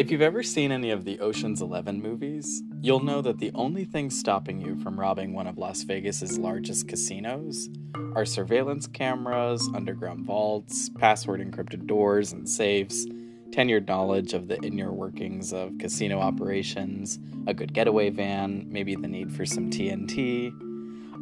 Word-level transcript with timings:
If 0.00 0.10
you've 0.10 0.22
ever 0.22 0.42
seen 0.42 0.72
any 0.72 0.92
of 0.92 1.04
the 1.04 1.20
Ocean's 1.20 1.60
Eleven 1.60 2.00
movies, 2.00 2.62
you'll 2.80 3.04
know 3.04 3.20
that 3.20 3.38
the 3.38 3.50
only 3.54 3.84
thing 3.84 4.08
stopping 4.08 4.58
you 4.58 4.76
from 4.76 4.98
robbing 4.98 5.34
one 5.34 5.46
of 5.46 5.58
Las 5.58 5.82
Vegas's 5.82 6.38
largest 6.38 6.88
casinos 6.88 7.68
are 8.14 8.24
surveillance 8.24 8.86
cameras, 8.86 9.68
underground 9.74 10.24
vaults, 10.24 10.88
password 10.88 11.40
encrypted 11.40 11.86
doors 11.86 12.32
and 12.32 12.48
safes, 12.48 13.04
tenured 13.50 13.88
knowledge 13.88 14.32
of 14.32 14.48
the 14.48 14.56
inner 14.62 14.90
workings 14.90 15.52
of 15.52 15.76
casino 15.78 16.18
operations, 16.18 17.18
a 17.46 17.52
good 17.52 17.74
getaway 17.74 18.08
van, 18.08 18.64
maybe 18.70 18.94
the 18.94 19.06
need 19.06 19.30
for 19.30 19.44
some 19.44 19.68
TNT. 19.68 20.50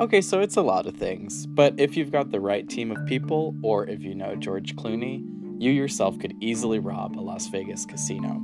Okay, 0.00 0.20
so 0.20 0.38
it's 0.40 0.54
a 0.54 0.62
lot 0.62 0.86
of 0.86 0.94
things, 0.94 1.44
but 1.44 1.74
if 1.76 1.96
you've 1.96 2.12
got 2.12 2.30
the 2.30 2.38
right 2.38 2.68
team 2.68 2.92
of 2.92 3.04
people, 3.06 3.56
or 3.64 3.84
if 3.88 4.00
you 4.00 4.14
know 4.14 4.36
George 4.36 4.76
Clooney, 4.76 5.24
you 5.60 5.72
yourself 5.72 6.20
could 6.20 6.36
easily 6.40 6.78
rob 6.78 7.18
a 7.18 7.20
Las 7.20 7.48
Vegas 7.48 7.84
casino. 7.84 8.40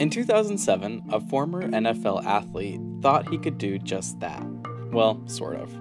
In 0.00 0.10
2007, 0.10 1.04
a 1.12 1.20
former 1.20 1.62
NFL 1.62 2.24
athlete 2.24 2.80
thought 3.00 3.28
he 3.28 3.38
could 3.38 3.56
do 3.56 3.78
just 3.78 4.18
that. 4.18 4.44
Well, 4.90 5.22
sort 5.28 5.54
of. 5.54 5.72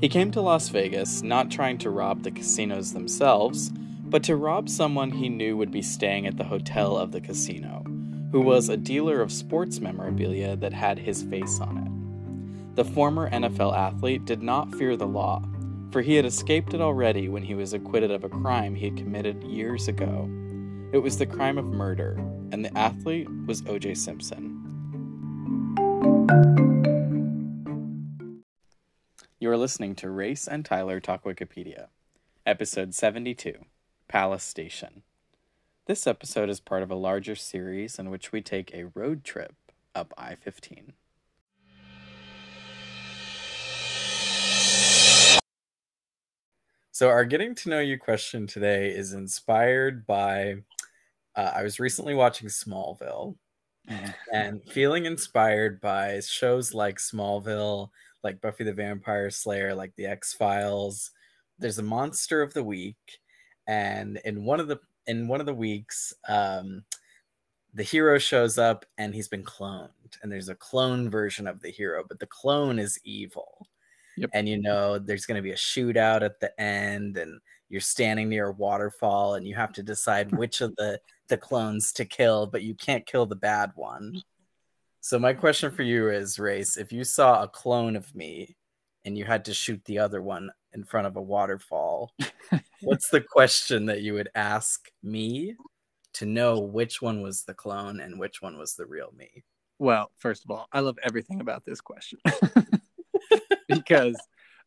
He 0.00 0.08
came 0.08 0.30
to 0.30 0.40
Las 0.40 0.70
Vegas 0.70 1.22
not 1.22 1.50
trying 1.50 1.76
to 1.78 1.90
rob 1.90 2.22
the 2.22 2.30
casinos 2.30 2.94
themselves, 2.94 3.68
but 4.04 4.22
to 4.22 4.36
rob 4.36 4.70
someone 4.70 5.10
he 5.10 5.28
knew 5.28 5.58
would 5.58 5.70
be 5.70 5.82
staying 5.82 6.26
at 6.26 6.38
the 6.38 6.44
hotel 6.44 6.96
of 6.96 7.12
the 7.12 7.20
casino, 7.20 7.84
who 8.32 8.40
was 8.40 8.70
a 8.70 8.78
dealer 8.78 9.20
of 9.20 9.30
sports 9.30 9.78
memorabilia 9.78 10.56
that 10.56 10.72
had 10.72 10.98
his 10.98 11.22
face 11.24 11.60
on 11.60 11.76
it. 11.76 11.97
The 12.78 12.84
former 12.84 13.28
NFL 13.28 13.76
athlete 13.76 14.24
did 14.24 14.40
not 14.40 14.72
fear 14.72 14.96
the 14.96 15.04
law, 15.04 15.42
for 15.90 16.00
he 16.00 16.14
had 16.14 16.24
escaped 16.24 16.74
it 16.74 16.80
already 16.80 17.28
when 17.28 17.42
he 17.42 17.56
was 17.56 17.72
acquitted 17.72 18.12
of 18.12 18.22
a 18.22 18.28
crime 18.28 18.76
he 18.76 18.84
had 18.84 18.96
committed 18.96 19.42
years 19.42 19.88
ago. 19.88 20.30
It 20.92 20.98
was 20.98 21.18
the 21.18 21.26
crime 21.26 21.58
of 21.58 21.64
murder, 21.64 22.12
and 22.52 22.64
the 22.64 22.78
athlete 22.78 23.26
was 23.46 23.66
O.J. 23.66 23.94
Simpson. 23.94 24.54
You 29.40 29.50
are 29.50 29.56
listening 29.56 29.96
to 29.96 30.08
Race 30.08 30.46
and 30.46 30.64
Tyler 30.64 31.00
Talk 31.00 31.24
Wikipedia, 31.24 31.88
episode 32.46 32.94
72 32.94 33.54
Palace 34.06 34.44
Station. 34.44 35.02
This 35.86 36.06
episode 36.06 36.48
is 36.48 36.60
part 36.60 36.84
of 36.84 36.92
a 36.92 36.94
larger 36.94 37.34
series 37.34 37.98
in 37.98 38.08
which 38.08 38.30
we 38.30 38.40
take 38.40 38.72
a 38.72 38.86
road 38.94 39.24
trip 39.24 39.56
up 39.96 40.14
I 40.16 40.36
15. 40.36 40.92
So, 46.98 47.08
our 47.10 47.24
getting 47.24 47.54
to 47.54 47.68
know 47.68 47.78
you 47.78 47.96
question 47.96 48.48
today 48.48 48.88
is 48.88 49.12
inspired 49.12 50.04
by 50.04 50.56
uh, 51.36 51.52
I 51.54 51.62
was 51.62 51.78
recently 51.78 52.12
watching 52.12 52.48
Smallville 52.48 53.36
and 54.32 54.60
feeling 54.72 55.04
inspired 55.04 55.80
by 55.80 56.18
shows 56.18 56.74
like 56.74 56.98
Smallville, 56.98 57.90
like 58.24 58.40
Buffy 58.40 58.64
the 58.64 58.72
Vampire 58.72 59.30
Slayer, 59.30 59.76
like 59.76 59.94
The 59.94 60.06
X 60.06 60.32
Files. 60.32 61.12
There's 61.60 61.78
a 61.78 61.84
monster 61.84 62.42
of 62.42 62.52
the 62.52 62.64
week, 62.64 63.20
and 63.68 64.20
in 64.24 64.44
one 64.44 64.58
of 64.58 64.66
the 64.66 64.80
in 65.06 65.28
one 65.28 65.38
of 65.38 65.46
the 65.46 65.54
weeks, 65.54 66.12
um, 66.28 66.82
the 67.74 67.84
hero 67.84 68.18
shows 68.18 68.58
up 68.58 68.84
and 68.98 69.14
he's 69.14 69.28
been 69.28 69.44
cloned, 69.44 70.18
and 70.24 70.32
there's 70.32 70.48
a 70.48 70.56
clone 70.56 71.08
version 71.10 71.46
of 71.46 71.60
the 71.62 71.70
hero, 71.70 72.02
but 72.08 72.18
the 72.18 72.26
clone 72.26 72.80
is 72.80 72.98
evil. 73.04 73.68
Yep. 74.20 74.30
And 74.34 74.48
you 74.48 74.60
know, 74.60 74.98
there's 74.98 75.26
going 75.26 75.36
to 75.36 75.42
be 75.42 75.52
a 75.52 75.56
shootout 75.56 76.22
at 76.22 76.40
the 76.40 76.58
end, 76.60 77.16
and 77.16 77.40
you're 77.68 77.80
standing 77.80 78.28
near 78.28 78.48
a 78.48 78.52
waterfall, 78.52 79.34
and 79.34 79.46
you 79.46 79.54
have 79.54 79.72
to 79.74 79.82
decide 79.82 80.32
which 80.36 80.60
of 80.60 80.74
the 80.76 81.00
the 81.28 81.36
clones 81.36 81.92
to 81.92 82.04
kill, 82.04 82.46
but 82.46 82.62
you 82.62 82.74
can't 82.74 83.06
kill 83.06 83.26
the 83.26 83.36
bad 83.36 83.72
one. 83.74 84.12
Mm. 84.16 84.22
So 85.00 85.18
my 85.18 85.32
question 85.32 85.70
for 85.70 85.82
you 85.82 86.10
is, 86.10 86.38
Race, 86.38 86.76
if 86.76 86.92
you 86.92 87.04
saw 87.04 87.42
a 87.42 87.48
clone 87.48 87.96
of 87.96 88.14
me 88.14 88.56
and 89.04 89.16
you 89.16 89.24
had 89.24 89.44
to 89.46 89.54
shoot 89.54 89.80
the 89.84 89.98
other 89.98 90.20
one 90.20 90.50
in 90.72 90.84
front 90.84 91.06
of 91.06 91.16
a 91.16 91.22
waterfall, 91.22 92.12
what's 92.82 93.08
the 93.10 93.20
question 93.20 93.86
that 93.86 94.02
you 94.02 94.14
would 94.14 94.28
ask 94.34 94.90
me 95.02 95.54
to 96.14 96.26
know 96.26 96.58
which 96.58 97.00
one 97.00 97.22
was 97.22 97.44
the 97.44 97.54
clone 97.54 98.00
and 98.00 98.18
which 98.18 98.42
one 98.42 98.58
was 98.58 98.74
the 98.74 98.86
real 98.86 99.12
me? 99.16 99.44
Well, 99.78 100.10
first 100.18 100.44
of 100.44 100.50
all, 100.50 100.66
I 100.72 100.80
love 100.80 100.98
everything 101.04 101.40
about 101.40 101.64
this 101.64 101.80
question 101.80 102.18
because 103.74 104.16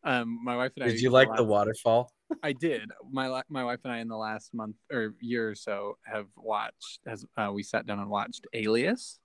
um, 0.03 0.39
my 0.44 0.56
wife 0.56 0.72
and 0.75 0.85
I. 0.85 0.88
Did 0.88 1.01
you 1.01 1.09
like 1.09 1.35
the 1.35 1.44
waterfall? 1.44 2.12
I 2.44 2.53
did. 2.53 2.89
My 3.12 3.41
my 3.50 3.63
wife 3.63 3.79
and 3.84 3.94
I 3.94 4.00
in 4.00 4.07
the 4.07 4.17
last 4.17 4.53
month 4.53 4.78
or 4.91 5.16
year 5.19 5.50
or 5.50 5.56
so 5.56 5.97
have 6.03 6.28
watched 6.38 7.00
as 7.06 7.25
uh, 7.38 7.51
we 7.53 7.63
sat 7.63 7.85
down 7.85 8.00
and 8.00 8.09
watched 8.09 8.47
Alias. 8.53 9.19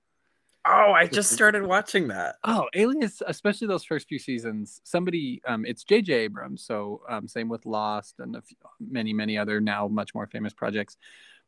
Oh, 0.68 0.92
I 0.92 1.06
just 1.06 1.30
started 1.30 1.62
watching 1.64 2.08
that. 2.08 2.36
Oh, 2.42 2.66
Alias, 2.74 3.22
especially 3.24 3.68
those 3.68 3.84
first 3.84 4.08
few 4.08 4.18
seasons. 4.18 4.80
Somebody, 4.82 5.40
um, 5.46 5.64
it's 5.64 5.84
J.J. 5.84 6.12
Abrams. 6.12 6.64
So 6.64 7.02
um, 7.08 7.28
same 7.28 7.48
with 7.48 7.64
Lost 7.66 8.16
and 8.18 8.36
few, 8.44 8.56
many 8.80 9.12
many 9.12 9.38
other 9.38 9.60
now 9.60 9.86
much 9.86 10.12
more 10.12 10.26
famous 10.26 10.52
projects. 10.52 10.96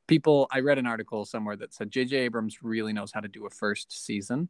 People, 0.07 0.47
I 0.53 0.61
read 0.61 0.79
an 0.79 0.87
article 0.87 1.25
somewhere 1.25 1.57
that 1.57 1.75
said 1.75 1.91
J.J. 1.91 2.17
Abrams 2.17 2.63
really 2.63 2.93
knows 2.93 3.11
how 3.13 3.21
to 3.21 3.29
do 3.29 3.45
a 3.47 3.51
first 3.51 4.07
season 4.07 4.49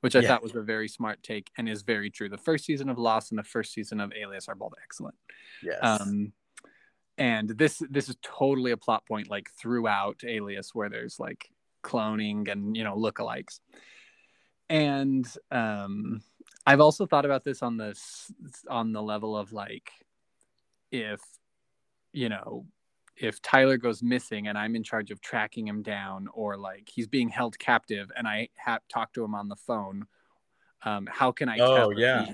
which 0.00 0.14
I 0.14 0.20
yeah. 0.20 0.28
thought 0.28 0.42
was 0.42 0.54
a 0.54 0.62
very 0.62 0.88
smart 0.88 1.22
take 1.22 1.50
and 1.56 1.68
is 1.68 1.82
very 1.82 2.10
true. 2.10 2.28
The 2.28 2.36
first 2.36 2.64
season 2.64 2.88
of 2.88 2.98
Lost 2.98 3.32
and 3.32 3.38
the 3.38 3.44
first 3.44 3.72
season 3.72 4.00
of 4.00 4.12
Alias 4.12 4.48
are 4.48 4.54
both 4.54 4.74
excellent. 4.82 5.16
Yes. 5.62 5.78
Um, 5.82 6.32
and 7.18 7.48
this 7.48 7.82
this 7.90 8.08
is 8.08 8.16
totally 8.22 8.72
a 8.72 8.76
plot 8.76 9.06
point 9.06 9.30
like 9.30 9.50
throughout 9.58 10.22
alias 10.26 10.74
where 10.74 10.88
there's 10.88 11.18
like 11.18 11.50
cloning 11.82 12.50
and 12.50 12.76
you 12.76 12.84
know 12.84 12.94
lookalikes 12.94 13.60
and 14.68 15.26
um 15.50 16.20
i've 16.66 16.80
also 16.80 17.06
thought 17.06 17.24
about 17.24 17.44
this 17.44 17.62
on 17.62 17.76
this 17.76 18.30
on 18.68 18.92
the 18.92 19.02
level 19.02 19.36
of 19.36 19.52
like 19.52 19.90
if 20.90 21.20
you 22.12 22.28
know 22.28 22.66
if 23.16 23.40
tyler 23.42 23.76
goes 23.76 24.02
missing 24.02 24.48
and 24.48 24.58
i'm 24.58 24.76
in 24.76 24.82
charge 24.82 25.10
of 25.10 25.20
tracking 25.20 25.66
him 25.66 25.82
down 25.82 26.28
or 26.34 26.56
like 26.56 26.88
he's 26.92 27.06
being 27.06 27.28
held 27.28 27.58
captive 27.58 28.10
and 28.16 28.26
i 28.26 28.48
have 28.56 28.80
talked 28.88 29.14
to 29.14 29.24
him 29.24 29.34
on 29.34 29.48
the 29.48 29.56
phone 29.56 30.06
um 30.84 31.08
how 31.10 31.32
can 31.32 31.48
i 31.48 31.58
oh 31.58 31.90
yeah 31.90 32.26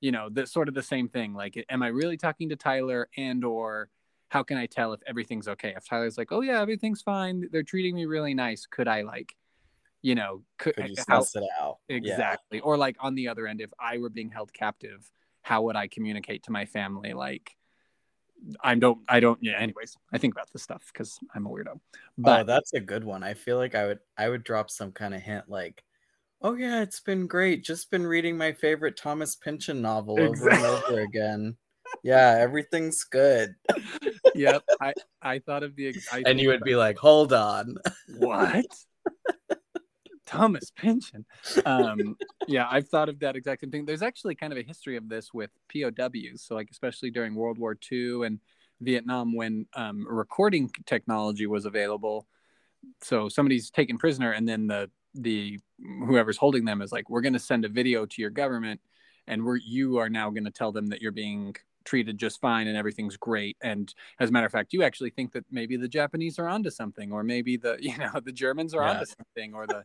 you 0.00 0.12
know 0.12 0.28
the 0.30 0.46
sort 0.46 0.68
of 0.68 0.74
the 0.74 0.82
same 0.82 1.08
thing 1.08 1.34
like 1.34 1.64
am 1.68 1.82
i 1.82 1.88
really 1.88 2.16
talking 2.16 2.48
to 2.48 2.56
tyler 2.56 3.08
and 3.16 3.44
or 3.44 3.88
how 4.32 4.42
can 4.42 4.56
I 4.56 4.64
tell 4.64 4.94
if 4.94 5.02
everything's 5.06 5.46
okay? 5.46 5.74
If 5.76 5.86
Tyler's 5.86 6.16
like, 6.16 6.32
oh 6.32 6.40
yeah, 6.40 6.62
everything's 6.62 7.02
fine, 7.02 7.50
they're 7.52 7.62
treating 7.62 7.94
me 7.94 8.06
really 8.06 8.32
nice, 8.32 8.64
could 8.64 8.88
I 8.88 9.02
like, 9.02 9.36
you 10.00 10.14
know, 10.14 10.42
could, 10.56 10.74
could 10.74 10.88
you 10.88 10.94
how, 11.06 11.20
it 11.20 11.44
out? 11.60 11.80
Exactly. 11.90 12.58
Yeah. 12.58 12.64
Or 12.64 12.78
like 12.78 12.96
on 12.98 13.14
the 13.14 13.28
other 13.28 13.46
end, 13.46 13.60
if 13.60 13.70
I 13.78 13.98
were 13.98 14.08
being 14.08 14.30
held 14.30 14.50
captive, 14.54 15.06
how 15.42 15.60
would 15.62 15.76
I 15.76 15.86
communicate 15.86 16.44
to 16.44 16.50
my 16.50 16.64
family? 16.64 17.12
Like, 17.12 17.54
I 18.62 18.74
don't, 18.74 18.98
I 19.08 19.20
don't. 19.20 19.38
Yeah. 19.42 19.58
Anyways, 19.58 19.96
I 20.12 20.18
think 20.18 20.34
about 20.34 20.50
this 20.52 20.62
stuff 20.62 20.90
because 20.92 21.18
I'm 21.34 21.46
a 21.46 21.50
weirdo. 21.50 21.74
Oh, 21.74 21.80
but 22.18 22.40
oh, 22.40 22.44
that's 22.44 22.72
a 22.72 22.80
good 22.80 23.04
one. 23.04 23.22
I 23.22 23.34
feel 23.34 23.56
like 23.56 23.74
I 23.74 23.86
would, 23.86 23.98
I 24.16 24.28
would 24.28 24.44
drop 24.44 24.70
some 24.70 24.92
kind 24.92 25.14
of 25.14 25.22
hint 25.22 25.48
like, 25.48 25.84
oh 26.40 26.54
yeah, 26.54 26.82
it's 26.82 27.00
been 27.00 27.26
great. 27.26 27.64
Just 27.64 27.90
been 27.90 28.06
reading 28.06 28.36
my 28.36 28.52
favorite 28.52 28.96
Thomas 28.96 29.36
Pynchon 29.36 29.80
novel 29.80 30.18
exactly. 30.18 30.58
over 30.58 30.76
and 30.76 30.84
over 30.84 31.00
again 31.00 31.56
yeah, 32.02 32.36
everything's 32.38 33.04
good. 33.04 33.54
yep. 34.34 34.62
I, 34.80 34.92
I 35.20 35.38
thought 35.40 35.62
of 35.62 35.76
the. 35.76 35.94
I 36.12 36.22
and 36.26 36.40
you 36.40 36.48
would 36.48 36.62
be 36.62 36.76
like, 36.76 36.98
hold 36.98 37.32
on. 37.32 37.76
What? 38.18 38.66
Thomas 40.32 40.70
Pynchon. 40.70 41.26
Um, 41.66 42.16
yeah, 42.48 42.66
I've 42.70 42.88
thought 42.88 43.08
of 43.10 43.18
that 43.20 43.36
exact 43.36 43.60
same 43.60 43.70
thing. 43.70 43.84
There's 43.84 44.02
actually 44.02 44.34
kind 44.34 44.52
of 44.52 44.58
a 44.58 44.62
history 44.62 44.96
of 44.96 45.08
this 45.08 45.34
with 45.34 45.50
POWs. 45.68 46.42
So, 46.42 46.54
like, 46.54 46.68
especially 46.70 47.10
during 47.10 47.34
World 47.34 47.58
War 47.58 47.76
II 47.90 48.24
and 48.24 48.40
Vietnam, 48.80 49.36
when 49.36 49.66
um, 49.74 50.06
recording 50.08 50.70
technology 50.86 51.46
was 51.46 51.66
available. 51.66 52.26
So 53.02 53.28
somebody's 53.28 53.70
taken 53.70 53.98
prisoner, 53.98 54.32
and 54.32 54.48
then 54.48 54.66
the 54.66 54.90
the 55.14 55.60
whoever's 55.78 56.38
holding 56.38 56.64
them 56.64 56.80
is 56.80 56.90
like, 56.90 57.10
"We're 57.10 57.20
going 57.20 57.34
to 57.34 57.38
send 57.38 57.64
a 57.64 57.68
video 57.68 58.06
to 58.06 58.22
your 58.22 58.30
government, 58.30 58.80
and 59.26 59.44
we're 59.44 59.56
you 59.56 59.98
are 59.98 60.08
now 60.08 60.30
going 60.30 60.46
to 60.46 60.50
tell 60.50 60.72
them 60.72 60.86
that 60.88 61.02
you're 61.02 61.12
being 61.12 61.54
treated 61.84 62.18
just 62.18 62.40
fine 62.40 62.66
and 62.66 62.76
everything's 62.76 63.16
great. 63.16 63.56
And 63.60 63.92
as 64.18 64.28
a 64.28 64.32
matter 64.32 64.46
of 64.46 64.52
fact 64.52 64.72
you 64.72 64.82
actually 64.82 65.10
think 65.10 65.32
that 65.32 65.44
maybe 65.50 65.76
the 65.76 65.88
japanese 65.88 66.38
are 66.38 66.48
onto 66.48 66.70
something 66.70 67.12
or 67.12 67.22
maybe 67.22 67.56
the 67.56 67.76
you 67.80 67.96
know 67.98 68.20
the 68.24 68.32
germans 68.32 68.74
are 68.74 68.82
yeah. 68.82 68.92
onto 68.92 69.06
something 69.06 69.54
or 69.54 69.66
the 69.66 69.84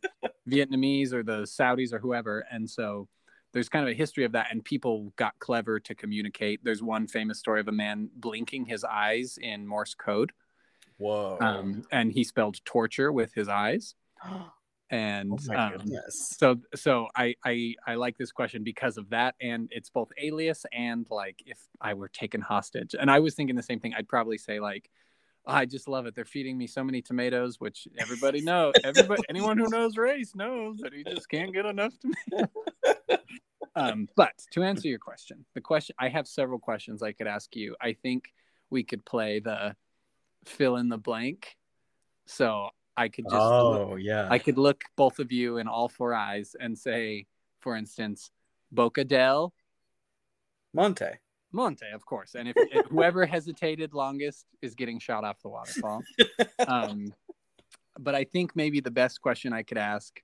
vietnamese 0.50 1.14
or 1.14 1.24
the 1.24 1.44
saudis 1.44 1.94
or 1.94 2.00
whoever. 2.00 2.46
And 2.52 2.70
so 2.70 3.08
there's 3.54 3.70
kind 3.70 3.86
of 3.88 3.92
a 3.92 3.96
history 3.96 4.24
of 4.24 4.34
that 4.34 4.48
and 4.52 4.64
people 4.64 5.14
got 5.16 5.38
clever 5.40 5.80
to 5.80 5.96
communicate. 5.96 6.64
There's 6.64 6.84
one 6.84 7.08
famous 7.08 7.40
story 7.40 7.60
of 7.60 7.68
a 7.68 7.72
man 7.72 8.10
blinking 8.16 8.66
his 8.66 8.84
eyes 8.84 9.38
in 9.42 9.66
morse 9.66 9.96
code. 9.96 10.32
Whoa. 10.98 11.38
Um, 11.40 11.84
and 11.92 12.12
he 12.12 12.24
spelled 12.24 12.64
torture 12.66 13.12
with 13.12 13.34
his 13.34 13.48
eyes 13.48 13.96
and 14.90 15.38
Oh 15.50 15.56
um, 15.56 15.82
so 16.10 16.56
so 16.76 17.08
I, 17.16 17.36
I 17.44 17.76
i 17.86 17.96
like 17.96 18.18
this 18.18 18.32
question 18.32 18.64
because 18.64 18.98
of 18.98 19.10
that 19.10 19.36
and 19.42 19.68
it's 19.72 19.90
both 19.90 20.10
alias 20.18 20.66
and 20.72 21.06
like 21.10 21.44
if 21.46 21.58
i 21.82 21.94
were 21.94 22.08
taken 22.08 22.40
hostage 22.40 22.96
and 22.98 23.12
i 23.12 23.20
was 23.20 23.36
thinking 23.36 23.56
the 23.56 23.64
same 23.64 23.80
thing. 23.80 23.94
I'd 23.98 24.08
probably 24.08 24.38
say 24.38 24.60
like 24.60 24.90
"Oh, 25.46 25.54
i 25.54 25.66
just 25.66 25.88
love 25.90 26.06
it. 26.06 26.16
They're 26.16 26.26
feeding 26.26 26.58
me 26.58 26.68
so 26.68 26.84
many 26.84 27.02
tomatoes 27.02 27.60
which 27.60 27.88
everybody 27.98 28.42
knows 28.42 28.74
everybody 28.84 29.24
anyone 29.30 29.58
who 29.58 29.70
knows 29.70 29.98
race 29.98 30.34
knows 30.36 30.78
that 30.78 30.94
he 30.94 31.04
just 31.04 31.30
can't 31.30 31.54
get 31.54 31.66
enough 31.66 31.94
tomatoes 32.00 32.50
um 33.76 34.08
but 34.16 34.34
to 34.52 34.64
answer 34.64 34.88
your 34.88 35.00
question 35.00 35.46
the 35.54 35.62
question 35.62 35.96
i 36.00 36.08
have 36.08 36.28
several 36.28 36.60
questions 36.60 37.04
i 37.04 37.12
could 37.12 37.28
ask 37.28 37.56
you. 37.56 37.76
I 37.82 37.94
think 37.94 38.32
we 38.70 38.84
could 38.84 39.06
play 39.06 39.40
the 39.40 39.76
fill 40.46 40.78
in 40.78 40.90
the 40.90 40.98
blank. 40.98 41.56
So 42.26 42.70
i 42.98 43.08
could 43.08 43.26
just 43.26 43.36
oh 43.36 43.96
yeah. 43.96 44.28
I 44.30 44.40
could 44.40 44.58
look 44.58 44.84
both 44.96 45.20
of 45.20 45.32
you 45.32 45.58
in 45.58 45.68
all 45.68 45.88
four 45.88 46.14
eyes 46.14 46.56
and 46.60 46.78
say, 46.78 47.28
for 47.60 47.76
instance, 47.76 48.32
Boca 48.72 49.04
del 49.04 49.54
Monte. 50.74 51.06
Monte, 51.52 51.86
of 51.94 52.06
course. 52.06 52.36
And 52.36 52.50
if, 52.50 52.56
if 52.58 52.86
whoever 52.88 53.26
hesitated 53.36 53.94
longest 53.94 54.46
is 54.62 54.76
getting 54.76 55.00
shot 55.00 55.24
off 55.24 55.42
the 55.42 55.50
waterfall. 55.50 56.04
Um, 56.68 57.14
but 57.98 58.14
I 58.14 58.26
think 58.26 58.56
maybe 58.56 58.80
the 58.82 58.92
best 58.92 59.22
question 59.22 59.54
I 59.54 59.64
could 59.64 59.78
ask, 59.78 60.20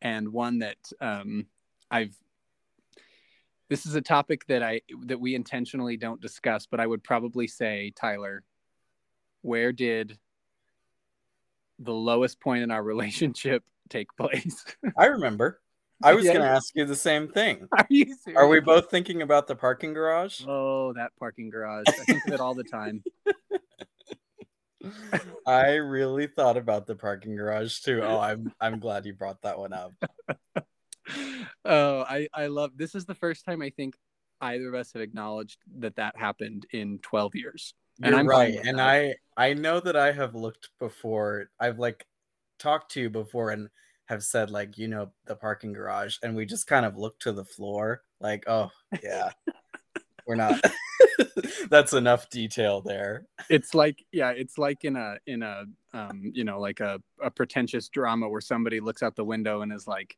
and 0.00 0.28
one 0.28 0.60
that 0.60 0.78
um, 1.00 1.46
I've 1.90 2.14
this 3.68 3.86
is 3.86 3.94
a 3.94 4.00
topic 4.00 4.46
that 4.46 4.62
I 4.62 4.82
that 5.06 5.20
we 5.20 5.34
intentionally 5.34 5.96
don't 5.96 6.20
discuss, 6.20 6.66
but 6.66 6.80
I 6.80 6.86
would 6.86 7.02
probably 7.02 7.46
say, 7.46 7.92
Tyler, 7.96 8.44
where 9.42 9.72
did 9.72 10.18
the 11.80 11.92
lowest 11.92 12.40
point 12.40 12.62
in 12.62 12.70
our 12.70 12.82
relationship 12.92 13.64
take 13.88 14.08
place? 14.16 14.64
I 14.98 15.06
remember. 15.06 15.60
I 16.02 16.14
was 16.14 16.24
Yeah. 16.24 16.32
going 16.34 16.44
to 16.44 16.50
ask 16.50 16.74
you 16.74 16.86
the 16.86 16.96
same 16.96 17.28
thing. 17.28 17.68
Are 17.76 17.86
you 17.90 18.14
serious? 18.16 18.38
Are 18.38 18.48
we 18.48 18.60
both 18.60 18.90
thinking 18.90 19.20
about 19.22 19.46
the 19.46 19.54
parking 19.56 19.92
garage? 19.92 20.40
Oh, 20.46 20.92
that 20.94 21.10
parking 21.18 21.50
garage. 21.50 21.86
I 22.00 22.04
think 22.04 22.24
of 22.26 22.32
it 22.32 22.40
all 22.40 22.54
the 22.54 22.64
time. 22.64 23.02
I 25.46 25.74
really 25.74 26.26
thought 26.26 26.56
about 26.56 26.86
the 26.86 26.94
parking 26.94 27.36
garage 27.36 27.80
too. 27.80 28.00
Oh, 28.02 28.18
I'm 28.18 28.50
I'm 28.60 28.78
glad 28.78 29.04
you 29.04 29.12
brought 29.12 29.42
that 29.42 29.58
one 29.58 29.74
up. 29.74 29.92
oh, 31.66 32.00
I 32.00 32.28
I 32.32 32.46
love 32.46 32.70
this 32.76 32.94
is 32.94 33.04
the 33.04 33.14
first 33.14 33.44
time 33.44 33.60
I 33.60 33.68
think 33.68 33.94
either 34.40 34.68
of 34.68 34.74
us 34.74 34.92
have 34.94 35.02
acknowledged 35.02 35.58
that 35.80 35.96
that 35.96 36.16
happened 36.16 36.64
in 36.72 36.98
12 37.02 37.34
years. 37.34 37.74
And 38.02 38.12
You're 38.12 38.20
I'm 38.20 38.26
right. 38.28 38.58
And 38.64 38.78
that. 38.78 38.88
I 38.88 39.14
I 39.36 39.54
know 39.54 39.80
that 39.80 39.96
I 39.96 40.12
have 40.12 40.34
looked 40.34 40.70
before. 40.78 41.50
I've 41.58 41.78
like 41.78 42.06
talked 42.58 42.92
to 42.92 43.00
you 43.00 43.10
before 43.10 43.50
and 43.50 43.68
have 44.06 44.22
said 44.22 44.50
like, 44.50 44.76
you 44.76 44.88
know, 44.88 45.10
the 45.26 45.36
parking 45.36 45.72
garage 45.72 46.16
and 46.22 46.34
we 46.34 46.44
just 46.44 46.66
kind 46.66 46.84
of 46.84 46.96
look 46.96 47.18
to 47.20 47.32
the 47.32 47.44
floor 47.44 48.02
like, 48.20 48.44
oh, 48.48 48.70
yeah. 49.02 49.30
We're 50.26 50.34
not 50.36 50.60
That's 51.70 51.92
enough 51.92 52.28
detail 52.30 52.80
there. 52.80 53.26
It's 53.48 53.74
like 53.74 54.04
yeah, 54.12 54.30
it's 54.30 54.58
like 54.58 54.84
in 54.84 54.96
a 54.96 55.16
in 55.26 55.42
a 55.42 55.64
um, 55.92 56.30
you 56.34 56.44
know, 56.44 56.60
like 56.60 56.80
a 56.80 57.00
a 57.22 57.30
pretentious 57.30 57.88
drama 57.88 58.28
where 58.28 58.40
somebody 58.40 58.80
looks 58.80 59.02
out 59.02 59.16
the 59.16 59.24
window 59.24 59.62
and 59.62 59.72
is 59.72 59.86
like 59.86 60.16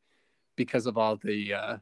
because 0.55 0.85
of 0.85 0.97
all 0.97 1.17
the 1.17 1.53
uh 1.53 1.77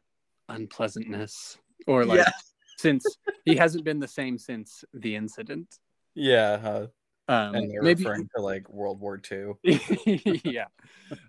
unpleasantness 0.50 1.58
or 1.88 2.06
like 2.06 2.20
Yeah. 2.20 2.30
since 2.78 3.06
he 3.46 3.56
hasn't 3.56 3.84
been 3.84 4.00
the 4.00 4.08
same 4.08 4.38
since 4.38 4.84
the 4.94 5.16
incident. 5.16 5.80
Yeah, 6.16 6.58
huh? 6.58 6.88
Um 7.28 7.56
and 7.56 7.72
they're 7.72 7.82
maybe 7.82 8.04
referring 8.04 8.28
to 8.36 8.42
like 8.42 8.70
World 8.70 9.00
War 9.00 9.22
II. 9.32 9.54
yeah 10.44 10.66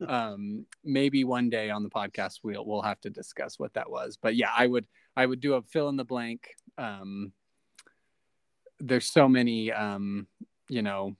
um 0.08 0.66
maybe 0.84 1.24
one 1.24 1.50
day 1.50 1.70
on 1.70 1.82
the 1.82 1.90
podcast 1.90 2.40
we'll 2.42 2.64
we'll 2.64 2.82
have 2.82 3.00
to 3.00 3.10
discuss 3.10 3.58
what 3.58 3.72
that 3.74 3.90
was 3.90 4.16
but 4.20 4.36
yeah 4.36 4.50
i 4.56 4.66
would 4.66 4.86
i 5.16 5.24
would 5.24 5.40
do 5.40 5.54
a 5.54 5.62
fill 5.62 5.88
in 5.88 5.96
the 5.96 6.04
blank 6.04 6.48
um 6.78 7.32
there's 8.80 9.10
so 9.10 9.28
many 9.28 9.72
um 9.72 10.26
you 10.68 10.82
know 10.82 11.16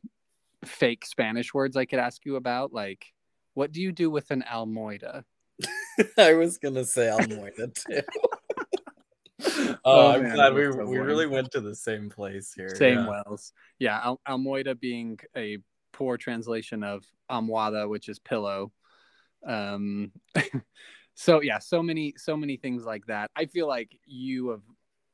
fake 0.64 1.04
spanish 1.04 1.52
words 1.52 1.76
i 1.76 1.84
could 1.84 1.98
ask 1.98 2.24
you 2.24 2.36
about 2.36 2.72
like 2.72 3.12
what 3.54 3.72
do 3.72 3.80
you 3.80 3.92
do 3.92 4.10
with 4.10 4.30
an 4.30 4.44
almoida 4.50 5.24
I 6.18 6.34
was 6.34 6.58
gonna 6.58 6.84
say 6.84 7.10
Almoida 7.10 7.68
too. 7.74 8.00
oh, 9.84 10.00
Oh, 10.08 10.12
I'm 10.12 10.23
man, 10.23 10.34
glad 10.34 10.55
we 10.55 10.70
so 10.73 10.84
we 10.84 10.99
really 10.99 11.26
went 11.26 11.50
to 11.52 11.61
the 11.61 11.75
same 11.75 12.08
place 12.11 12.52
here. 12.52 12.75
same 12.75 12.99
yeah. 12.99 13.08
wells 13.08 13.52
yeah 13.79 14.00
Al- 14.02 14.20
almoida 14.29 14.75
being 14.75 15.19
a 15.37 15.58
poor 15.93 16.17
translation 16.17 16.82
of 16.82 17.05
almohada 17.31 17.88
which 17.88 18.08
is 18.08 18.19
pillow 18.19 18.73
um 19.46 20.12
so 21.14 21.40
yeah 21.43 21.58
so 21.58 21.82
many 21.82 22.14
so 22.17 22.37
many 22.37 22.56
things 22.56 22.84
like 22.84 23.05
that 23.06 23.31
i 23.37 23.44
feel 23.44 23.67
like 23.67 23.99
you 24.06 24.50
of 24.50 24.62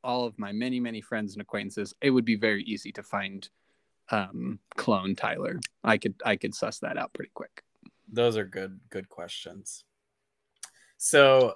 all 0.05 0.25
of 0.27 0.39
my 0.39 0.53
many 0.53 0.79
many 0.79 1.01
friends 1.01 1.33
and 1.33 1.43
acquaintances 1.43 1.95
it 2.01 2.11
would 2.11 2.25
be 2.25 2.37
very 2.37 2.63
easy 2.65 2.93
to 2.93 3.03
find 3.03 3.49
um 4.11 4.59
clone 4.77 5.15
tyler 5.17 5.59
i 5.83 5.99
could 5.99 6.15
i 6.25 6.37
could 6.37 6.55
suss 6.55 6.79
that 6.79 6.97
out 6.97 7.13
pretty 7.13 7.31
quick 7.35 7.63
Those 8.13 8.37
are 8.37 8.45
good 8.45 8.81
good 8.91 9.09
questions. 9.09 9.85
So, 10.97 11.55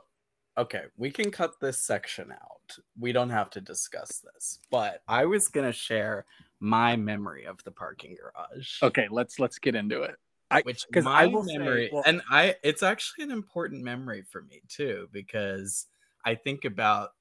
okay, 0.58 0.84
we 0.96 1.10
can 1.10 1.30
cut 1.30 1.58
this 1.60 1.78
section 1.78 2.32
out. 2.32 2.76
We 2.98 3.12
don't 3.12 3.30
have 3.30 3.50
to 3.50 3.60
discuss 3.60 4.18
this. 4.34 4.58
But 4.70 5.02
I 5.08 5.24
was 5.26 5.48
going 5.48 5.66
to 5.66 5.72
share 5.72 6.26
my 6.60 6.96
memory 6.96 7.44
of 7.46 7.62
the 7.64 7.70
parking 7.72 8.16
garage. 8.16 8.80
okay 8.82 9.08
let's 9.10 9.40
let's 9.40 9.58
get 9.58 9.74
into 9.74 10.02
it 10.02 10.14
I- 10.50 10.60
which 10.62 10.84
'cause 10.92 11.02
my 11.04 11.22
I 11.22 11.26
will 11.26 11.42
say- 11.44 11.58
memory 11.58 11.90
well- 11.92 12.04
and 12.06 12.22
I 12.30 12.54
it's 12.62 12.84
actually 12.84 13.24
an 13.24 13.32
important 13.32 13.82
memory 13.82 14.22
for 14.30 14.42
me 14.42 14.62
too 14.68 15.08
because 15.10 15.86
I 16.24 16.36
think 16.36 16.64
about 16.64 17.14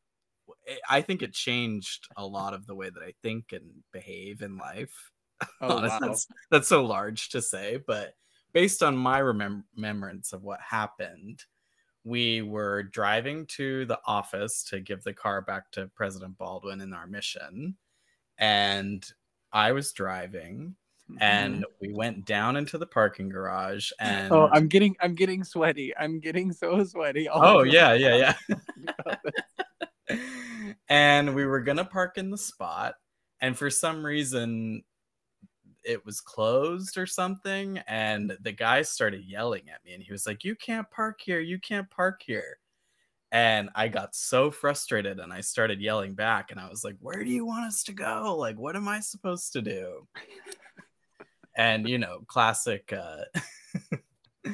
eh, 0.67 0.75
I 0.87 1.01
think 1.01 1.23
it 1.23 1.33
changed 1.33 2.07
a 2.17 2.23
lot 2.25 2.53
of 2.53 2.67
the 2.67 2.75
way 2.75 2.91
that 2.91 3.01
I 3.01 3.13
think 3.23 3.51
and 3.51 3.81
behave 3.91 4.43
in 4.43 4.57
life. 4.57 5.11
oh 5.59 5.77
Honestly, 5.77 5.89
wow 5.89 6.07
that's, 6.07 6.27
that's 6.51 6.67
so 6.67 6.85
large 6.85 7.29
to 7.29 7.41
say, 7.41 7.77
but 7.87 8.13
based 8.53 8.83
on 8.83 8.95
my 8.95 9.21
remem- 9.21 9.63
remembrance 9.75 10.33
of 10.33 10.43
what 10.43 10.59
happened, 10.61 11.43
we 12.03 12.41
were 12.41 12.83
driving 12.83 13.45
to 13.45 13.85
the 13.85 13.99
office 14.05 14.63
to 14.63 14.79
give 14.79 15.03
the 15.03 15.13
car 15.13 15.41
back 15.41 15.71
to 15.71 15.87
President 15.95 16.37
Baldwin 16.37 16.81
in 16.81 16.93
our 16.93 17.07
mission, 17.07 17.75
and 18.37 19.05
I 19.51 19.71
was 19.71 19.91
driving, 19.93 20.75
and 21.19 21.55
mm-hmm. 21.55 21.63
we 21.79 21.93
went 21.93 22.25
down 22.25 22.57
into 22.57 22.77
the 22.77 22.87
parking 22.87 23.29
garage, 23.29 23.91
oh, 23.99 24.05
and 24.05 24.31
oh 24.31 24.49
i'm 24.53 24.67
getting 24.67 24.95
i'm 25.01 25.15
getting 25.15 25.43
sweaty. 25.43 25.93
I'm 25.97 26.19
getting 26.19 26.51
so 26.51 26.83
sweaty 26.83 27.27
oh 27.29 27.63
yeah, 27.63 27.93
yeah, 27.93 28.33
yeah. 28.49 29.15
and 30.89 31.35
we 31.35 31.45
were 31.45 31.61
gonna 31.61 31.85
park 31.85 32.17
in 32.17 32.31
the 32.31 32.37
spot, 32.37 32.95
and 33.41 33.57
for 33.57 33.69
some 33.69 34.05
reason 34.05 34.83
it 35.83 36.05
was 36.05 36.21
closed 36.21 36.97
or 36.97 37.05
something 37.05 37.79
and 37.87 38.35
the 38.41 38.51
guy 38.51 38.81
started 38.81 39.23
yelling 39.25 39.63
at 39.73 39.83
me 39.83 39.93
and 39.93 40.03
he 40.03 40.11
was 40.11 40.25
like 40.25 40.43
you 40.43 40.55
can't 40.55 40.89
park 40.91 41.19
here 41.23 41.39
you 41.39 41.59
can't 41.59 41.89
park 41.89 42.21
here. 42.25 42.57
And 43.31 43.69
i 43.75 43.87
got 43.87 44.15
so 44.15 44.51
frustrated 44.51 45.19
and 45.19 45.31
i 45.31 45.41
started 45.41 45.79
yelling 45.79 46.15
back 46.15 46.51
and 46.51 46.59
i 46.59 46.69
was 46.69 46.83
like 46.83 46.97
where 46.99 47.23
do 47.23 47.29
you 47.29 47.45
want 47.45 47.65
us 47.65 47.83
to 47.83 47.93
go? 47.93 48.35
Like 48.37 48.57
what 48.57 48.75
am 48.75 48.87
i 48.87 48.99
supposed 48.99 49.53
to 49.53 49.61
do? 49.61 50.07
And 51.55 51.87
you 51.87 51.97
know 51.97 52.23
classic 52.27 52.93
uh 52.93 53.39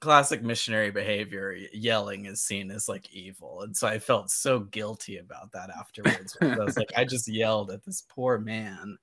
classic 0.00 0.42
missionary 0.42 0.90
behavior 0.90 1.56
yelling 1.72 2.26
is 2.26 2.40
seen 2.40 2.70
as 2.70 2.88
like 2.88 3.12
evil 3.12 3.62
and 3.62 3.76
so 3.76 3.86
i 3.88 3.98
felt 3.98 4.30
so 4.30 4.60
guilty 4.60 5.18
about 5.18 5.50
that 5.52 5.70
afterwards 5.70 6.36
i 6.40 6.56
was 6.56 6.76
like 6.76 6.90
i 6.96 7.04
just 7.04 7.26
yelled 7.26 7.72
at 7.72 7.84
this 7.84 8.04
poor 8.08 8.38
man 8.38 8.96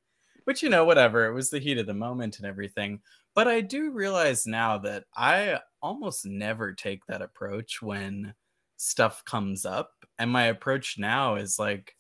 which 0.46 0.64
you 0.64 0.70
know 0.70 0.86
whatever 0.86 1.28
it 1.28 1.34
was 1.34 1.50
the 1.50 1.60
heat 1.60 1.78
of 1.78 1.86
the 1.86 1.94
moment 1.94 2.38
and 2.38 2.48
everything. 2.48 3.02
But 3.34 3.48
i 3.48 3.62
do 3.62 3.92
realize 3.92 4.48
now 4.48 4.78
that 4.80 5.04
i 5.16 5.60
almost 5.82 6.26
never 6.26 6.74
take 6.74 7.06
that 7.08 7.22
approach 7.22 7.82
when 7.82 8.34
stuff 8.78 9.24
comes 9.26 9.66
up 9.66 9.92
and 10.18 10.32
my 10.32 10.46
approach 10.46 10.98
now 10.98 11.36
is 11.36 11.60
like 11.60 11.96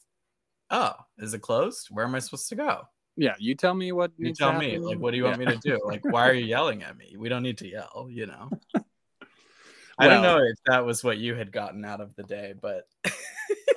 oh 0.72 0.94
is 1.18 1.34
it 1.34 1.42
closed? 1.42 1.88
Where 1.92 2.06
am 2.06 2.16
i 2.16 2.20
supposed 2.20 2.50
to 2.50 2.56
go? 2.56 2.84
Yeah 3.18 3.36
you 3.38 3.56
tell 3.56 3.74
me 3.74 3.92
what 3.92 4.12
you 4.18 4.34
tell 4.34 4.54
me 4.54 4.78
like 4.78 4.98
what 4.98 5.12
do 5.12 5.18
you 5.18 5.26
want 5.26 5.40
me 5.40 5.46
to 5.46 5.58
do? 5.58 5.80
Like 5.84 6.04
why 6.06 6.30
are 6.30 6.34
you 6.34 6.46
yelling 6.56 6.84
at 6.84 6.98
me? 6.98 7.16
We 7.18 7.30
don't 7.30 7.44
need 7.44 7.58
to 7.60 7.68
yell 7.68 8.08
you 8.10 8.28
know? 8.28 8.50
I 9.98 10.10
don't 10.10 10.24
know 10.24 10.40
if 10.40 10.58
that 10.66 10.86
was 10.86 11.06
what 11.06 11.18
you 11.20 11.36
had 11.36 11.54
gotten 11.54 11.86
out 11.86 12.02
of 12.02 12.16
the 12.16 12.24
day 12.24 12.54
but 12.60 12.88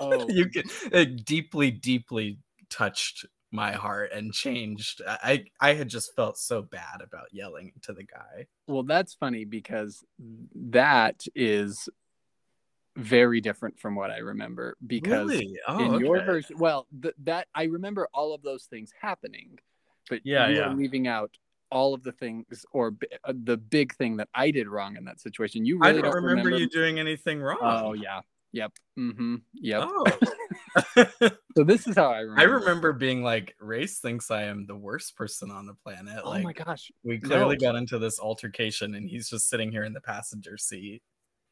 Oh. 0.00 0.26
you 0.28 0.48
could 0.48 0.66
it 0.92 1.24
deeply 1.24 1.70
deeply 1.70 2.38
touched 2.70 3.26
my 3.50 3.72
heart 3.72 4.12
and 4.12 4.32
changed 4.32 5.00
i 5.06 5.44
i 5.60 5.72
had 5.72 5.88
just 5.88 6.14
felt 6.14 6.36
so 6.36 6.60
bad 6.60 7.00
about 7.02 7.26
yelling 7.32 7.72
to 7.82 7.92
the 7.92 8.04
guy 8.04 8.46
Well, 8.66 8.82
that's 8.82 9.14
funny 9.14 9.44
because 9.44 10.04
that 10.54 11.24
is 11.34 11.88
very 12.96 13.40
different 13.40 13.78
from 13.78 13.94
what 13.94 14.10
I 14.10 14.18
remember. 14.18 14.76
Because 14.84 15.40
oh, 15.68 15.78
in 15.94 16.00
your 16.00 16.20
version, 16.24 16.58
well, 16.58 16.86
th- 17.00 17.14
that 17.24 17.46
I 17.54 17.64
remember 17.64 18.08
all 18.12 18.34
of 18.34 18.42
those 18.42 18.64
things 18.64 18.92
happening, 19.00 19.58
but 20.10 20.20
Yeah, 20.24 20.48
you 20.48 20.56
yeah. 20.56 20.68
were 20.68 20.74
leaving 20.74 21.06
out 21.06 21.30
all 21.70 21.94
of 21.94 22.02
the 22.02 22.12
things 22.12 22.64
or 22.72 22.90
b- 22.90 23.06
uh, 23.24 23.32
the 23.44 23.56
big 23.56 23.94
thing 23.94 24.16
that 24.16 24.28
I 24.34 24.50
did 24.50 24.66
wrong 24.66 24.96
in 24.96 25.04
that 25.04 25.20
situation. 25.20 25.64
You 25.64 25.78
I 25.82 25.90
really 25.90 26.02
don't 26.02 26.14
remember, 26.14 26.50
you 26.50 26.68
doing 26.68 26.98
anything 26.98 27.40
wrong. 27.40 27.58
Oh 27.62 27.92
yeah. 27.92 28.20
Yep. 28.52 28.72
Mm-hmm. 28.98 29.36
Yep. 29.54 29.82
Oh. 29.84 30.04
So 31.56 31.64
this 31.64 31.88
is 31.88 31.96
how 31.96 32.12
I 32.12 32.20
remember. 32.20 32.40
I 32.40 32.44
remember 32.44 32.92
being 32.92 33.24
like, 33.24 33.56
Race 33.58 33.98
thinks 33.98 34.30
I 34.30 34.44
am 34.44 34.64
the 34.66 34.76
worst 34.76 35.16
person 35.16 35.50
on 35.50 35.66
the 35.66 35.74
planet. 35.74 36.20
Oh 36.22 36.30
like, 36.30 36.44
my 36.44 36.52
gosh. 36.52 36.92
we 37.02 37.18
clearly 37.18 37.56
No. 37.56 37.72
got 37.72 37.74
into 37.76 37.98
this 37.98 38.20
altercation, 38.20 38.94
and 38.94 39.08
he's 39.08 39.28
just 39.28 39.48
sitting 39.48 39.72
here 39.72 39.82
in 39.82 39.92
the 39.92 40.00
passenger 40.00 40.56
seat. 40.56 41.02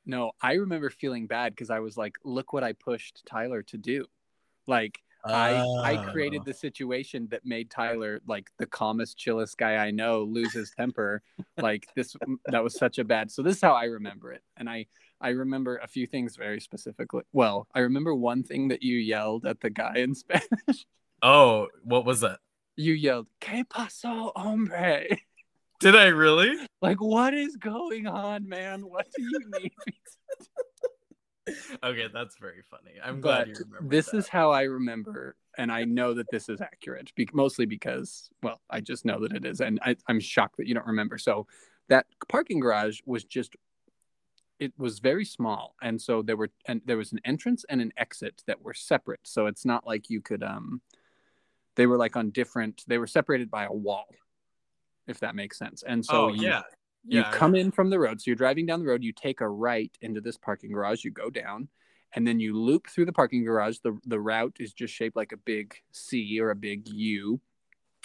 No, 0.05 0.31
I 0.41 0.53
remember 0.53 0.91
feeling 0.91 1.27
bad 1.27 1.53
because 1.53 1.71
I 1.71 1.81
was 1.81 1.97
like, 1.97 2.15
look 2.25 2.53
what 2.53 2.63
I 2.63 2.73
pushed 2.75 3.25
Tyler 3.27 3.63
to 3.65 3.79
do. 3.79 4.05
Like 4.69 5.01
I 5.29 5.61
I 5.83 6.11
created 6.13 6.41
Oh. 6.43 6.45
the 6.45 6.55
situation 6.55 7.29
that 7.31 7.45
made 7.45 7.71
Tyler 7.71 8.21
like 8.27 8.51
the 8.59 8.67
calmest, 8.67 9.17
chillest 9.19 9.57
guy 9.59 9.77
I 9.77 9.91
know 9.91 10.23
lose 10.25 10.53
his 10.53 10.71
temper. 10.77 11.23
like 11.59 11.87
this 11.97 12.15
that 12.47 12.63
was 12.63 12.75
such 12.77 12.99
a 12.99 13.05
bad. 13.05 13.31
So 13.31 13.43
this 13.43 13.57
is 13.57 13.63
how 13.63 13.75
I 13.75 13.85
remember 13.85 14.33
it. 14.33 14.43
And 14.57 14.69
I 14.69 14.87
I 15.21 15.31
remember 15.31 15.79
a 15.79 15.89
few 15.89 16.07
things 16.07 16.37
very 16.37 16.61
specifically. 16.61 17.23
Well, 17.33 17.67
I 17.75 17.81
remember 17.81 18.15
one 18.15 18.43
thing 18.43 18.69
that 18.69 18.83
you 18.83 18.97
yelled 18.99 19.47
at 19.47 19.61
the 19.61 19.71
guy 19.71 19.95
in 19.97 20.15
Spanish. 20.25 20.87
Oh, 21.23 21.69
what 21.83 22.05
was 22.05 22.21
that? 22.21 22.41
You 22.77 22.93
yelled, 22.93 23.27
"Que 23.41 23.65
pasó, 23.65 24.33
hombre?" 24.37 25.07
Did 25.81 25.95
I 25.97 26.07
really? 26.07 26.55
Like, 26.83 27.01
what 27.01 27.33
is 27.35 27.57
going 27.57 28.07
on, 28.07 28.49
man? 28.49 28.83
What 28.83 29.07
do 29.17 29.23
you 29.23 29.41
need? 29.61 29.73
Okay, 31.83 32.07
that's 32.13 32.37
very 32.39 32.63
funny. 32.71 32.93
I'm 33.03 33.21
but 33.21 33.47
glad 33.47 33.49
you 33.49 33.55
remember. 33.59 33.89
this 33.89 34.11
that. 34.11 34.19
is 34.19 34.29
how 34.29 34.51
I 34.51 34.63
remember, 34.63 35.37
and 35.59 35.71
I 35.71 35.85
know 35.85 36.15
that 36.15 36.27
this 36.31 36.49
is 36.49 36.61
accurate, 36.61 37.13
be- 37.15 37.29
mostly 37.33 37.67
because, 37.67 38.31
well, 38.43 38.61
I 38.71 38.81
just 38.81 39.05
know 39.05 39.21
that 39.21 39.33
it 39.33 39.45
is, 39.45 39.61
and 39.61 39.79
I, 39.83 39.97
I'm 40.09 40.21
shocked 40.21 40.57
that 40.59 40.67
you 40.67 40.75
don't 40.75 40.87
remember. 40.87 41.19
So 41.19 41.47
that 41.89 42.07
parking 42.29 42.61
garage 42.61 43.01
was 43.07 43.25
just, 43.25 43.57
it 44.59 44.73
was 44.79 44.99
very 44.99 45.25
small, 45.25 45.75
and 45.83 46.01
so 46.01 46.23
there 46.23 46.37
were, 46.37 46.51
and 46.67 46.81
there 46.85 46.97
was 46.97 47.13
an 47.13 47.21
entrance 47.25 47.65
and 47.69 47.81
an 47.81 47.93
exit 47.97 48.43
that 48.47 48.63
were 48.63 48.75
separate. 48.75 49.21
So 49.25 49.47
it's 49.47 49.65
not 49.65 49.87
like 49.87 50.11
you 50.11 50.21
could, 50.21 50.43
um, 50.43 50.81
they 51.77 51.87
were 51.87 51.99
like 51.99 52.17
on 52.17 52.31
different, 52.31 52.83
they 52.87 52.99
were 52.99 53.07
separated 53.07 53.51
by 53.51 53.65
a 53.65 53.73
wall, 53.73 54.07
if 55.07 55.21
that 55.21 55.35
makes 55.35 55.59
sense. 55.59 55.85
And 55.87 56.05
so 56.05 56.25
oh 56.25 56.33
you, 56.33 56.49
yeah, 56.49 56.63
you 57.07 57.21
yeah. 57.21 57.31
Come 57.31 57.55
in 57.55 57.71
from 57.71 57.91
the 57.91 57.99
road. 57.99 58.21
So 58.21 58.25
you're 58.31 58.37
driving 58.37 58.67
down 58.67 58.81
the 58.81 58.87
road, 58.87 59.05
you 59.05 59.13
take 59.13 59.41
a 59.41 59.49
right 59.49 59.97
into 60.01 60.21
this 60.21 60.37
parking 60.37 60.73
garage, 60.73 61.05
you 61.05 61.11
go 61.11 61.31
down, 61.31 61.69
and 62.15 62.27
then 62.27 62.41
you 62.41 62.59
loop 62.59 62.89
through 62.89 63.07
the 63.07 63.13
parking 63.13 63.45
garage. 63.45 63.79
The 63.83 63.99
the 64.07 64.21
route 64.21 64.57
is 64.61 64.73
just 64.73 64.95
shaped 64.95 65.17
like 65.17 65.33
a 65.33 65.37
big 65.37 65.75
C 65.93 66.41
or 66.41 66.51
a 66.51 66.57
big 66.57 66.89
U. 66.89 67.41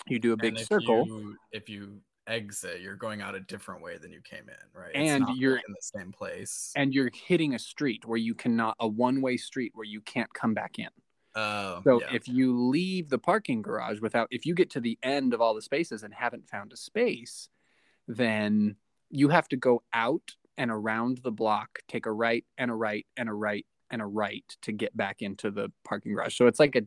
You 0.08 0.20
do 0.20 0.34
a 0.34 0.38
big 0.38 0.60
if 0.60 0.68
circle. 0.68 1.06
You, 1.08 1.36
if 1.52 1.70
you 1.70 2.02
exit, 2.28 2.82
you're 2.82 2.96
going 2.96 3.22
out 3.22 3.36
a 3.36 3.40
different 3.40 3.82
way 3.82 3.98
than 3.98 4.12
you 4.12 4.22
came 4.22 4.48
in, 4.48 4.80
right? 4.80 4.92
And 4.96 5.28
you're- 5.36 5.62
in 5.68 5.74
the 5.74 5.82
same 5.82 6.12
place. 6.12 6.72
and 6.76 6.94
you're 6.94 7.10
hitting 7.14 7.56
a 7.56 7.60
street 7.60 8.06
where 8.06 8.18
you 8.18 8.34
cannot 8.34 8.76
a 8.80 8.88
one-way 8.88 9.38
street 9.38 9.72
where 9.76 9.86
you 9.86 10.02
can't 10.02 10.32
come 10.34 10.54
back 10.54 10.80
in. 10.80 10.90
Oh, 11.36 11.82
So 11.84 12.02
yeah. 12.02 12.14
if 12.14 12.28
you 12.28 12.58
leave 12.58 13.10
the 13.10 13.18
parking 13.18 13.62
garage 13.62 14.00
without 14.02 14.28
if 14.32 14.46
you 14.46 14.54
get 14.54 14.70
to 14.72 14.82
the 14.82 14.98
end 15.02 15.34
of 15.34 15.42
all 15.42 15.54
the 15.54 15.62
spaces 15.62 16.04
and 16.04 16.14
haven't 16.14 16.50
found 16.50 16.74
a 16.74 16.78
space, 16.78 17.50
then 18.08 18.76
you 19.12 19.30
have 19.30 19.48
to 19.50 19.58
go 19.58 19.84
out 19.94 20.36
and 20.58 20.72
around 20.72 21.20
the 21.24 21.32
block, 21.32 21.80
take 21.88 22.06
a 22.06 22.12
right 22.12 22.46
and 22.58 22.72
a 22.72 22.74
right 22.74 23.06
and 23.18 23.30
a 23.30 23.34
right 23.34 23.66
and 23.90 24.02
a 24.02 24.06
right 24.06 24.46
to 24.62 24.72
get 24.72 24.96
back 24.96 25.22
into 25.22 25.52
the 25.52 25.72
parking 25.84 26.14
garage. 26.14 26.36
So 26.36 26.48
it's 26.48 26.60
like 26.60 26.76
a 26.76 26.84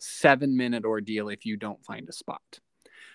7-minute 0.00 0.84
ordeal 0.84 1.28
if 1.28 1.46
you 1.46 1.56
don't 1.56 1.84
find 1.84 2.08
a 2.08 2.12
spot. 2.12 2.42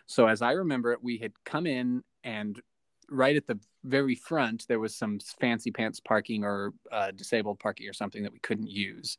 So 0.06 0.28
as 0.28 0.42
I 0.42 0.52
remember 0.52 0.92
it, 0.92 1.04
we 1.04 1.18
had 1.18 1.34
come 1.46 1.66
in 1.66 2.04
and 2.24 2.62
right 3.10 3.36
at 3.36 3.48
the 3.48 3.60
very 3.84 4.16
front 4.16 4.66
there 4.68 4.80
was 4.80 4.96
some 4.96 5.20
fancy 5.40 5.72
pants 5.72 6.00
parking 6.00 6.44
or 6.44 6.74
uh, 6.92 7.12
disabled 7.12 7.60
parking 7.60 7.88
or 7.88 7.94
something 7.94 8.24
that 8.24 8.32
we 8.32 8.40
couldn't 8.40 8.70
use 8.70 9.18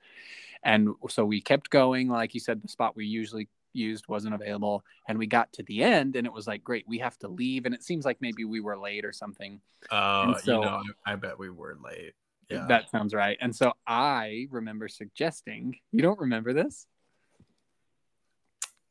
and 0.65 0.89
so 1.09 1.25
we 1.25 1.41
kept 1.41 1.69
going 1.71 2.09
like 2.09 2.33
you 2.33 2.41
said 2.41 2.63
the 2.63 2.69
spot 2.69 2.97
we 2.97 3.05
usually 3.05 3.47
used 3.75 4.07
wasn't 4.09 4.35
available 4.35 4.85
and 5.09 5.19
we 5.19 5.27
got 5.27 5.53
to 5.53 5.63
the 5.65 5.83
end 5.83 6.17
and 6.17 6.27
it 6.27 6.33
was 6.33 6.47
like 6.47 6.63
great 6.65 6.85
we 6.89 6.99
have 6.99 7.19
to 7.19 7.29
leave 7.29 7.67
and 7.67 7.75
it 7.75 7.83
seems 7.83 8.05
like 8.05 8.17
maybe 8.21 8.45
we 8.45 8.61
were 8.61 8.79
late 8.79 9.05
or 9.05 9.13
something 9.13 9.61
Oh, 9.91 10.35
so- 10.43 10.61
you 10.61 10.65
know, 10.65 10.83
I, 11.07 11.13
I 11.13 11.17
bet 11.17 11.39
we 11.39 11.51
were 11.51 11.77
late. 11.83 12.15
Yeah. 12.51 12.67
that 12.69 12.91
sounds 12.91 13.15
right 13.15 13.39
and 13.41 13.57
so 13.57 13.73
i 13.87 14.47
remember 14.51 14.87
suggesting 14.87 15.77
you 15.93 16.03
don't 16.03 16.19
remember 16.21 16.53
this 16.53 16.87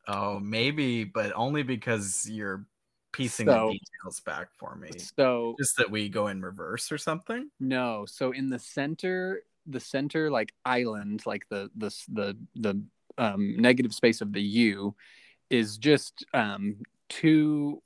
oh, 0.08 0.40
maybe, 0.40 1.06
but 1.06 1.32
only 1.36 1.64
because 1.64 2.28
you're 2.30 2.66
piecing 3.14 3.46
So- 3.48 3.68
the 3.68 3.74
details 3.80 4.20
back 4.22 4.48
for 4.54 4.76
me. 4.76 4.90
so 4.98 5.56
Just 5.60 5.78
that 5.78 5.90
we 5.92 6.10
go 6.10 6.28
in 6.28 6.42
reverse 6.42 6.92
or 6.92 6.98
something. 6.98 7.50
no 7.60 8.06
so 8.08 8.32
in 8.32 8.50
the 8.50 8.60
center 8.60 9.44
the 9.68 9.80
center 9.80 10.30
like 10.30 10.52
island 10.66 11.24
like 11.26 11.48
the 11.50 11.70
the 11.78 11.90
the 12.12 12.38
the 12.56 12.84
um, 13.18 13.56
negative 13.58 13.94
space 13.94 14.22
of 14.22 14.34
the 14.34 14.42
u 14.42 14.96
is 15.50 15.78
just 15.78 16.26
um 16.34 16.78
two 17.10 17.82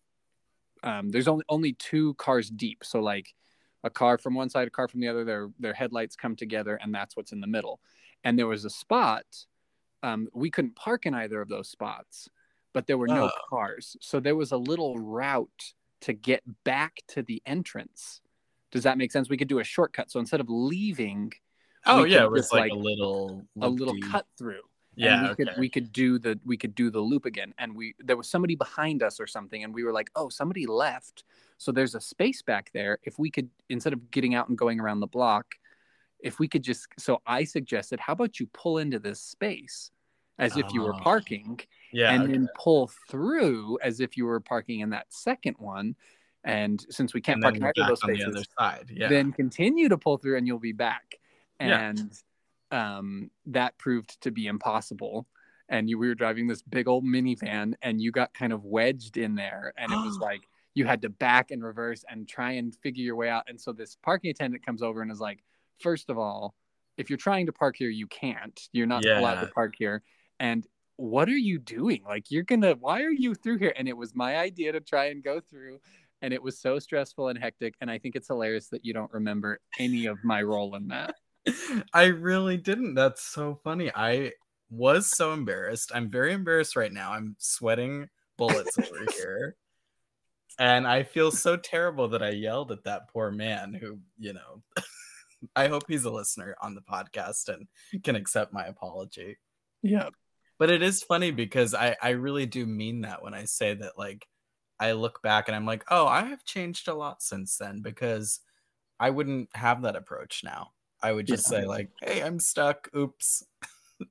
um 0.84 1.10
there's 1.10 1.28
only 1.28 1.44
only 1.50 1.74
two 1.74 2.14
cars 2.16 2.50
deep. 2.50 2.84
So 2.84 3.00
like 3.02 3.34
a 3.84 3.90
car 3.90 4.18
from 4.18 4.36
one 4.36 4.50
side 4.50 4.68
a 4.68 4.72
car 4.72 4.88
from 4.88 5.02
the 5.02 5.08
other 5.08 5.24
their 5.26 5.50
their 5.60 5.74
headlights 5.74 6.16
come 6.16 6.36
together 6.36 6.76
and 6.82 6.94
that's 6.94 7.16
what's 7.18 7.32
in 7.32 7.42
the 7.42 7.48
middle. 7.48 7.80
And 8.24 8.38
there 8.38 8.48
was 8.48 8.64
a 8.66 8.70
spot 8.70 9.26
um 10.04 10.28
we 10.34 10.50
couldn't 10.50 10.76
park 10.76 11.06
in 11.06 11.14
either 11.14 11.42
of 11.42 11.50
those 11.50 11.70
spots 11.70 12.30
but 12.74 12.86
there 12.86 12.98
were 12.98 13.08
no 13.08 13.26
Oh. 13.26 13.32
cars. 13.50 13.98
So 14.02 14.20
there 14.20 14.36
was 14.36 14.52
a 14.52 14.58
little 14.58 14.98
route 15.00 15.74
to 16.02 16.14
get 16.14 16.44
back 16.64 16.98
to 17.10 17.24
the 17.24 17.42
entrance. 17.46 18.22
Does 18.72 18.84
that 18.84 18.98
make 19.00 19.12
sense? 19.12 19.30
We 19.30 19.38
could 19.38 19.48
do 19.48 19.60
a 19.60 19.64
shortcut. 19.64 20.12
So 20.12 20.20
instead 20.20 20.40
of 20.42 20.50
leaving 20.50 21.34
Oh 21.86 22.04
yeah, 22.04 22.24
it 22.24 22.32
was 22.32 22.52
like, 22.52 22.70
like, 22.70 22.72
a 22.72 22.76
little 22.76 23.46
a 23.62 23.68
little 23.68 23.94
loop-de- 23.96 24.10
cut 24.10 24.28
through 24.38 24.62
Yeah, 24.98 25.14
and 25.14 25.22
we 25.24 25.30
okay. 25.30 25.46
could 25.46 25.60
we 25.60 25.70
could 25.70 25.92
do 25.92 26.18
the 26.18 26.40
we 26.44 26.58
could 26.58 26.74
do 26.74 26.90
the 26.90 27.00
loop 27.00 27.26
again 27.26 27.54
and 27.60 27.76
we 27.76 27.94
there 28.00 28.18
was 28.18 28.28
somebody 28.28 28.56
behind 28.56 29.04
us 29.04 29.20
or 29.20 29.28
something 29.28 29.64
and 29.64 29.74
we 29.74 29.84
were 29.84 29.94
like 29.94 30.10
oh 30.16 30.28
somebody 30.30 30.66
left 30.66 31.24
so 31.58 31.72
there's 31.72 31.94
a 31.94 32.02
space 32.02 32.42
back 32.42 32.72
there 32.74 32.98
if 33.04 33.20
we 33.20 33.30
could 33.30 33.50
instead 33.70 33.94
of 33.94 34.10
getting 34.10 34.34
out 34.34 34.50
and 34.50 34.58
going 34.58 34.80
around 34.80 35.00
the 35.00 35.08
block 35.08 35.46
if 36.20 36.40
we 36.40 36.48
could 36.48 36.64
just 36.64 36.88
so 36.98 37.22
i 37.28 37.44
suggested 37.44 38.00
how 38.00 38.14
about 38.14 38.40
you 38.40 38.48
pull 38.54 38.80
into 38.80 38.98
this 38.98 39.22
space 39.22 39.92
as 40.40 40.58
if 40.58 40.66
you 40.74 40.82
were 40.82 40.96
Oh. 40.96 41.00
parking 41.00 41.60
yeah, 41.92 42.12
and 42.14 42.24
okay. 42.24 42.32
then 42.32 42.48
pull 42.56 42.92
through 43.10 43.78
as 43.84 44.00
if 44.00 44.18
you 44.18 44.26
were 44.26 44.40
parking 44.40 44.80
in 44.80 44.90
that 44.92 45.06
second 45.10 45.56
one 45.60 45.96
and 46.44 46.86
since 46.90 47.14
we 47.14 47.22
can't 47.22 47.44
and 47.44 47.44
park 47.44 47.56
in 47.56 47.64
either 47.64 47.82
of 47.84 47.88
those 47.90 48.04
on 48.04 48.14
the 48.14 48.24
other 48.24 48.44
side. 48.58 48.92
Yeah. 48.92 49.10
then 49.10 49.32
continue 49.32 49.90
to 49.90 49.98
pull 49.98 50.18
through 50.18 50.38
and 50.38 50.48
you'll 50.48 50.60
be 50.60 50.74
back 50.74 51.20
Yeah. 51.60 51.94
Um, 52.72 53.30
that 53.48 53.78
proved 53.78 54.20
to 54.22 54.32
be 54.32 54.48
impossible. 54.48 55.28
And 55.70 55.90
you 55.90 55.98
we 55.98 56.08
were 56.08 56.16
driving 56.16 56.48
this 56.48 56.62
big 56.62 56.88
old 56.88 57.04
minivan 57.04 57.74
and 57.82 58.02
you 58.02 58.12
got 58.12 58.34
kind 58.34 58.54
of 58.54 58.64
wedged 58.64 59.18
in 59.18 59.36
there. 59.36 59.74
And 59.78 59.92
it 59.92 59.98
was 59.98 60.18
like 60.22 60.42
you 60.74 60.86
had 60.86 61.02
to 61.02 61.10
back 61.10 61.52
and 61.52 61.64
reverse 61.64 62.06
and 62.10 62.28
try 62.28 62.54
and 62.54 62.76
figure 62.76 63.04
your 63.04 63.16
way 63.16 63.30
out. 63.30 63.44
And 63.48 63.60
so 63.60 63.74
this 63.74 63.98
parking 64.02 64.32
attendant 64.32 64.66
comes 64.66 64.82
over 64.82 65.02
and 65.02 65.12
is 65.12 65.20
like 65.20 65.44
first 65.80 66.10
of 66.10 66.18
all 66.18 66.56
if 66.98 67.10
you're 67.10 67.18
trying 67.18 67.46
to 67.46 67.54
park 67.54 67.76
here 67.78 67.90
you 67.90 68.08
can't. 68.08 68.60
You're 68.72 68.88
not 68.88 69.06
allowed 69.06 69.42
to 69.42 69.48
park 69.48 69.76
here. 69.78 70.02
And 70.40 70.66
what 70.96 71.30
are 71.30 71.38
you 71.38 71.60
doing? 71.60 72.02
Like 72.08 72.32
you're 72.32 72.44
gonna 72.44 72.76
why 72.80 73.04
are 73.04 73.12
you 73.12 73.36
through 73.36 73.58
here? 73.58 73.74
And 73.76 73.88
it 73.88 73.98
was 73.98 74.16
my 74.16 74.38
idea 74.38 74.72
to 74.72 74.80
try 74.80 75.08
and 75.08 75.24
go 75.24 75.42
through. 75.42 75.80
And 76.22 76.34
it 76.34 76.42
was 76.42 76.58
so 76.60 76.80
stressful 76.80 77.28
and 77.28 77.38
hectic. 77.38 77.76
And 77.82 77.92
i 77.92 77.98
think 77.98 78.16
it's 78.16 78.28
hilarious 78.28 78.70
that 78.70 78.86
you 78.86 78.94
don't 78.94 79.12
remember 79.12 79.60
any 79.78 80.06
of 80.06 80.18
my 80.24 80.42
role 80.42 80.76
in 80.76 80.88
that 80.88 81.16
I 81.94 82.06
really 82.06 82.58
didn't. 82.58 82.96
That's 82.96 83.24
so 83.24 83.60
funny. 83.64 83.92
I 83.94 84.34
was 84.70 85.08
so 85.08 85.34
embarrassed. 85.34 85.92
I'm 85.94 86.10
very 86.10 86.34
embarrassed 86.34 86.76
right 86.76 86.92
now. 86.92 87.14
I'm 87.14 87.36
sweating 87.40 88.10
bullets 88.38 88.78
over 88.78 89.06
here. 89.18 89.56
And 90.60 90.88
I 90.88 91.04
feel 91.04 91.32
so 91.32 91.56
terrible 91.56 92.10
that 92.10 92.24
I 92.24 92.30
yelled 92.30 92.72
at 92.72 92.84
that 92.86 93.10
poor 93.10 93.32
man 93.32 93.74
who, 93.74 94.00
you 94.18 94.34
know, 94.34 94.64
I 95.56 95.68
hope 95.68 95.84
he's 95.88 96.06
a 96.06 96.12
listener 96.12 96.56
on 96.62 96.74
the 96.74 96.82
podcast 96.82 97.50
and 97.50 97.68
can 98.04 98.16
accept 98.16 98.54
my 98.54 98.66
apology. 98.66 99.38
yeah 99.84 100.10
But 100.58 100.72
it 100.72 100.82
is 100.82 101.04
funny 101.04 101.32
because 101.32 101.74
I, 101.76 101.96
I 102.02 102.10
really 102.12 102.48
do 102.48 102.66
mean 102.66 103.02
that 103.02 103.22
when 103.22 103.34
I 103.36 103.46
say 103.46 103.76
that, 103.76 103.98
like, 103.98 104.28
I 104.80 104.94
look 104.94 105.22
back 105.22 105.48
and 105.48 105.56
I'm 105.56 105.66
like, 105.66 105.84
oh, 105.90 106.08
I 106.08 106.26
have 106.26 106.44
changed 106.44 106.88
a 106.88 106.94
lot 106.96 107.22
since 107.22 107.58
then 107.58 107.82
because 107.82 108.40
I 109.00 109.10
wouldn't 109.12 109.50
have 109.56 109.84
that 109.84 109.96
approach 109.96 110.42
now. 110.44 110.72
I 111.02 111.12
would 111.12 111.28
just 111.28 111.50
Yeah. 111.52 111.60
say, 111.60 111.66
like, 111.66 111.90
hey, 112.02 112.22
I'm 112.22 112.40
stuck. 112.40 112.90
Oops. 112.96 113.44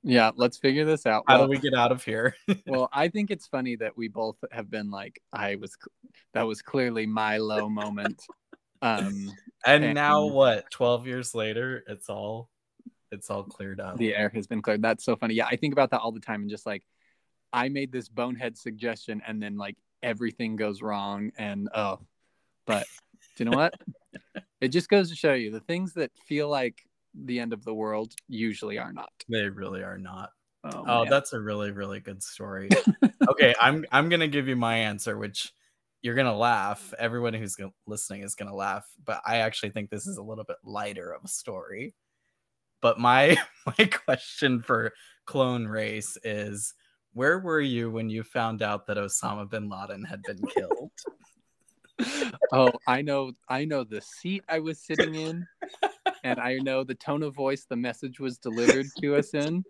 yeah 0.03 0.31
let's 0.35 0.57
figure 0.57 0.83
this 0.83 1.05
out 1.05 1.23
How 1.27 1.37
well, 1.37 1.45
do 1.45 1.49
we 1.49 1.59
get 1.59 1.73
out 1.73 1.93
of 1.93 2.03
here? 2.03 2.35
well 2.67 2.89
i 2.91 3.07
think 3.07 3.31
it's 3.31 3.47
funny 3.47 3.77
that 3.77 3.97
we 3.97 4.09
both 4.09 4.35
have 4.51 4.69
been 4.69 4.91
like 4.91 5.21
i 5.31 5.55
was 5.55 5.77
that 6.33 6.43
was 6.43 6.61
clearly 6.61 7.05
my 7.05 7.37
low 7.37 7.69
moment 7.69 8.21
um 8.81 9.31
and 9.65 9.93
now 9.93 10.25
what? 10.25 10.69
12 10.71 11.07
years 11.07 11.33
later, 11.33 11.83
it's 11.87 12.09
all 12.09 12.49
it's 13.13 13.29
all 13.29 13.43
cleared 13.43 13.79
up. 13.79 13.97
the 13.97 14.13
air 14.13 14.27
has 14.35 14.45
been 14.45 14.61
cleared 14.61 14.81
that's 14.81 15.05
so 15.05 15.15
funny 15.15 15.33
yeah 15.35 15.47
i 15.47 15.55
think 15.55 15.71
about 15.73 15.89
that 15.91 16.01
all 16.01 16.11
the 16.11 16.19
time 16.19 16.41
and 16.41 16.49
just 16.49 16.65
like 16.65 16.83
i 17.53 17.69
made 17.69 17.89
this 17.89 18.09
bonehead 18.09 18.57
suggestion 18.57 19.21
and 19.25 19.41
then 19.41 19.55
like 19.55 19.77
everything 20.03 20.57
goes 20.57 20.81
wrong 20.81 21.31
and 21.37 21.69
oh 21.73 21.97
but 22.65 22.85
do 23.37 23.45
you 23.45 23.49
know 23.49 23.55
what 23.57 23.73
it 24.61 24.69
just 24.69 24.89
goes 24.89 25.09
to 25.09 25.15
show 25.15 25.33
you 25.33 25.51
the 25.51 25.59
things 25.61 25.93
that 25.93 26.11
feel 26.25 26.49
like 26.49 26.87
the 27.13 27.39
end 27.39 27.53
of 27.53 27.63
the 27.63 27.73
world 27.73 28.13
usually 28.27 28.77
are 28.77 28.93
not 28.93 29.11
They 29.29 29.49
really 29.49 29.83
are 29.83 29.97
not. 29.97 30.31
oh, 30.63 30.83
Oh, 30.87 31.05
that's 31.09 31.33
a 31.33 31.39
really 31.39 31.71
really 31.71 31.99
good 31.99 32.21
story. 32.21 32.69
okay, 33.29 33.55
I'm 33.59 33.85
I'm 33.91 34.09
gonna 34.09 34.27
give 34.27 34.47
you 34.47 34.55
my 34.55 34.77
answer, 34.77 35.17
which 35.17 35.53
you're 36.01 36.15
gonna 36.15 36.37
laugh. 36.37 36.93
Everyone 36.99 37.33
who's 37.33 37.57
listening 37.85 38.21
is 38.21 38.35
gonna 38.35 38.55
laugh, 38.55 38.85
but 39.03 39.21
I 39.25 39.37
actually 39.37 39.71
think 39.71 39.89
this 39.89 40.07
is 40.07 40.17
a 40.17 40.23
little 40.23 40.43
bit 40.43 40.57
lighter 40.63 41.11
of 41.11 41.23
a 41.23 41.27
story. 41.27 41.95
But 42.81 42.99
my 42.99 43.37
my 43.79 43.85
question 43.85 44.61
for 44.61 44.93
Clone 45.25 45.67
Race 45.67 46.17
is, 46.23 46.73
where 47.13 47.39
were 47.39 47.61
you 47.61 47.89
when 47.89 48.09
you 48.09 48.23
found 48.23 48.61
out 48.61 48.87
that 48.87 48.97
Osama 48.97 49.49
bin 49.49 49.69
Laden 49.69 50.03
had 50.03 50.21
been 50.23 50.41
killed? 50.55 50.91
oh 52.51 52.71
i 52.87 53.01
know 53.01 53.31
i 53.49 53.65
know 53.65 53.83
the 53.83 54.01
seat 54.01 54.43
i 54.49 54.59
was 54.59 54.79
sitting 54.79 55.15
in 55.15 55.47
and 56.23 56.39
i 56.39 56.57
know 56.57 56.83
the 56.83 56.95
tone 56.95 57.23
of 57.23 57.33
voice 57.33 57.65
the 57.69 57.75
message 57.75 58.19
was 58.19 58.37
delivered 58.37 58.85
to 58.99 59.15
us 59.15 59.33
in 59.33 59.63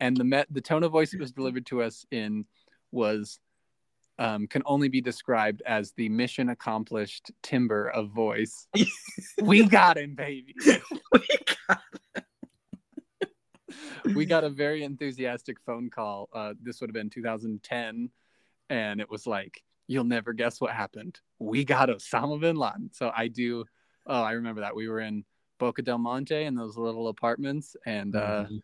and 0.00 0.16
the 0.16 0.24
met 0.24 0.46
the 0.50 0.60
tone 0.60 0.82
of 0.82 0.90
voice 0.90 1.14
it 1.14 1.20
was 1.20 1.32
delivered 1.32 1.66
to 1.66 1.82
us 1.82 2.04
in 2.10 2.44
was 2.90 3.38
um, 4.18 4.46
can 4.46 4.62
only 4.66 4.88
be 4.88 5.00
described 5.00 5.62
as 5.64 5.92
the 5.92 6.10
mission 6.10 6.50
accomplished 6.50 7.30
timber 7.42 7.88
of 7.88 8.10
voice. 8.10 8.66
We 9.40 9.66
got 9.66 9.96
him 9.96 10.14
baby. 10.14 10.54
We 14.14 14.26
got 14.26 14.44
a 14.44 14.50
very 14.50 14.82
enthusiastic 14.84 15.58
phone 15.64 15.88
call 15.88 16.28
uh, 16.34 16.54
this 16.60 16.80
would 16.80 16.90
have 16.90 16.94
been 16.94 17.10
2010 17.10 18.10
and 18.68 19.00
it 19.00 19.08
was 19.08 19.26
like 19.26 19.62
you'll 19.90 20.04
never 20.04 20.32
guess 20.32 20.60
what 20.60 20.70
happened. 20.70 21.18
We 21.40 21.64
got 21.64 21.88
osama 21.88 22.40
bin 22.40 22.54
laden. 22.56 22.90
So 22.92 23.10
i 23.14 23.26
do 23.26 23.64
oh 24.06 24.22
i 24.22 24.32
remember 24.32 24.60
that. 24.62 24.76
We 24.76 24.88
were 24.88 25.00
in 25.00 25.24
boca 25.58 25.82
del 25.82 25.98
monte 25.98 26.44
in 26.48 26.54
those 26.54 26.76
little 26.78 27.08
apartments 27.08 27.76
and 27.84 28.14
uh 28.16 28.44
Mhm. 28.44 28.60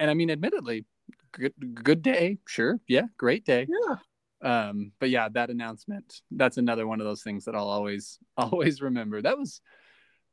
and 0.00 0.10
i 0.10 0.14
mean 0.14 0.30
admittedly 0.30 0.84
good 1.32 1.54
good 1.90 2.02
day 2.02 2.38
sure 2.46 2.80
yeah 2.88 3.06
great 3.16 3.44
day. 3.46 3.66
Yeah. 3.76 3.96
um 4.50 4.92
but 4.98 5.10
yeah 5.10 5.28
that 5.30 5.48
announcement 5.50 6.20
that's 6.32 6.58
another 6.58 6.86
one 6.86 7.00
of 7.00 7.06
those 7.06 7.22
things 7.22 7.44
that 7.44 7.54
i'll 7.54 7.68
always 7.78 8.18
always 8.36 8.82
remember. 8.82 9.22
That 9.22 9.38
was 9.38 9.60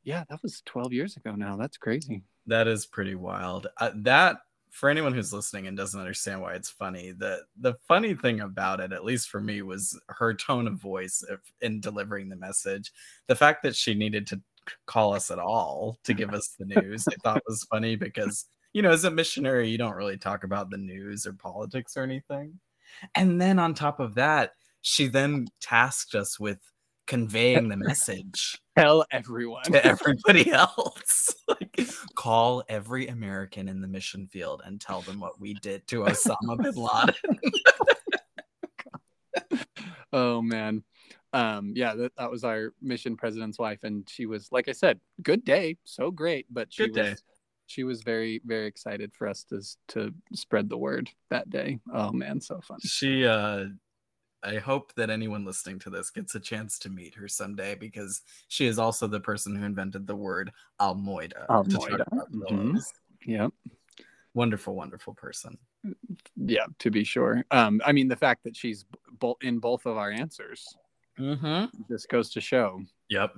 yeah 0.04 0.24
that 0.30 0.42
was 0.42 0.62
12 0.66 0.92
years 0.94 1.18
ago 1.18 1.36
now. 1.36 1.56
That's 1.56 1.78
crazy. 1.78 2.24
That 2.48 2.68
is 2.68 2.88
pretty 2.88 3.14
wild. 3.16 3.68
Uh, 3.78 3.92
that 3.98 4.38
for 4.72 4.90
anyone 4.90 5.14
who's 5.14 5.34
listening 5.34 5.68
and 5.68 5.78
doesn't 5.78 6.00
understand 6.00 6.42
why 6.42 6.54
it's 6.54 6.70
funny, 6.70 7.12
the 7.12 7.42
the 7.60 7.76
funny 7.88 8.16
thing 8.16 8.40
about 8.40 8.80
it, 8.80 8.92
at 8.92 9.06
least 9.06 9.30
for 9.30 9.40
me, 9.40 9.62
was 9.62 10.00
her 10.08 10.34
tone 10.34 10.66
of 10.66 10.76
voice 10.76 11.24
if, 11.30 11.40
in 11.62 11.80
delivering 11.80 12.30
the 12.30 12.36
message. 12.36 12.92
The 13.28 13.36
fact 13.36 13.64
that 13.64 13.76
she 13.76 13.94
needed 13.94 14.26
to 14.28 14.42
call 14.88 15.14
us 15.14 15.30
at 15.30 15.40
all 15.40 15.98
to 16.06 16.14
give 16.14 16.34
us 16.34 16.56
the 16.58 16.66
news, 16.66 17.06
I 17.08 17.16
thought 17.22 17.44
was 17.46 17.68
funny 17.70 17.96
because 17.96 18.46
you 18.74 18.82
know, 18.82 18.92
as 18.92 19.04
a 19.04 19.12
missionary, 19.12 19.70
you 19.70 19.78
don't 19.78 19.96
really 19.96 20.18
talk 20.18 20.44
about 20.46 20.70
the 20.70 20.78
news 20.78 21.26
or 21.26 21.34
politics 21.34 21.98
or 21.98 22.04
anything. 22.04 22.58
And 23.16 23.40
then 23.40 23.60
on 23.60 23.74
top 23.74 24.00
of 24.00 24.16
that, 24.16 24.52
she 24.82 25.08
then 25.08 25.48
tasked 25.60 26.16
us 26.16 26.40
with 26.40 26.60
conveying 27.12 27.68
the 27.68 27.76
message 27.76 28.62
tell 28.78 29.04
everyone 29.12 29.64
to 29.64 29.86
everybody 29.86 30.50
else. 30.50 31.36
like, 31.50 31.78
call 32.16 32.64
every 32.70 33.08
American 33.08 33.68
in 33.68 33.82
the 33.82 33.88
mission 33.88 34.28
field 34.28 34.62
and 34.66 34.80
tell 34.80 35.02
them 35.02 35.20
what 35.20 35.38
we 35.38 35.54
did 35.56 35.86
to 35.88 36.04
Osama 36.04 36.56
bin 36.58 36.74
Laden. 36.74 37.42
oh 40.14 40.42
man 40.42 40.84
um 41.34 41.74
yeah 41.76 41.96
that, 41.96 42.14
that 42.18 42.32
was 42.32 42.46
our 42.46 42.74
mission 42.82 43.18
president's 43.18 43.60
wife 43.60 43.84
and 43.84 44.08
she 44.10 44.26
was 44.26 44.48
like 44.54 44.70
i 44.70 44.72
said 44.72 44.98
good 45.22 45.44
day 45.44 45.76
so 45.84 46.12
great 46.12 46.46
but 46.50 46.68
she 46.72 46.84
Good 46.84 46.94
day. 46.94 47.10
was 47.12 47.24
she 47.68 47.84
was 47.84 48.04
very 48.04 48.42
very 48.46 48.68
excited 48.68 49.14
for 49.14 49.28
us 49.28 49.44
to 49.50 49.62
to 49.90 50.14
spread 50.34 50.70
the 50.70 50.78
word 50.78 51.10
that 51.30 51.50
day 51.50 51.80
oh 51.94 52.12
man 52.14 52.40
so 52.40 52.62
fun 52.62 52.80
She, 52.82 53.26
uh, 53.26 53.66
I 54.44 54.56
hope 54.58 54.94
that 54.96 55.10
anyone 55.10 55.46
listening 55.46 55.78
to 55.80 55.90
this 55.90 56.10
gets 56.10 56.34
a 56.36 56.40
chance 56.40 56.80
to 56.80 56.90
meet 56.90 57.14
her 57.16 57.28
someday 57.28 57.76
because 57.76 58.22
she 58.48 58.66
is 58.66 58.80
also 58.80 59.06
the 59.08 59.20
person 59.20 59.56
who 59.56 59.64
invented 59.66 60.08
the 60.08 60.16
word 60.16 60.52
Almoida. 60.80 61.46
Almoida, 61.50 62.06
mhm. 62.12 62.48
pillows. 62.48 62.92
yeah 63.26 63.48
Wonderful, 64.34 64.76
wonderful 64.76 65.14
person. 65.14 65.58
yeah 66.38 66.66
to 66.80 66.90
be 66.92 67.04
sure 67.04 67.44
um 67.52 67.82
i 67.86 67.92
mean 67.92 68.08
the 68.08 68.16
fact 68.16 68.44
that 68.44 68.56
she's 68.56 68.86
bo- 69.20 69.38
in 69.42 69.60
both 69.60 69.86
of 69.86 69.98
our 69.98 70.12
answers 70.12 70.68
Mm-hmm. 71.20 71.66
just 71.92 72.08
goes 72.10 72.30
to 72.32 72.42
show 72.42 72.82
Yep. 73.10 73.34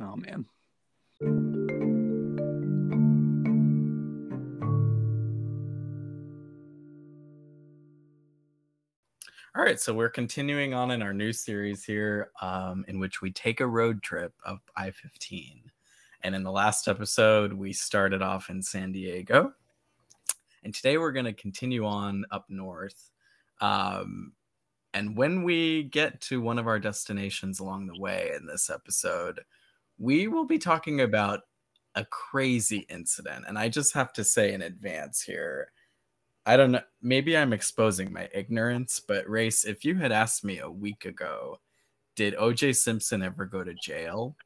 oh 0.00 0.16
man 0.16 0.44
All 9.56 9.64
right, 9.64 9.80
so 9.80 9.94
we're 9.94 10.10
continuing 10.10 10.74
on 10.74 10.90
in 10.90 11.00
our 11.00 11.14
new 11.14 11.32
series 11.32 11.82
here, 11.82 12.30
um, 12.42 12.84
in 12.88 12.98
which 12.98 13.22
we 13.22 13.30
take 13.30 13.60
a 13.60 13.66
road 13.66 14.02
trip 14.02 14.34
up 14.44 14.60
I 14.76 14.90
15. 14.90 15.72
And 16.22 16.34
in 16.34 16.42
the 16.42 16.52
last 16.52 16.88
episode, 16.88 17.54
we 17.54 17.72
started 17.72 18.20
off 18.20 18.50
in 18.50 18.62
San 18.62 18.92
Diego. 18.92 19.54
And 20.62 20.74
today 20.74 20.98
we're 20.98 21.12
going 21.12 21.24
to 21.24 21.32
continue 21.32 21.86
on 21.86 22.26
up 22.30 22.44
north. 22.50 23.10
Um, 23.62 24.34
and 24.92 25.16
when 25.16 25.42
we 25.42 25.84
get 25.84 26.20
to 26.22 26.42
one 26.42 26.58
of 26.58 26.66
our 26.66 26.78
destinations 26.78 27.58
along 27.58 27.86
the 27.86 27.98
way 27.98 28.32
in 28.36 28.44
this 28.44 28.68
episode, 28.68 29.40
we 29.96 30.28
will 30.28 30.44
be 30.44 30.58
talking 30.58 31.00
about 31.00 31.40
a 31.94 32.04
crazy 32.04 32.84
incident. 32.90 33.46
And 33.48 33.58
I 33.58 33.70
just 33.70 33.94
have 33.94 34.12
to 34.12 34.24
say 34.24 34.52
in 34.52 34.60
advance 34.60 35.22
here, 35.22 35.72
I 36.46 36.56
don't 36.56 36.70
know. 36.70 36.82
Maybe 37.02 37.36
I'm 37.36 37.52
exposing 37.52 38.12
my 38.12 38.28
ignorance, 38.32 39.00
but 39.00 39.28
Race, 39.28 39.64
if 39.64 39.84
you 39.84 39.96
had 39.96 40.12
asked 40.12 40.44
me 40.44 40.60
a 40.60 40.70
week 40.70 41.04
ago, 41.04 41.58
did 42.14 42.34
OJ 42.36 42.76
Simpson 42.76 43.20
ever 43.22 43.44
go 43.46 43.64
to 43.64 43.74
jail? 43.74 44.36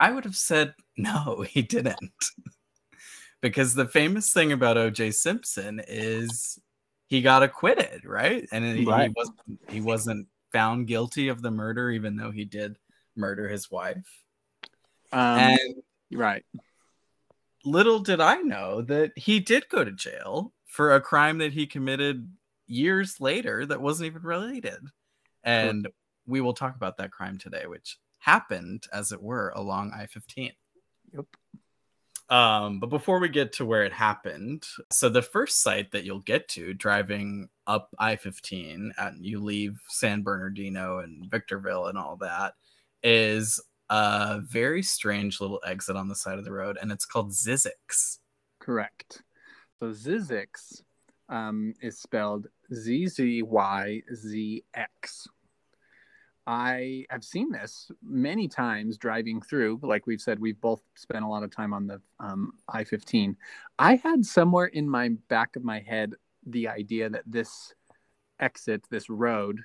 I 0.00 0.10
would 0.10 0.24
have 0.24 0.36
said 0.36 0.74
no, 0.96 1.44
he 1.48 1.62
didn't. 1.62 2.12
because 3.40 3.74
the 3.74 3.86
famous 3.86 4.32
thing 4.32 4.50
about 4.52 4.76
OJ 4.76 5.14
Simpson 5.14 5.80
is 5.86 6.58
he 7.06 7.22
got 7.22 7.44
acquitted, 7.44 8.04
right? 8.04 8.48
And 8.50 8.64
he, 8.76 8.84
Right. 8.84 9.08
he 9.08 9.14
wasn't 9.16 9.60
he 9.70 9.80
wasn't 9.80 10.26
found 10.52 10.88
guilty 10.88 11.28
of 11.28 11.42
the 11.42 11.50
murder, 11.52 11.90
even 11.90 12.16
though 12.16 12.32
he 12.32 12.44
did 12.44 12.76
murder 13.14 13.48
his 13.48 13.70
wife. 13.70 14.24
um 15.12 15.38
and 15.38 15.74
right 16.12 16.44
little 17.64 17.98
did 17.98 18.20
I 18.20 18.36
know 18.42 18.82
that 18.82 19.12
he 19.16 19.40
did 19.40 19.68
go 19.68 19.84
to 19.84 19.92
jail 19.92 20.52
for 20.76 20.94
a 20.94 21.00
crime 21.00 21.38
that 21.38 21.54
he 21.54 21.66
committed 21.66 22.30
years 22.66 23.18
later 23.18 23.64
that 23.64 23.80
wasn't 23.80 24.06
even 24.06 24.22
related. 24.22 24.80
And 25.42 25.88
we 26.26 26.42
will 26.42 26.52
talk 26.52 26.76
about 26.76 26.98
that 26.98 27.12
crime 27.12 27.38
today, 27.38 27.64
which 27.66 27.96
happened, 28.18 28.84
as 28.92 29.10
it 29.10 29.22
were, 29.22 29.54
along 29.56 29.92
I 29.96 30.04
15. 30.04 30.52
Yep. 31.14 31.24
Um, 32.28 32.78
but 32.78 32.90
before 32.90 33.20
we 33.20 33.30
get 33.30 33.54
to 33.54 33.64
where 33.64 33.84
it 33.84 33.92
happened, 33.92 34.66
so 34.92 35.08
the 35.08 35.22
first 35.22 35.62
site 35.62 35.92
that 35.92 36.04
you'll 36.04 36.18
get 36.20 36.46
to 36.50 36.74
driving 36.74 37.48
up 37.66 37.88
I 37.98 38.16
15 38.16 38.92
and 38.98 39.24
you 39.24 39.40
leave 39.40 39.80
San 39.88 40.22
Bernardino 40.22 40.98
and 40.98 41.30
Victorville 41.30 41.86
and 41.86 41.96
all 41.96 42.16
that 42.18 42.52
is 43.02 43.62
a 43.88 44.40
very 44.42 44.82
strange 44.82 45.40
little 45.40 45.62
exit 45.64 45.96
on 45.96 46.08
the 46.08 46.16
side 46.16 46.38
of 46.38 46.44
the 46.44 46.52
road, 46.52 46.76
and 46.78 46.92
it's 46.92 47.06
called 47.06 47.30
Zzyzx. 47.30 48.18
Correct. 48.60 49.22
So 49.80 49.88
Zzyzx 49.88 50.82
um, 51.28 51.74
is 51.80 51.98
spelled 51.98 52.46
Z 52.72 53.08
Z 53.08 53.42
Y 53.42 54.02
Z 54.14 54.64
X. 54.74 55.28
I 56.46 57.04
have 57.10 57.24
seen 57.24 57.50
this 57.50 57.90
many 58.02 58.46
times 58.46 58.96
driving 58.96 59.42
through. 59.42 59.80
Like 59.82 60.06
we've 60.06 60.20
said, 60.20 60.38
we've 60.38 60.60
both 60.60 60.80
spent 60.94 61.24
a 61.24 61.28
lot 61.28 61.42
of 61.42 61.50
time 61.50 61.74
on 61.74 61.86
the 61.88 62.00
um, 62.20 62.52
I 62.68 62.84
15. 62.84 63.36
I 63.78 63.96
had 63.96 64.24
somewhere 64.24 64.66
in 64.66 64.88
my 64.88 65.10
back 65.28 65.56
of 65.56 65.64
my 65.64 65.80
head 65.80 66.14
the 66.46 66.68
idea 66.68 67.10
that 67.10 67.24
this 67.26 67.74
exit, 68.38 68.84
this 68.90 69.10
road, 69.10 69.60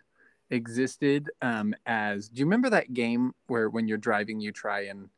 existed 0.49 1.29
um, 1.41 1.75
as. 1.85 2.29
Do 2.29 2.39
you 2.39 2.45
remember 2.45 2.71
that 2.71 2.93
game 2.93 3.33
where 3.47 3.69
when 3.69 3.87
you're 3.87 3.97
driving, 3.99 4.39
you 4.39 4.51
try 4.51 4.81
and 4.81 5.09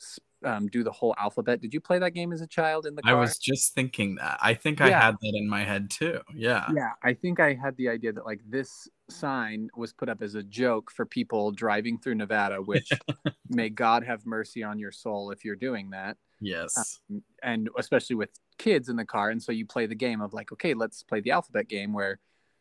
s- 0.00 0.18
um, 0.44 0.66
do 0.68 0.82
the 0.82 0.92
whole 0.92 1.14
alphabet? 1.18 1.60
Did 1.60 1.72
you 1.74 1.80
play 1.80 1.98
that 1.98 2.12
game 2.12 2.32
as 2.32 2.40
a 2.40 2.46
child 2.46 2.86
in 2.86 2.94
the 2.94 3.02
car? 3.02 3.16
I 3.16 3.20
was 3.20 3.38
just 3.38 3.74
thinking 3.74 4.16
that. 4.16 4.38
I 4.42 4.54
think 4.54 4.80
I 4.80 4.90
had 4.90 5.16
that 5.20 5.32
in 5.34 5.48
my 5.48 5.64
head 5.64 5.90
too. 5.90 6.20
Yeah. 6.34 6.66
yeah 6.74 6.90
i 7.02 7.12
think 7.12 7.40
i 7.40 7.54
had 7.54 7.76
the 7.76 7.88
idea 7.88 8.12
that 8.12 8.24
like 8.24 8.40
this 8.48 8.88
sign 9.08 9.68
was 9.76 9.92
put 9.92 10.08
up 10.08 10.22
as 10.22 10.34
a 10.34 10.42
joke 10.42 10.90
for 10.90 11.04
people 11.04 11.50
driving 11.50 11.98
through 11.98 12.14
nevada 12.14 12.56
which 12.56 12.90
may 13.48 13.68
god 13.68 14.02
have 14.04 14.24
mercy 14.26 14.62
on 14.62 14.78
your 14.78 14.92
soul 14.92 15.30
if 15.30 15.44
you're 15.44 15.56
doing 15.56 15.90
that 15.90 16.16
Yes. 16.40 17.00
and 17.42 17.68
especially 17.78 18.16
with 18.16 18.30
kids 18.58 18.88
in 18.88 18.96
the 18.96 19.04
car 19.04 19.30
and 19.30 19.40
so 19.42 19.52
you 19.52 19.66
play 19.66 19.86
the 19.86 19.94
game 19.94 20.20
of 20.20 20.32
like 20.32 20.50
okay 20.52 20.74
let's 20.74 21.02
play 21.02 21.20
the 21.20 21.30
alphabet 21.30 21.68
game 21.68 21.92
where 21.92 22.18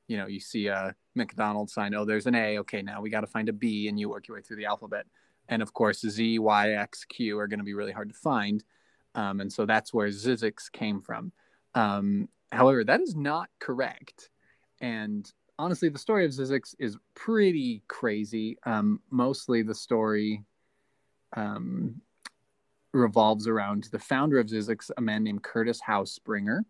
you 0.07 0.17
know, 0.17 0.27
you 0.27 0.41
see 0.41 0.67
a 0.67 0.93
McDonald's 1.15 1.73
sign, 1.73 1.93
oh, 1.95 2.03
there's 2.03 2.25
an 2.25 2.35
A. 2.35 2.57
Okay, 2.59 2.81
now 2.81 2.99
we 2.99 3.09
got 3.09 3.21
to 3.21 3.27
find 3.27 3.47
a 3.47 3.53
B, 3.53 3.87
and 3.87 3.97
you 3.97 4.09
work 4.09 4.27
your 4.27 4.35
way 4.35 4.41
through 4.41 4.57
the 4.57 4.65
alphabet. 4.65 5.05
And 5.51 5.61
of 5.61 5.73
course, 5.73 5.99
Z, 5.99 6.39
Y, 6.39 6.71
X, 6.71 7.05
Q 7.05 7.37
are 7.37 7.47
going 7.47 7.59
to 7.59 7.65
be 7.65 7.75
really 7.75 7.91
hard 7.91 8.09
to 8.09 8.15
find. 8.15 8.63
Um, 9.13 9.41
and 9.41 9.51
so 9.51 9.65
that's 9.65 9.93
where 9.93 10.07
Zzyzx 10.07 10.71
came 10.71 11.01
from. 11.01 11.31
Um, 11.75 12.29
however, 12.51 12.83
that 12.85 13.01
is 13.01 13.15
not 13.15 13.49
correct. 13.59 14.29
And 14.79 15.29
honestly, 15.59 15.89
the 15.89 15.99
story 15.99 16.25
of 16.25 16.31
Zzyzx 16.31 16.73
is 16.79 16.97
pretty 17.13 17.83
crazy. 17.87 18.57
Um, 18.65 19.01
mostly 19.11 19.61
the 19.61 19.75
story 19.75 20.43
um, 21.35 22.01
revolves 22.93 23.47
around 23.47 23.89
the 23.91 23.99
founder 23.99 24.39
of 24.39 24.47
Zzyzx, 24.47 24.89
a 24.97 25.01
man 25.01 25.23
named 25.23 25.43
Curtis 25.43 25.81
Howe 25.81 26.05
Springer. 26.05 26.65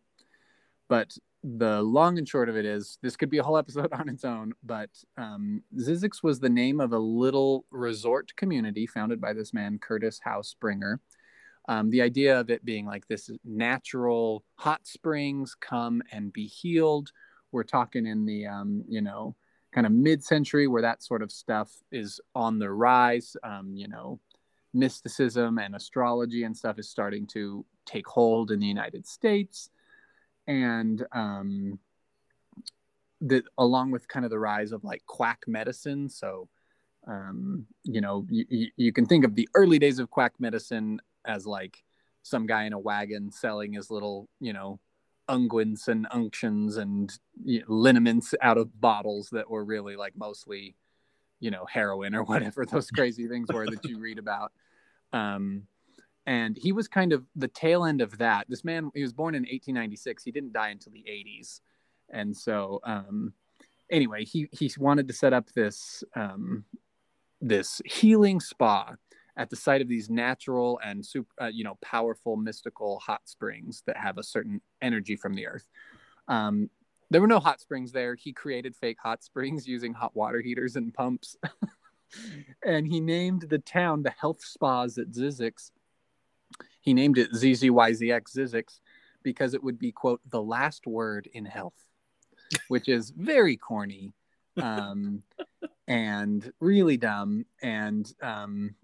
But 0.89 1.15
the 1.43 1.81
long 1.81 2.17
and 2.17 2.27
short 2.27 2.49
of 2.49 2.55
it 2.55 2.65
is 2.65 2.97
this 3.01 3.15
could 3.15 3.29
be 3.29 3.39
a 3.39 3.43
whole 3.43 3.57
episode 3.59 3.91
on 3.93 4.09
its 4.09 4.23
own, 4.23 4.53
but 4.63 4.89
um, 5.17 5.63
Zzyzx 5.77 6.23
was 6.23 6.39
the 6.39 6.49
name 6.49 6.79
of 6.79 6.93
a 6.93 6.99
little 6.99 7.65
resort 7.71 8.35
community 8.35 8.85
founded 8.85 9.19
by 9.19 9.33
this 9.33 9.53
man, 9.53 9.79
Curtis 9.79 10.19
Howe 10.23 10.41
Springer. 10.41 10.99
Um, 11.67 11.89
the 11.89 12.01
idea 12.01 12.39
of 12.39 12.49
it 12.49 12.65
being 12.65 12.85
like 12.85 13.07
this 13.07 13.29
natural 13.45 14.43
hot 14.55 14.85
springs 14.87 15.55
come 15.59 16.01
and 16.11 16.33
be 16.33 16.47
healed. 16.47 17.11
We're 17.51 17.63
talking 17.63 18.07
in 18.07 18.25
the, 18.25 18.47
um, 18.47 18.83
you 18.87 19.01
know, 19.01 19.35
kind 19.71 19.85
of 19.85 19.93
mid 19.93 20.23
century 20.23 20.67
where 20.67 20.81
that 20.81 21.03
sort 21.03 21.21
of 21.21 21.31
stuff 21.31 21.71
is 21.91 22.19
on 22.35 22.59
the 22.59 22.71
rise. 22.71 23.37
Um, 23.43 23.73
you 23.75 23.87
know, 23.87 24.19
mysticism 24.73 25.59
and 25.59 25.75
astrology 25.75 26.43
and 26.43 26.57
stuff 26.57 26.79
is 26.79 26.89
starting 26.89 27.27
to 27.27 27.65
take 27.85 28.07
hold 28.07 28.51
in 28.51 28.59
the 28.59 28.67
United 28.67 29.05
States 29.05 29.69
and 30.47 31.05
um, 31.11 31.79
that 33.21 33.43
along 33.57 33.91
with 33.91 34.07
kind 34.07 34.25
of 34.25 34.31
the 34.31 34.39
rise 34.39 34.71
of 34.71 34.83
like 34.83 35.03
quack 35.05 35.43
medicine. 35.47 36.09
So, 36.09 36.49
um, 37.07 37.65
you 37.83 38.01
know, 38.01 38.25
you, 38.29 38.69
you 38.75 38.91
can 38.91 39.05
think 39.05 39.23
of 39.23 39.35
the 39.35 39.47
early 39.53 39.79
days 39.79 39.99
of 39.99 40.09
quack 40.09 40.33
medicine 40.39 40.99
as 41.25 41.45
like 41.45 41.83
some 42.23 42.45
guy 42.45 42.63
in 42.65 42.73
a 42.73 42.79
wagon 42.79 43.31
selling 43.31 43.73
his 43.73 43.89
little, 43.91 44.27
you 44.39 44.53
know, 44.53 44.79
unguents 45.29 45.87
and 45.87 46.07
unctions 46.11 46.77
and 46.77 47.17
you 47.43 47.59
know, 47.59 47.65
liniments 47.67 48.33
out 48.41 48.57
of 48.57 48.81
bottles 48.81 49.29
that 49.31 49.49
were 49.49 49.63
really 49.63 49.95
like 49.95 50.13
mostly, 50.17 50.75
you 51.39 51.51
know, 51.51 51.65
heroin 51.65 52.15
or 52.15 52.23
whatever 52.31 52.65
those 52.65 52.89
crazy 52.89 53.27
things 53.27 53.47
were 53.51 53.67
that 53.67 53.85
you 53.85 53.99
read 53.99 54.17
about. 54.17 54.51
Um, 55.13 55.63
and 56.25 56.57
he 56.57 56.71
was 56.71 56.87
kind 56.87 57.13
of 57.13 57.25
the 57.35 57.47
tail 57.47 57.85
end 57.85 58.01
of 58.01 58.17
that. 58.19 58.45
This 58.49 58.63
man, 58.63 58.91
he 58.93 59.01
was 59.01 59.13
born 59.13 59.35
in 59.35 59.41
1896. 59.41 60.23
He 60.23 60.31
didn't 60.31 60.53
die 60.53 60.69
until 60.69 60.93
the 60.93 61.05
80s, 61.09 61.61
and 62.09 62.35
so 62.35 62.79
um, 62.83 63.33
anyway, 63.89 64.25
he 64.25 64.47
he 64.51 64.71
wanted 64.77 65.07
to 65.07 65.13
set 65.13 65.33
up 65.33 65.51
this 65.53 66.03
um, 66.15 66.65
this 67.41 67.81
healing 67.85 68.39
spa 68.39 68.95
at 69.37 69.49
the 69.49 69.55
site 69.55 69.81
of 69.81 69.87
these 69.87 70.09
natural 70.09 70.79
and 70.83 71.05
super, 71.05 71.31
uh, 71.41 71.47
you 71.47 71.63
know, 71.63 71.77
powerful 71.81 72.35
mystical 72.35 72.99
hot 72.99 73.21
springs 73.25 73.81
that 73.87 73.97
have 73.97 74.17
a 74.17 74.23
certain 74.23 74.61
energy 74.81 75.15
from 75.15 75.33
the 75.33 75.47
earth. 75.47 75.67
Um, 76.27 76.69
there 77.09 77.21
were 77.21 77.27
no 77.27 77.39
hot 77.39 77.59
springs 77.59 77.91
there. 77.91 78.15
He 78.15 78.33
created 78.33 78.75
fake 78.75 78.97
hot 79.01 79.23
springs 79.23 79.67
using 79.67 79.93
hot 79.93 80.15
water 80.15 80.41
heaters 80.41 80.75
and 80.75 80.93
pumps. 80.93 81.35
and 82.65 82.87
he 82.87 82.99
named 82.99 83.43
the 83.43 83.59
town 83.59 84.03
the 84.03 84.11
health 84.11 84.43
spas 84.43 84.97
at 84.97 85.11
Zzyzx 85.11 85.71
he 86.81 86.93
named 86.93 87.17
it 87.17 87.31
ZZYZX 87.31 88.35
Zyzzyx 88.35 88.79
because 89.23 89.53
it 89.53 89.63
would 89.63 89.79
be, 89.79 89.91
quote, 89.91 90.21
the 90.29 90.41
last 90.41 90.87
word 90.87 91.29
in 91.33 91.45
health, 91.45 91.85
which 92.67 92.89
is 92.89 93.11
very 93.11 93.55
corny 93.55 94.13
um, 94.61 95.23
and 95.87 96.51
really 96.59 96.97
dumb. 96.97 97.45
And 97.61 98.11
um, 98.21 98.75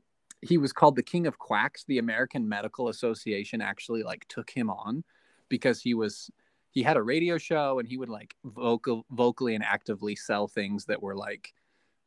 he 0.41 0.57
was 0.57 0.71
called 0.71 0.95
the 0.95 1.03
King 1.03 1.27
of 1.27 1.39
Quacks. 1.39 1.83
The 1.85 1.97
American 1.97 2.47
Medical 2.47 2.89
Association 2.89 3.61
actually 3.61 4.03
like 4.03 4.25
took 4.29 4.49
him 4.49 4.69
on 4.69 5.03
because 5.49 5.81
he 5.81 5.93
was 5.93 6.29
he 6.71 6.83
had 6.83 6.97
a 6.97 7.01
radio 7.01 7.37
show 7.37 7.79
and 7.79 7.87
he 7.87 7.97
would 7.97 8.09
like 8.09 8.35
vocal 8.45 9.05
vocally 9.09 9.55
and 9.55 9.63
actively 9.63 10.15
sell 10.15 10.47
things 10.47 10.85
that 10.85 11.01
were 11.01 11.15
like 11.15 11.53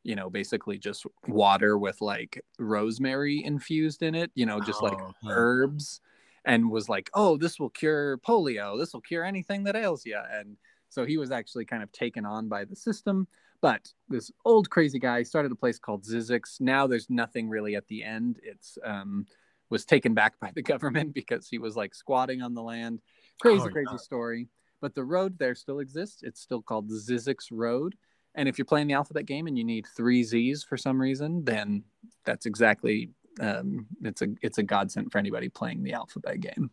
you 0.03 0.15
know, 0.15 0.31
basically 0.31 0.79
just 0.79 1.07
water 1.27 1.77
with 1.77 2.01
like 2.01 2.43
rosemary 2.59 3.43
infused 3.45 4.03
in 4.03 4.15
it, 4.15 4.31
you 4.35 4.47
know, 4.47 4.61
just 4.61 4.81
oh, 4.83 4.87
like 4.87 4.99
huh. 4.99 5.31
herbs, 5.31 6.01
and 6.45 6.71
was 6.71 6.89
like, 6.89 7.11
oh, 7.15 7.37
this 7.37 7.59
will 7.59 7.71
cure 7.71 8.19
polio. 8.19 8.79
This 8.79 8.93
will 8.93 9.01
cure 9.01 9.25
anything 9.25 9.65
that 9.65 9.77
ails 9.77 10.07
you. 10.07 10.19
And 10.33 10.57
so 10.89 11.05
he 11.05 11.19
was 11.19 11.31
actually 11.31 11.67
kind 11.67 11.83
of 11.83 11.93
taken 11.93 12.25
on 12.25 12.49
by 12.49 12.65
the 12.65 12.77
system. 12.77 13.29
But 13.61 13.93
this 14.09 14.31
old 14.45 14.71
crazy 14.71 14.99
guy 14.99 15.23
started 15.23 15.53
a 15.53 15.57
place 15.57 15.79
called 15.79 16.05
Zzyzx. 16.05 16.61
Now 16.61 16.87
there's 16.87 17.11
nothing 17.11 17.49
really 17.49 17.77
at 17.77 17.87
the 17.89 18.03
end. 18.03 18.41
It's 18.43 18.79
um, 18.85 19.27
was 19.69 19.85
taken 19.85 20.15
back 20.15 20.41
by 20.41 20.51
the 20.55 20.63
government 20.73 21.13
because 21.15 21.49
he 21.49 21.59
was 21.59 21.77
like 21.77 21.95
squatting 21.95 22.43
on 22.43 22.55
the 22.55 22.63
land. 22.63 23.01
Crazy, 23.41 23.65
oh, 23.65 23.69
crazy 23.69 23.99
story. 23.99 24.49
But 24.81 24.95
the 24.95 25.05
road 25.05 25.39
there 25.39 25.55
still 25.55 25.81
exists. 25.81 26.23
It's 26.23 26.41
still 26.41 26.63
called 26.63 26.91
Zzyzx 26.91 27.49
Road 27.51 27.97
and 28.35 28.49
if 28.49 28.59
you're 28.59 28.65
playing 28.65 28.87
the 28.87 28.95
alphabet 28.95 29.27
game 29.27 29.47
and 29.47 29.59
you 29.59 29.65
need 29.65 29.87
three 29.97 30.23
Z's 30.23 30.63
for 30.63 30.77
some 30.77 31.01
reason, 31.01 31.45
then 31.45 31.83
that's 32.25 32.47
exactly 32.47 33.11
um, 33.41 33.87
it's 34.03 34.23
a 34.23 34.29
it's 34.43 34.59
a 34.59 34.63
godsend 34.63 35.11
for 35.11 35.19
anybody 35.19 35.49
playing 35.49 35.83
the 35.83 35.93
alphabet 35.93 36.41
game. 36.41 36.71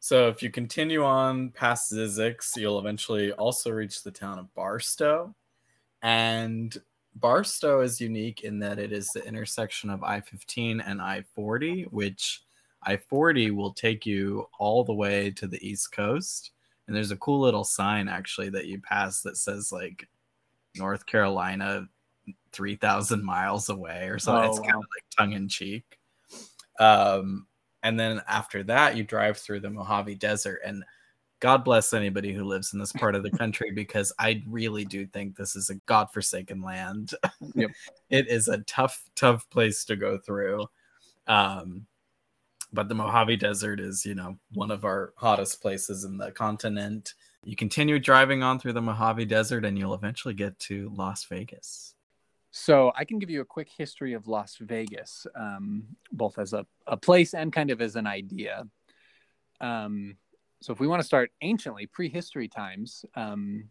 So 0.00 0.28
if 0.28 0.42
you 0.42 0.50
continue 0.50 1.04
on 1.04 1.50
past 1.50 1.92
Zzyzx, 1.92 2.56
you'll 2.56 2.78
eventually 2.78 3.32
also 3.32 3.70
reach 3.70 4.02
the 4.02 4.12
town 4.12 4.38
of 4.38 4.52
Barstow. 4.54 5.34
And 6.02 6.76
Barstow 7.16 7.80
is 7.80 8.00
unique 8.00 8.42
in 8.42 8.60
that 8.60 8.78
it 8.78 8.92
is 8.92 9.08
the 9.08 9.26
intersection 9.26 9.90
of 9.90 10.04
I-15 10.04 10.82
and 10.86 11.02
I-40, 11.02 11.86
which 11.86 12.42
I-40 12.84 13.50
will 13.50 13.72
take 13.72 14.06
you 14.06 14.48
all 14.60 14.84
the 14.84 14.94
way 14.94 15.32
to 15.32 15.48
the 15.48 15.66
East 15.66 15.90
Coast. 15.90 16.52
And 16.86 16.94
there's 16.94 17.10
a 17.10 17.16
cool 17.16 17.40
little 17.40 17.64
sign 17.64 18.08
actually 18.08 18.50
that 18.50 18.66
you 18.66 18.80
pass 18.80 19.20
that 19.22 19.36
says 19.36 19.72
like 19.72 20.06
North 20.78 21.06
Carolina, 21.06 21.88
three 22.52 22.76
thousand 22.76 23.24
miles 23.24 23.68
away 23.68 24.08
or 24.08 24.18
something. 24.18 24.48
Oh, 24.48 24.50
it's 24.50 24.60
wow. 24.60 24.66
kind 24.66 24.76
of 24.76 24.80
like 24.80 25.04
tongue 25.16 25.32
in 25.32 25.48
cheek. 25.48 25.98
Um, 26.78 27.46
and 27.82 27.98
then 27.98 28.22
after 28.28 28.62
that, 28.64 28.96
you 28.96 29.04
drive 29.04 29.38
through 29.38 29.60
the 29.60 29.70
Mojave 29.70 30.16
Desert, 30.16 30.60
and 30.64 30.84
God 31.40 31.64
bless 31.64 31.92
anybody 31.92 32.32
who 32.32 32.44
lives 32.44 32.72
in 32.72 32.80
this 32.80 32.92
part 32.92 33.14
of 33.14 33.22
the 33.22 33.30
country 33.30 33.70
because 33.70 34.12
I 34.18 34.42
really 34.48 34.84
do 34.84 35.06
think 35.06 35.36
this 35.36 35.54
is 35.54 35.70
a 35.70 35.76
godforsaken 35.86 36.62
land. 36.62 37.12
Yep. 37.54 37.70
it 38.10 38.28
is 38.28 38.48
a 38.48 38.58
tough, 38.58 39.08
tough 39.14 39.48
place 39.50 39.84
to 39.84 39.96
go 39.96 40.18
through. 40.18 40.66
Um, 41.28 41.86
but 42.72 42.88
the 42.88 42.94
Mojave 42.94 43.36
Desert 43.36 43.78
is, 43.78 44.04
you 44.04 44.14
know, 44.14 44.36
one 44.52 44.70
of 44.70 44.84
our 44.84 45.12
hottest 45.16 45.62
places 45.62 46.04
in 46.04 46.18
the 46.18 46.32
continent. 46.32 47.14
You 47.44 47.56
continue 47.56 47.98
driving 47.98 48.42
on 48.42 48.58
through 48.58 48.74
the 48.74 48.82
Mojave 48.82 49.24
Desert 49.26 49.64
and 49.64 49.78
you'll 49.78 49.94
eventually 49.94 50.34
get 50.34 50.58
to 50.60 50.90
Las 50.94 51.24
Vegas. 51.24 51.94
So 52.50 52.92
I 52.96 53.04
can 53.04 53.18
give 53.18 53.30
you 53.30 53.40
a 53.40 53.44
quick 53.44 53.68
history 53.68 54.14
of 54.14 54.26
Las 54.26 54.56
Vegas, 54.60 55.26
um, 55.36 55.84
both 56.12 56.38
as 56.38 56.52
a, 56.52 56.66
a 56.86 56.96
place 56.96 57.34
and 57.34 57.52
kind 57.52 57.70
of 57.70 57.80
as 57.80 57.94
an 57.94 58.06
idea. 58.06 58.64
Um, 59.60 60.16
so 60.60 60.72
if 60.72 60.80
we 60.80 60.88
want 60.88 61.00
to 61.00 61.06
start 61.06 61.30
anciently, 61.40 61.86
prehistory 61.86 62.48
times, 62.48 63.04
um, 63.14 63.68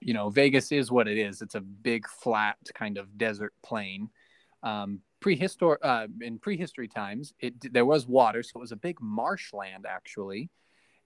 you 0.00 0.14
know, 0.14 0.30
Vegas 0.30 0.72
is 0.72 0.90
what 0.90 1.06
it 1.06 1.16
is. 1.16 1.42
It's 1.42 1.54
a 1.54 1.60
big, 1.60 2.08
flat 2.08 2.56
kind 2.74 2.98
of 2.98 3.16
desert 3.16 3.52
plain. 3.62 4.08
Um, 4.64 5.00
prehistor- 5.20 5.78
uh, 5.82 6.08
in 6.20 6.38
prehistory 6.38 6.88
times, 6.88 7.34
it 7.38 7.72
there 7.72 7.86
was 7.86 8.06
water, 8.08 8.42
so 8.42 8.52
it 8.56 8.60
was 8.60 8.72
a 8.72 8.76
big 8.76 9.00
marshland 9.00 9.86
actually 9.88 10.50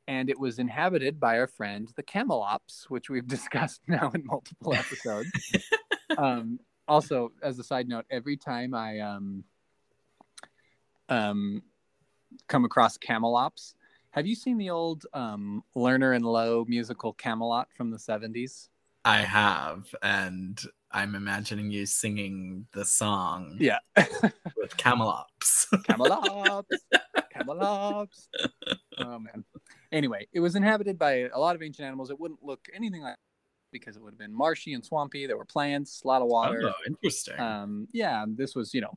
and 0.09 0.31
it 0.31 0.39
was 0.39 0.59
inhabited 0.59 1.19
by 1.19 1.39
our 1.39 1.47
friend 1.47 1.91
the 1.97 2.03
Camelops, 2.03 2.85
which 2.89 3.11
we've 3.11 3.27
discussed 3.37 3.83
now 3.89 4.11
in 4.15 4.25
multiple 4.25 4.75
episodes. 4.75 5.31
um, 6.19 6.59
also, 6.89 7.33
as 7.43 7.59
a 7.59 7.65
side 7.65 7.89
note, 7.89 8.05
every 8.11 8.37
time 8.37 8.75
I 8.75 9.01
um, 9.01 9.45
um, 11.09 11.63
come 12.49 12.65
across 12.65 12.97
Camelops, 12.97 13.75
have 14.11 14.27
you 14.27 14.35
seen 14.35 14.57
the 14.57 14.71
old 14.71 15.05
um, 15.13 15.63
Lerner 15.77 16.15
and 16.15 16.25
Loewe 16.25 16.65
musical 16.69 17.13
Camelot 17.13 17.69
from 17.77 17.91
the 17.91 17.99
70s? 17.99 18.69
I 19.05 19.19
have, 19.19 19.95
and 20.03 20.59
I'm 20.91 21.15
imagining 21.15 21.71
you 21.71 21.87
singing 21.87 22.67
the 22.73 22.85
song. 22.85 23.57
Yeah. 23.61 23.79
with 23.97 24.77
Camelops. 24.77 25.67
Camelops. 25.87 26.65
Camelops. 27.35 28.29
Oh 28.99 29.19
man. 29.19 29.45
Anyway, 29.97 30.29
it 30.33 30.41
was 30.41 30.57
inhabited 30.57 30.99
by 30.99 31.29
a 31.35 31.39
lot 31.39 31.57
of 31.57 31.63
ancient 31.63 31.87
animals. 31.87 32.11
It 32.11 32.21
wouldn't 32.21 32.43
look 32.43 32.69
anything 32.75 33.03
like 33.03 33.17
because 33.73 33.97
it 33.97 34.03
would 34.03 34.13
have 34.13 34.19
been 34.19 34.35
marshy 34.35 34.75
and 34.75 34.85
swampy. 34.85 35.27
There 35.27 35.37
were 35.37 35.45
plants, 35.47 36.03
a 36.05 36.07
lot 36.07 36.21
of 36.23 36.29
water. 36.29 36.69
Oh, 36.69 36.73
interesting. 36.87 37.41
Um, 37.41 37.89
yeah, 37.93 38.25
this 38.29 38.55
was 38.55 38.75
you 38.75 38.83
know 38.83 38.93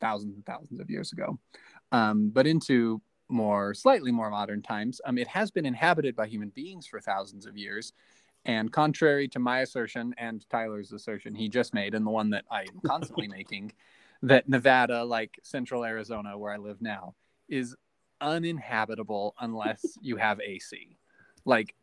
thousands 0.00 0.36
and 0.36 0.46
thousands 0.46 0.80
of 0.80 0.88
years 0.88 1.12
ago. 1.12 1.38
Um, 1.92 2.30
but 2.30 2.46
into 2.46 3.02
more 3.28 3.74
slightly 3.74 4.12
more 4.12 4.30
modern 4.30 4.62
times, 4.62 5.00
um, 5.04 5.18
it 5.18 5.28
has 5.28 5.50
been 5.50 5.66
inhabited 5.66 6.14
by 6.14 6.26
human 6.26 6.50
beings 6.50 6.86
for 6.86 7.00
thousands 7.00 7.46
of 7.46 7.56
years, 7.56 7.92
And 8.44 8.72
contrary 8.72 9.28
to 9.28 9.38
my 9.38 9.60
assertion 9.60 10.14
and 10.16 10.48
Tyler's 10.48 10.92
assertion 10.92 11.34
he 11.34 11.48
just 11.48 11.74
made, 11.74 11.94
and 11.94 12.06
the 12.06 12.10
one 12.10 12.30
that 12.30 12.44
I 12.50 12.62
am 12.62 12.80
constantly 12.86 13.28
making, 13.38 13.72
that 14.22 14.48
Nevada, 14.48 15.04
like 15.04 15.38
central 15.42 15.84
Arizona, 15.84 16.38
where 16.38 16.52
I 16.52 16.56
live 16.56 16.80
now, 16.80 17.14
is 17.48 17.76
uninhabitable 18.20 19.34
unless 19.40 19.84
you 20.00 20.16
have 20.16 20.40
AC. 20.40 20.96
Like 21.44 21.74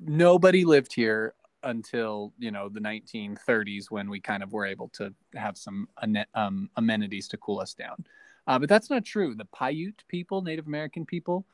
nobody 0.00 0.64
lived 0.64 0.92
here 0.92 1.34
until 1.62 2.32
you 2.38 2.50
know 2.50 2.68
the 2.68 2.80
1930s 2.80 3.90
when 3.90 4.08
we 4.08 4.20
kind 4.20 4.42
of 4.42 4.52
were 4.52 4.66
able 4.66 4.88
to 4.90 5.12
have 5.34 5.56
some 5.56 5.88
um, 6.34 6.70
amenities 6.76 7.28
to 7.28 7.36
cool 7.36 7.60
us 7.60 7.74
down. 7.74 8.04
Uh, 8.46 8.58
but 8.58 8.68
that's 8.68 8.90
not 8.90 9.04
true. 9.04 9.34
The 9.34 9.46
Paiute 9.46 10.04
people, 10.08 10.40
Native 10.40 10.68
American 10.68 11.04
people, 11.04 11.44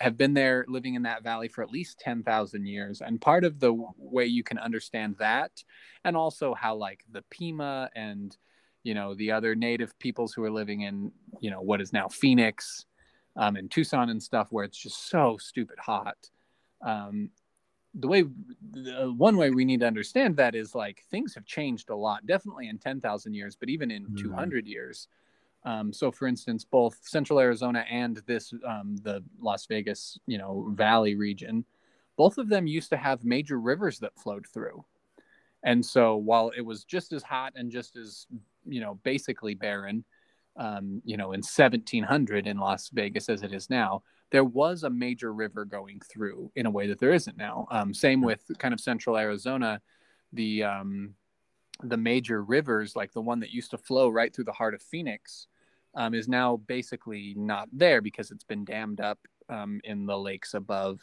have 0.00 0.16
been 0.16 0.34
there 0.34 0.64
living 0.68 0.94
in 0.94 1.02
that 1.02 1.22
valley 1.22 1.48
for 1.48 1.62
at 1.62 1.70
least 1.70 1.98
10,000 2.00 2.66
years. 2.66 3.00
And 3.00 3.20
part 3.20 3.44
of 3.44 3.60
the 3.60 3.74
way 3.96 4.26
you 4.26 4.42
can 4.42 4.58
understand 4.58 5.16
that, 5.18 5.62
and 6.04 6.16
also 6.16 6.54
how 6.54 6.74
like 6.74 7.04
the 7.10 7.22
Pima 7.30 7.90
and 7.94 8.36
you 8.82 8.94
know 8.94 9.14
the 9.14 9.30
other 9.30 9.54
native 9.54 9.96
peoples 9.98 10.32
who 10.32 10.42
are 10.42 10.50
living 10.50 10.82
in 10.82 11.12
you 11.40 11.50
know 11.50 11.60
what 11.60 11.80
is 11.80 11.92
now 11.92 12.08
Phoenix 12.08 12.86
um, 13.36 13.56
and 13.56 13.70
Tucson 13.70 14.10
and 14.10 14.22
stuff, 14.22 14.48
where 14.50 14.64
it's 14.64 14.78
just 14.78 15.08
so 15.08 15.36
stupid 15.38 15.78
hot. 15.78 16.16
Um, 16.84 17.30
the 17.94 18.08
way 18.08 18.24
the 18.70 19.12
one 19.16 19.36
way 19.36 19.50
we 19.50 19.64
need 19.64 19.80
to 19.80 19.86
understand 19.86 20.36
that 20.36 20.54
is 20.54 20.74
like 20.74 21.04
things 21.10 21.34
have 21.34 21.44
changed 21.44 21.90
a 21.90 21.96
lot 21.96 22.26
definitely 22.26 22.68
in 22.68 22.78
10,000 22.78 23.34
years 23.34 23.54
but 23.54 23.68
even 23.68 23.90
in 23.90 24.04
mm-hmm. 24.04 24.16
200 24.16 24.66
years 24.66 25.08
um, 25.64 25.92
so 25.92 26.10
for 26.10 26.26
instance 26.26 26.64
both 26.64 26.98
central 27.02 27.38
arizona 27.38 27.84
and 27.90 28.22
this 28.26 28.54
um, 28.66 28.96
the 29.02 29.22
las 29.40 29.66
vegas 29.66 30.18
you 30.26 30.38
know 30.38 30.72
valley 30.74 31.14
region 31.14 31.64
both 32.16 32.38
of 32.38 32.48
them 32.48 32.66
used 32.66 32.90
to 32.90 32.96
have 32.96 33.24
major 33.24 33.60
rivers 33.60 33.98
that 33.98 34.18
flowed 34.18 34.46
through 34.46 34.82
and 35.62 35.84
so 35.84 36.16
while 36.16 36.50
it 36.56 36.62
was 36.62 36.84
just 36.84 37.12
as 37.12 37.22
hot 37.22 37.52
and 37.56 37.70
just 37.70 37.96
as 37.96 38.26
you 38.66 38.80
know 38.80 38.98
basically 39.02 39.54
barren 39.54 40.02
um, 40.56 41.00
you 41.04 41.16
know 41.16 41.32
in 41.32 41.38
1700 41.38 42.46
in 42.46 42.58
las 42.58 42.90
vegas 42.90 43.28
as 43.28 43.42
it 43.42 43.52
is 43.52 43.70
now 43.70 44.02
there 44.32 44.42
was 44.42 44.82
a 44.82 44.90
major 44.90 45.32
river 45.32 45.64
going 45.64 46.00
through 46.00 46.50
in 46.56 46.66
a 46.66 46.70
way 46.70 46.88
that 46.88 46.98
there 46.98 47.12
isn't 47.12 47.36
now. 47.36 47.68
Um, 47.70 47.94
same 47.94 48.22
with 48.22 48.42
kind 48.58 48.74
of 48.74 48.80
central 48.80 49.16
Arizona, 49.16 49.80
the 50.32 50.64
um, 50.64 51.14
the 51.84 51.98
major 51.98 52.42
rivers, 52.42 52.96
like 52.96 53.12
the 53.12 53.20
one 53.20 53.40
that 53.40 53.50
used 53.50 53.70
to 53.72 53.78
flow 53.78 54.08
right 54.08 54.34
through 54.34 54.44
the 54.44 54.52
heart 54.52 54.74
of 54.74 54.82
Phoenix, 54.82 55.46
um, 55.94 56.14
is 56.14 56.28
now 56.28 56.56
basically 56.56 57.34
not 57.36 57.68
there 57.72 58.00
because 58.00 58.30
it's 58.30 58.44
been 58.44 58.64
dammed 58.64 59.00
up 59.00 59.18
um, 59.50 59.80
in 59.84 60.06
the 60.06 60.18
lakes 60.18 60.54
above 60.54 61.00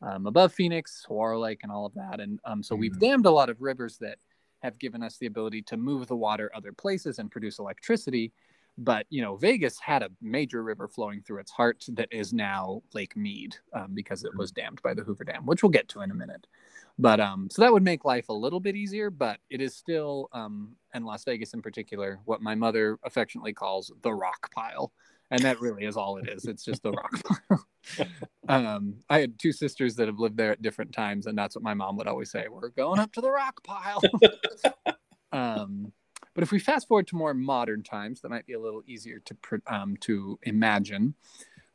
um, 0.00 0.26
above 0.26 0.52
Phoenix, 0.52 1.02
Saguaro 1.02 1.38
Lake, 1.38 1.60
and 1.62 1.70
all 1.70 1.84
of 1.84 1.94
that. 1.94 2.18
And 2.18 2.40
um, 2.46 2.62
so 2.62 2.74
mm-hmm. 2.74 2.80
we've 2.80 2.98
dammed 2.98 3.26
a 3.26 3.30
lot 3.30 3.50
of 3.50 3.60
rivers 3.60 3.98
that 3.98 4.18
have 4.60 4.78
given 4.78 5.02
us 5.02 5.18
the 5.18 5.26
ability 5.26 5.60
to 5.60 5.76
move 5.76 6.06
the 6.06 6.16
water 6.16 6.50
other 6.54 6.72
places 6.72 7.18
and 7.18 7.30
produce 7.30 7.58
electricity 7.58 8.32
but 8.76 9.06
you 9.08 9.22
know 9.22 9.36
vegas 9.36 9.78
had 9.78 10.02
a 10.02 10.10
major 10.20 10.62
river 10.62 10.88
flowing 10.88 11.22
through 11.22 11.38
its 11.38 11.50
heart 11.50 11.84
that 11.88 12.08
is 12.10 12.32
now 12.32 12.82
lake 12.92 13.16
mead 13.16 13.56
um, 13.72 13.94
because 13.94 14.24
it 14.24 14.36
was 14.36 14.50
dammed 14.50 14.82
by 14.82 14.92
the 14.92 15.02
hoover 15.02 15.24
dam 15.24 15.46
which 15.46 15.62
we'll 15.62 15.70
get 15.70 15.88
to 15.88 16.00
in 16.00 16.10
a 16.10 16.14
minute. 16.14 16.46
But 16.96 17.18
um, 17.18 17.48
so 17.50 17.62
that 17.62 17.72
would 17.72 17.82
make 17.82 18.04
life 18.04 18.28
a 18.28 18.32
little 18.32 18.60
bit 18.60 18.76
easier 18.76 19.10
but 19.10 19.38
it 19.50 19.60
is 19.60 19.76
still 19.76 20.28
um, 20.32 20.76
and 20.92 21.04
las 21.04 21.24
vegas 21.24 21.54
in 21.54 21.62
particular 21.62 22.18
what 22.24 22.42
my 22.42 22.54
mother 22.54 22.98
affectionately 23.04 23.52
calls 23.52 23.92
the 24.02 24.12
rock 24.12 24.50
pile. 24.52 24.92
And 25.30 25.42
that 25.42 25.60
really 25.60 25.84
is 25.84 25.96
all 25.96 26.18
it 26.18 26.28
is. 26.28 26.44
It's 26.44 26.64
just 26.64 26.82
the 26.82 26.92
rock 26.92 27.22
pile. 27.48 27.66
Um, 28.48 28.96
i 29.08 29.20
had 29.20 29.38
two 29.38 29.52
sisters 29.52 29.94
that 29.96 30.06
have 30.06 30.18
lived 30.18 30.36
there 30.36 30.52
at 30.52 30.62
different 30.62 30.92
times 30.92 31.26
and 31.26 31.36
that's 31.36 31.54
what 31.54 31.62
my 31.62 31.74
mom 31.74 31.96
would 31.96 32.06
always 32.06 32.30
say 32.30 32.46
we're 32.50 32.68
going 32.70 32.98
up 32.98 33.12
to 33.12 33.20
the 33.20 33.30
rock 33.30 33.62
pile. 33.62 34.02
Um, 35.34 35.92
but 36.34 36.42
if 36.42 36.50
we 36.50 36.58
fast 36.58 36.88
forward 36.88 37.06
to 37.08 37.16
more 37.16 37.32
modern 37.32 37.82
times, 37.82 38.20
that 38.20 38.28
might 38.28 38.46
be 38.46 38.54
a 38.54 38.60
little 38.60 38.82
easier 38.86 39.20
to 39.20 39.36
um, 39.68 39.96
to 39.98 40.38
imagine. 40.42 41.14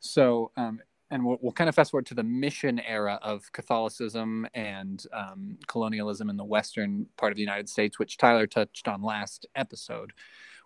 So, 0.00 0.50
um, 0.56 0.80
and 1.10 1.24
we'll, 1.24 1.38
we'll, 1.40 1.52
kind 1.52 1.68
of 1.68 1.74
fast 1.74 1.90
forward 1.90 2.06
to 2.06 2.14
the 2.14 2.22
mission 2.22 2.78
era 2.80 3.18
of 3.22 3.50
Catholicism 3.52 4.46
and 4.54 5.04
um, 5.12 5.58
colonialism 5.66 6.30
in 6.30 6.36
the 6.36 6.44
western 6.44 7.06
part 7.16 7.32
of 7.32 7.36
the 7.36 7.42
United 7.42 7.68
States, 7.68 7.98
which 7.98 8.16
Tyler 8.16 8.46
touched 8.46 8.86
on 8.86 9.02
last 9.02 9.46
episode, 9.56 10.12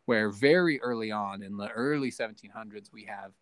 where 0.04 0.30
very 0.30 0.80
early 0.80 1.10
on 1.10 1.42
in 1.42 1.56
the 1.56 1.68
early 1.70 2.10
1700s 2.10 2.92
we 2.92 3.04
have 3.04 3.32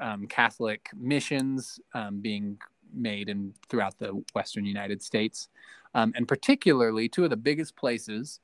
um, 0.00 0.26
Catholic 0.26 0.88
missions 0.94 1.80
um, 1.94 2.20
being 2.20 2.58
made 2.94 3.28
in 3.28 3.54
throughout 3.68 3.98
the 3.98 4.22
western 4.34 4.66
United 4.66 5.02
States, 5.02 5.48
um, 5.94 6.12
and 6.16 6.28
particularly 6.28 7.08
two 7.08 7.24
of 7.24 7.30
the 7.30 7.36
biggest 7.36 7.76
places 7.76 8.40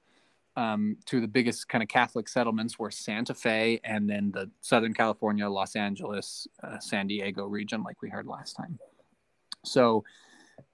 um, 0.58 0.96
to 1.04 1.20
the 1.20 1.28
biggest 1.28 1.68
kind 1.68 1.84
of 1.84 1.88
Catholic 1.88 2.28
settlements 2.28 2.80
were 2.80 2.90
Santa 2.90 3.32
Fe 3.32 3.80
and 3.84 4.10
then 4.10 4.32
the 4.32 4.50
Southern 4.60 4.92
California, 4.92 5.48
Los 5.48 5.76
Angeles, 5.76 6.48
uh, 6.64 6.80
San 6.80 7.06
Diego 7.06 7.44
region, 7.44 7.84
like 7.84 8.02
we 8.02 8.08
heard 8.08 8.26
last 8.26 8.54
time. 8.54 8.76
So 9.64 10.02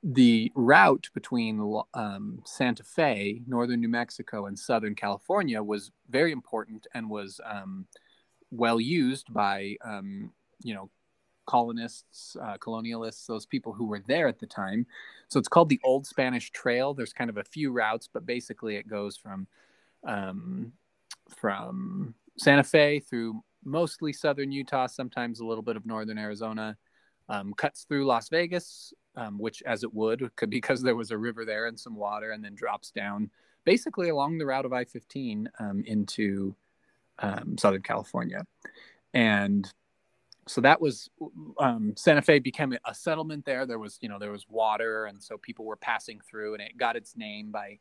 the 0.02 0.50
route 0.54 1.10
between 1.12 1.82
um, 1.92 2.40
Santa 2.46 2.82
Fe, 2.82 3.42
northern 3.46 3.80
New 3.80 3.90
Mexico, 3.90 4.46
and 4.46 4.58
Southern 4.58 4.94
California 4.94 5.62
was 5.62 5.90
very 6.08 6.32
important 6.32 6.86
and 6.94 7.10
was 7.10 7.38
um, 7.44 7.86
well 8.50 8.80
used 8.80 9.34
by, 9.34 9.76
um, 9.84 10.32
you 10.62 10.72
know, 10.72 10.88
colonists, 11.44 12.38
uh, 12.40 12.56
colonialists, 12.56 13.26
those 13.26 13.44
people 13.44 13.74
who 13.74 13.84
were 13.84 14.00
there 14.06 14.28
at 14.28 14.38
the 14.38 14.46
time. 14.46 14.86
So 15.28 15.38
it's 15.38 15.48
called 15.48 15.68
the 15.68 15.80
Old 15.84 16.06
Spanish 16.06 16.50
Trail. 16.52 16.94
There's 16.94 17.12
kind 17.12 17.28
of 17.28 17.36
a 17.36 17.44
few 17.44 17.70
routes, 17.70 18.08
but 18.10 18.24
basically 18.24 18.76
it 18.76 18.88
goes 18.88 19.18
from 19.18 19.46
um, 20.04 20.72
from 21.36 22.14
Santa 22.38 22.64
Fe 22.64 23.00
through 23.00 23.42
mostly 23.64 24.12
southern 24.12 24.52
Utah, 24.52 24.86
sometimes 24.86 25.40
a 25.40 25.46
little 25.46 25.62
bit 25.62 25.76
of 25.76 25.86
northern 25.86 26.18
Arizona, 26.18 26.76
um, 27.28 27.54
cuts 27.54 27.84
through 27.84 28.06
Las 28.06 28.28
Vegas, 28.28 28.92
um, 29.16 29.38
which, 29.38 29.62
as 29.64 29.82
it 29.82 29.94
would, 29.94 30.30
because 30.48 30.82
there 30.82 30.96
was 30.96 31.10
a 31.10 31.18
river 31.18 31.44
there 31.44 31.66
and 31.66 31.78
some 31.78 31.96
water, 31.96 32.32
and 32.32 32.44
then 32.44 32.54
drops 32.54 32.90
down 32.90 33.30
basically 33.64 34.10
along 34.10 34.38
the 34.38 34.46
route 34.46 34.66
of 34.66 34.72
I 34.72 34.84
15 34.84 35.48
um, 35.58 35.84
into 35.86 36.54
um, 37.18 37.56
Southern 37.56 37.82
California. 37.82 38.44
And 39.14 39.72
so 40.46 40.60
that 40.60 40.80
was 40.80 41.08
um, 41.58 41.94
Santa 41.96 42.20
Fe 42.20 42.38
became 42.38 42.76
a 42.84 42.94
settlement 42.94 43.46
there. 43.46 43.64
There 43.64 43.78
was, 43.78 43.98
you 44.02 44.08
know, 44.08 44.18
there 44.18 44.32
was 44.32 44.46
water, 44.48 45.06
and 45.06 45.22
so 45.22 45.38
people 45.38 45.64
were 45.64 45.76
passing 45.76 46.20
through, 46.28 46.54
and 46.54 46.62
it 46.62 46.76
got 46.76 46.96
its 46.96 47.16
name 47.16 47.50
by 47.50 47.78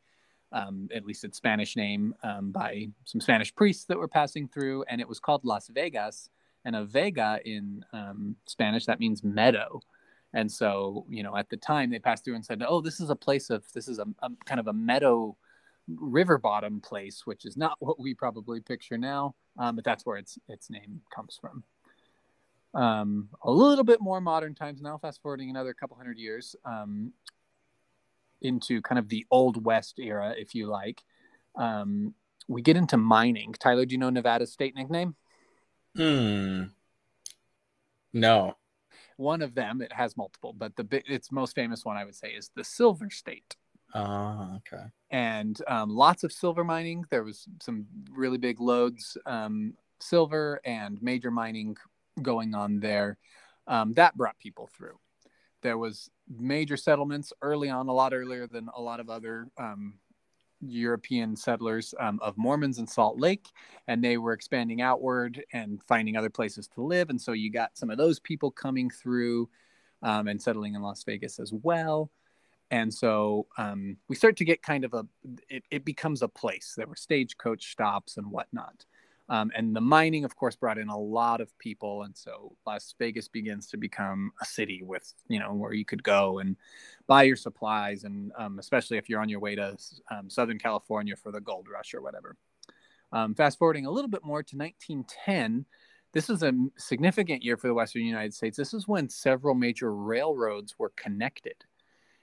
um, 0.54 0.88
at 0.94 1.06
least 1.06 1.24
its 1.24 1.38
Spanish 1.38 1.76
name, 1.76 2.14
um, 2.24 2.52
by 2.52 2.88
some 3.06 3.20
Spanish 3.20 3.54
priests 3.54 3.86
that 3.86 3.98
were 3.98 4.08
passing 4.08 4.48
through, 4.48 4.84
and 4.84 5.02
it 5.02 5.10
was 5.10 5.20
called 5.20 5.44
Las 5.44 5.68
Vegas. 5.68 6.30
And 6.66 6.78
a 6.78 6.86
vega 6.86 7.40
in 7.44 7.84
um, 7.92 8.38
Spanish 8.46 8.86
that 8.86 9.00
means 9.00 9.22
meadow. 9.22 9.82
And 10.34 10.50
so, 10.50 11.06
you 11.10 11.22
know, 11.22 11.36
at 11.36 11.50
the 11.50 11.58
time 11.58 11.90
they 11.90 12.00
passed 12.00 12.24
through 12.24 12.36
and 12.36 12.46
said, 12.46 12.64
"Oh, 12.66 12.80
this 12.80 13.02
is 13.02 13.10
a 13.10 13.16
place 13.16 13.50
of 13.50 13.66
this 13.74 13.88
is 13.88 14.00
a, 14.00 14.06
a 14.22 14.30
kind 14.46 14.60
of 14.60 14.68
a 14.68 14.74
meadow 14.74 15.36
river 15.88 16.38
bottom 16.38 16.80
place, 16.80 17.24
which 17.26 17.46
is 17.46 17.58
not 17.58 17.76
what 17.80 18.00
we 18.00 18.14
probably 18.14 18.62
picture 18.62 18.98
now, 18.98 19.36
um, 19.58 19.76
but 19.76 19.84
that's 19.84 20.06
where 20.06 20.18
its 20.18 20.40
its 20.48 20.70
name 20.70 21.02
comes 21.14 21.38
from." 21.40 21.64
Um, 22.74 23.30
a 23.44 23.52
little 23.52 23.84
bit 23.84 24.02
more 24.02 24.20
modern 24.20 24.56
times 24.56 24.82
now, 24.82 24.98
fast 24.98 25.22
forwarding 25.22 25.50
another 25.50 25.74
couple 25.74 25.96
hundred 25.96 26.18
years. 26.18 26.56
Um, 26.66 27.12
into 28.44 28.82
kind 28.82 29.00
of 29.00 29.10
the 29.10 29.26
old 29.32 29.64
west 29.64 30.00
era, 30.00 30.34
if 30.38 30.54
you 30.54 30.68
like. 30.68 31.02
Um, 31.56 32.14
we 32.48 32.62
get 32.62 32.78
into 32.78 32.98
mining. 32.98 33.54
Tyler, 33.54 33.86
do 33.86 33.94
you 33.94 34.00
know 34.00 34.10
Nevada's 34.10 34.52
state 34.52 34.76
nickname? 34.76 35.16
Hmm. 35.96 36.64
No. 38.12 38.56
One 39.18 39.42
of 39.42 39.56
them, 39.56 39.82
it 39.82 39.94
has 39.94 40.18
multiple, 40.18 40.54
but 40.54 40.76
the 40.76 40.88
its 41.08 41.32
most 41.32 41.56
famous 41.56 41.86
one 41.86 41.98
I 41.98 42.06
would 42.06 42.16
say 42.16 42.30
is 42.30 42.52
the 42.56 42.64
Silver 42.64 43.10
State. 43.10 43.56
Oh, 43.96 44.58
okay. 44.58 44.84
And 45.12 45.60
um, 45.68 45.90
lots 45.96 46.24
of 46.24 46.32
silver 46.32 46.64
mining. 46.64 47.06
There 47.12 47.24
was 47.24 47.48
some 47.62 47.86
really 48.12 48.40
big 48.40 48.60
lodes, 48.60 49.18
um, 49.28 49.76
silver 50.00 50.60
and 50.66 51.02
major 51.02 51.30
mining 51.30 51.78
going 52.22 52.56
on 52.56 52.80
there. 52.80 53.18
Um, 53.68 53.94
that 53.94 54.18
brought 54.18 54.38
people 54.40 54.68
through 54.76 54.98
there 55.64 55.78
was 55.78 56.12
major 56.30 56.78
settlements 56.78 57.34
early 57.42 57.70
on, 57.70 57.88
a 57.88 57.94
lot 57.94 58.14
earlier 58.14 58.48
than 58.48 58.70
a 58.76 58.82
lot 58.82 59.00
of 59.00 59.10
other 59.10 59.48
um, 59.58 59.96
European 60.62 61.36
settlers 61.36 61.94
um, 62.00 62.20
of 62.22 62.38
Mormons 62.38 62.80
in 62.80 62.88
Salt 62.88 63.20
Lake, 63.20 63.48
and 63.88 64.04
they 64.04 64.18
were 64.18 64.34
expanding 64.34 64.82
outward 64.82 65.44
and 65.54 65.82
finding 65.84 66.16
other 66.16 66.30
places 66.30 66.68
to 66.70 66.82
live. 66.82 67.10
And 67.10 67.22
so 67.22 67.34
you 67.34 67.52
got 67.52 67.78
some 67.78 67.90
of 67.90 67.98
those 67.98 68.20
people 68.20 68.52
coming 68.52 68.90
through 68.90 69.50
um, 70.02 70.28
and 70.28 70.42
settling 70.42 70.76
in 70.76 70.82
Las 70.82 71.04
Vegas 71.04 71.40
as 71.40 71.52
well. 71.54 72.12
And 72.72 72.94
so 72.94 73.48
um, 73.58 73.98
we 74.08 74.16
start 74.16 74.38
to 74.38 74.46
get 74.46 74.64
kind 74.64 74.84
of 74.84 74.94
a, 74.94 75.06
it, 75.50 75.64
it, 75.70 75.86
becomes 75.86 76.22
a 76.22 76.28
place. 76.28 76.74
There 76.76 76.88
were 76.88 76.96
stagecoach 76.96 77.72
stops 77.72 78.18
and 78.18 78.32
whatnot. 78.32 78.86
Um, 79.34 79.52
and 79.56 79.76
the 79.76 79.82
mining, 79.82 80.26
of 80.26 80.36
course, 80.36 80.56
brought 80.56 80.78
in 80.78 80.90
a 80.90 80.98
lot 80.98 81.42
of 81.42 81.58
people, 81.58 82.04
and 82.04 82.16
so 82.16 82.56
Las 82.68 82.94
Vegas 83.00 83.28
begins 83.28 83.66
to 83.70 83.78
become 83.78 84.32
a 84.40 84.46
city 84.46 84.84
with 84.86 85.12
you 85.28 85.40
know 85.40 85.52
where 85.56 85.74
you 85.74 85.86
could 85.86 86.04
go 86.04 86.38
and 86.38 86.56
buy 87.08 87.24
your 87.24 87.36
supplies, 87.36 88.04
and 88.04 88.32
um, 88.38 88.60
especially 88.60 88.98
if 88.98 89.10
you're 89.10 89.22
on 89.22 89.30
your 89.30 89.40
way 89.40 89.56
to 89.56 89.76
um, 90.12 90.30
Southern 90.30 90.60
California 90.60 91.16
for 91.16 91.32
the 91.32 91.42
gold 91.42 91.68
rush 91.68 91.96
or 91.96 92.02
whatever. 92.04 92.38
Um, 93.12 93.34
fast 93.34 93.58
forwarding 93.58 93.88
a 93.88 93.92
little 93.92 94.10
bit 94.10 94.24
more 94.24 94.44
to 94.44 94.56
1910, 94.56 95.66
this 96.12 96.30
is 96.30 96.44
a 96.44 96.54
significant 96.78 97.44
year 97.44 97.58
for 97.58 97.66
the 97.66 97.74
Western 97.74 98.04
United 98.04 98.36
States. 98.36 98.56
This 98.56 98.76
is 98.76 98.88
when 98.88 99.10
several 99.10 99.56
major 99.56 99.96
railroads 99.96 100.76
were 100.78 100.94
connected, 100.96 101.56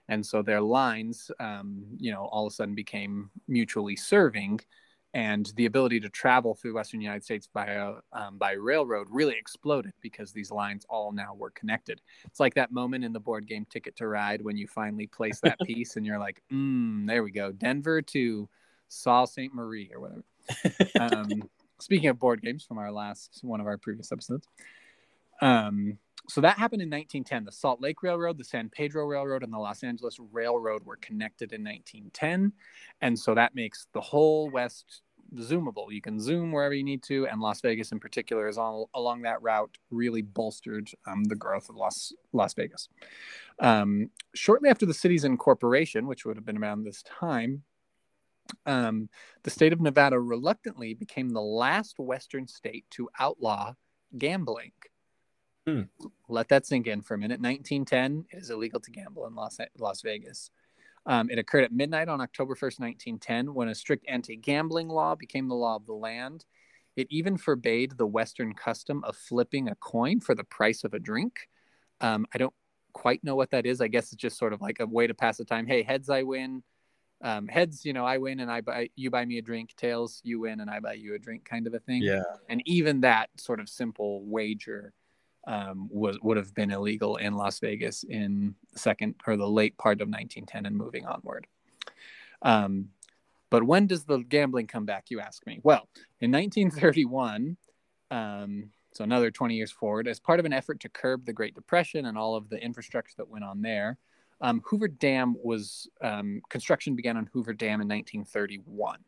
and 0.09 0.25
so 0.25 0.43
their 0.43 0.61
lines, 0.61 1.29
um, 1.41 1.83
you 1.99 2.13
know, 2.13 2.29
all 2.31 2.47
of 2.47 2.53
a 2.53 2.55
sudden 2.55 2.77
became 2.77 3.31
mutually 3.49 3.97
serving 3.97 4.61
and 5.15 5.53
the 5.57 5.67
ability 5.67 5.99
to 6.01 6.09
travel 6.09 6.55
through 6.55 6.75
western 6.75 7.01
united 7.01 7.25
states 7.25 7.49
by 7.53 7.77
um, 8.13 8.39
by 8.39 8.53
railroad 8.53 9.09
really 9.11 9.35
exploded 9.37 9.93
because 10.01 10.33
these 10.33 10.51
lines 10.51 10.87
all 10.89 11.13
now 11.13 11.35
were 11.35 11.51
connected. 11.51 12.01
It's 12.25 12.41
like 12.41 12.55
that 12.55 12.73
moment 12.73 13.05
in 13.05 13.13
the 13.13 13.21
board 13.21 13.47
game 13.47 13.67
ticket 13.69 13.97
to 13.97 14.07
ride 14.07 14.43
when 14.43 14.57
you 14.57 14.67
finally 14.67 15.07
place 15.07 15.41
that 15.41 15.59
piece 15.65 15.97
and 15.97 16.07
you're 16.07 16.19
like 16.19 16.43
mm, 16.53 17.07
there 17.07 17.23
we 17.23 17.31
go 17.31 17.53
denver 17.53 18.03
to 18.03 18.49
sault 18.89 19.31
ste. 19.31 19.53
Marie 19.53 19.91
or 19.95 20.01
whatever. 20.01 20.25
Um, 20.99 21.49
speaking 21.79 22.09
of 22.09 22.19
board 22.19 22.43
games 22.43 22.65
from 22.65 22.79
our 22.79 22.91
last 22.91 23.41
one 23.43 23.61
of 23.61 23.67
our 23.67 23.79
previous 23.79 24.11
episodes 24.11 24.47
um, 25.41 25.99
so 26.31 26.41
that 26.41 26.59
happened 26.59 26.81
in 26.81 26.89
1910. 26.89 27.45
The 27.45 27.53
Salt 27.53 27.81
Lake 27.81 28.03
Railroad, 28.03 28.39
the 28.39 28.45
San 28.45 28.69
Pedro 28.69 29.05
Railroad, 29.05 29.43
and 29.43 29.53
the 29.53 29.59
Los 29.59 29.83
Angeles 29.83 30.17
Railroad 30.33 30.85
were 30.85 30.97
connected 30.97 31.53
in 31.53 31.65
1910. 31.65 32.53
And 33.01 33.19
so 33.19 33.35
that 33.35 33.57
makes 33.57 33.89
the 33.93 34.01
whole 34.01 34.49
West 34.49 35.03
zoomable. 35.35 35.91
You 35.91 36.01
can 36.01 36.21
zoom 36.21 36.53
wherever 36.53 36.75
you 36.75 36.85
need 36.85 37.03
to, 37.05 37.27
and 37.27 37.41
Las 37.41 37.61
Vegas 37.61 37.91
in 37.91 37.99
particular 37.99 38.47
is 38.47 38.59
all 38.59 38.91
along 38.95 39.23
that 39.23 39.43
route 39.43 39.77
really 39.91 40.23
bolstered 40.23 40.89
um, 41.07 41.25
the 41.25 41.35
growth 41.35 41.69
of 41.69 41.77
Las 41.77 42.13
Las 42.33 42.55
Vegas. 42.55 42.89
Um, 43.59 44.11
shortly 44.35 44.71
after 44.71 44.87
the 44.87 44.95
city's 44.95 45.25
incorporation, 45.25 46.07
which 46.07 46.25
would 46.25 46.37
have 46.37 46.47
been 46.47 46.59
around 46.59 46.85
this 46.85 47.03
time, 47.03 47.63
um, 48.67 49.09
the 49.43 49.51
state 49.51 49.73
of 49.73 49.81
Nevada 49.81 50.19
reluctantly 50.19 50.95
became 50.95 51.31
the 51.31 51.43
last 51.43 51.99
Western 51.99 52.47
state 52.47 52.85
to 52.91 53.09
outlaw 53.19 53.75
gambling. 54.17 54.73
Hmm. 55.67 55.83
Let 56.29 56.49
that 56.49 56.67
sink 56.67 56.87
in 56.87 57.03
for 57.03 57.15
a 57.15 57.19
minute. 57.19 57.41
1910 57.41 58.27
it 58.31 58.39
is 58.39 58.51
illegal 58.51 58.81
to 58.81 58.91
gamble 58.91 59.27
in 59.27 59.35
Las, 59.35 59.59
Las 59.79 60.03
Vegas. 60.03 60.51
Um, 61.07 61.31
it 61.31 61.39
occurred 61.39 61.65
at 61.65 61.73
midnight 61.73 62.09
on 62.09 62.21
October 62.21 62.55
1st, 62.55 62.81
1910, 62.81 63.55
when 63.55 63.69
a 63.69 63.75
strict 63.75 64.05
anti 64.09 64.37
gambling 64.37 64.89
law 64.89 65.15
became 65.15 65.49
the 65.49 65.55
law 65.55 65.77
of 65.77 65.87
the 65.87 65.95
land. 65.95 66.45
It 66.97 67.07
even 67.11 67.37
forbade 67.37 67.97
the 67.97 68.07
Western 68.07 68.55
custom 68.55 69.03
of 69.05 69.17
flipping 69.17 69.69
a 69.69 69.75
coin 69.77 70.21
for 70.21 70.35
the 70.35 70.45
price 70.45 70.85
of 70.85 70.93
a 70.93 70.99
drink. 70.99 71.49
Um, 72.01 72.27
I 72.35 72.39
don't 72.39 72.55
quite 72.93 73.23
know 73.25 73.37
what 73.37 73.51
that 73.51 73.65
is. 73.65 73.81
I 73.81 73.89
guess 73.89 74.13
it's 74.13 74.21
just 74.21 74.39
sort 74.39 74.53
of 74.53 74.61
like 74.61 74.81
a 74.81 74.87
way 74.87 75.07
to 75.07 75.15
pass 75.15 75.39
the 75.39 75.45
time. 75.45 75.67
Hey, 75.67 75.83
heads, 75.83 76.11
I 76.11 76.23
win. 76.23 76.63
Um, 77.23 77.49
heads, 77.49 77.85
you 77.85 77.93
know, 77.93 78.05
I 78.05 78.19
win 78.19 78.41
and 78.41 78.51
I 78.51 78.63
buy 78.63 78.91
you 78.97 79.11
buy 79.11 79.25
me 79.25 79.39
a 79.39 79.43
drink. 79.43 79.75
Tails, 79.77 80.21
you 80.25 80.41
win 80.41 80.61
and 80.61 80.71
I 80.71 80.81
buy 80.81 80.95
you 80.95 81.15
a 81.15 81.19
drink, 81.19 81.45
kind 81.45 81.67
of 81.67 81.75
a 81.75 81.79
thing. 81.79 82.03
Yeah. 82.03 82.23
And 82.49 82.63
even 82.67 83.03
that 83.03 83.29
sort 83.37 83.61
of 83.61 83.69
simple 83.69 84.25
wager 84.25 84.93
um, 85.47 85.89
was 85.91 86.19
would 86.23 86.37
have 86.37 86.55
been 86.55 86.71
illegal 86.71 87.17
in 87.17 87.35
Las 87.35 87.59
Vegas 87.61 88.05
in 88.05 88.55
the 88.73 88.79
second 88.79 89.15
or 89.27 89.37
the 89.37 89.49
late 89.49 89.77
part 89.79 90.01
of 90.01 90.09
1910 90.09 90.67
and 90.67 90.77
moving 90.77 91.07
onward. 91.07 91.47
Um, 92.43 92.89
but 93.51 93.65
when 93.65 93.87
does 93.87 94.05
the 94.05 94.19
gambling 94.19 94.67
come 94.67 94.85
back? 94.85 95.07
You 95.09 95.21
ask 95.21 95.45
me. 95.47 95.61
Well, 95.63 95.89
in 96.21 96.31
1931, 96.31 97.57
um, 98.11 98.71
so 98.93 99.05
another 99.05 99.31
20 99.31 99.55
years 99.55 99.73
forward, 99.73 100.07
as 100.09 100.21
part 100.21 100.41
of 100.41 100.47
an 100.47 100.53
effort 100.53 100.81
to 100.81 100.89
curb 100.89 101.25
the 101.25 101.33
Great 101.33 101.55
Depression 101.55 102.07
and 102.07 102.17
all 102.17 102.37
of 102.37 102.49
the 102.49 102.63
infrastructure 102.63 103.15
that 103.17 103.29
went 103.29 103.45
on 103.45 103.61
there, 103.63 103.99
um, 104.41 104.63
Hoover 104.65 104.89
Dam 104.89 105.37
was 105.43 105.89
um, 106.01 106.41
construction 106.49 106.97
began 106.97 107.17
on 107.17 107.29
Hoover 107.33 107.53
Dam 107.53 107.81
in 107.81 107.89
1931. 107.89 108.99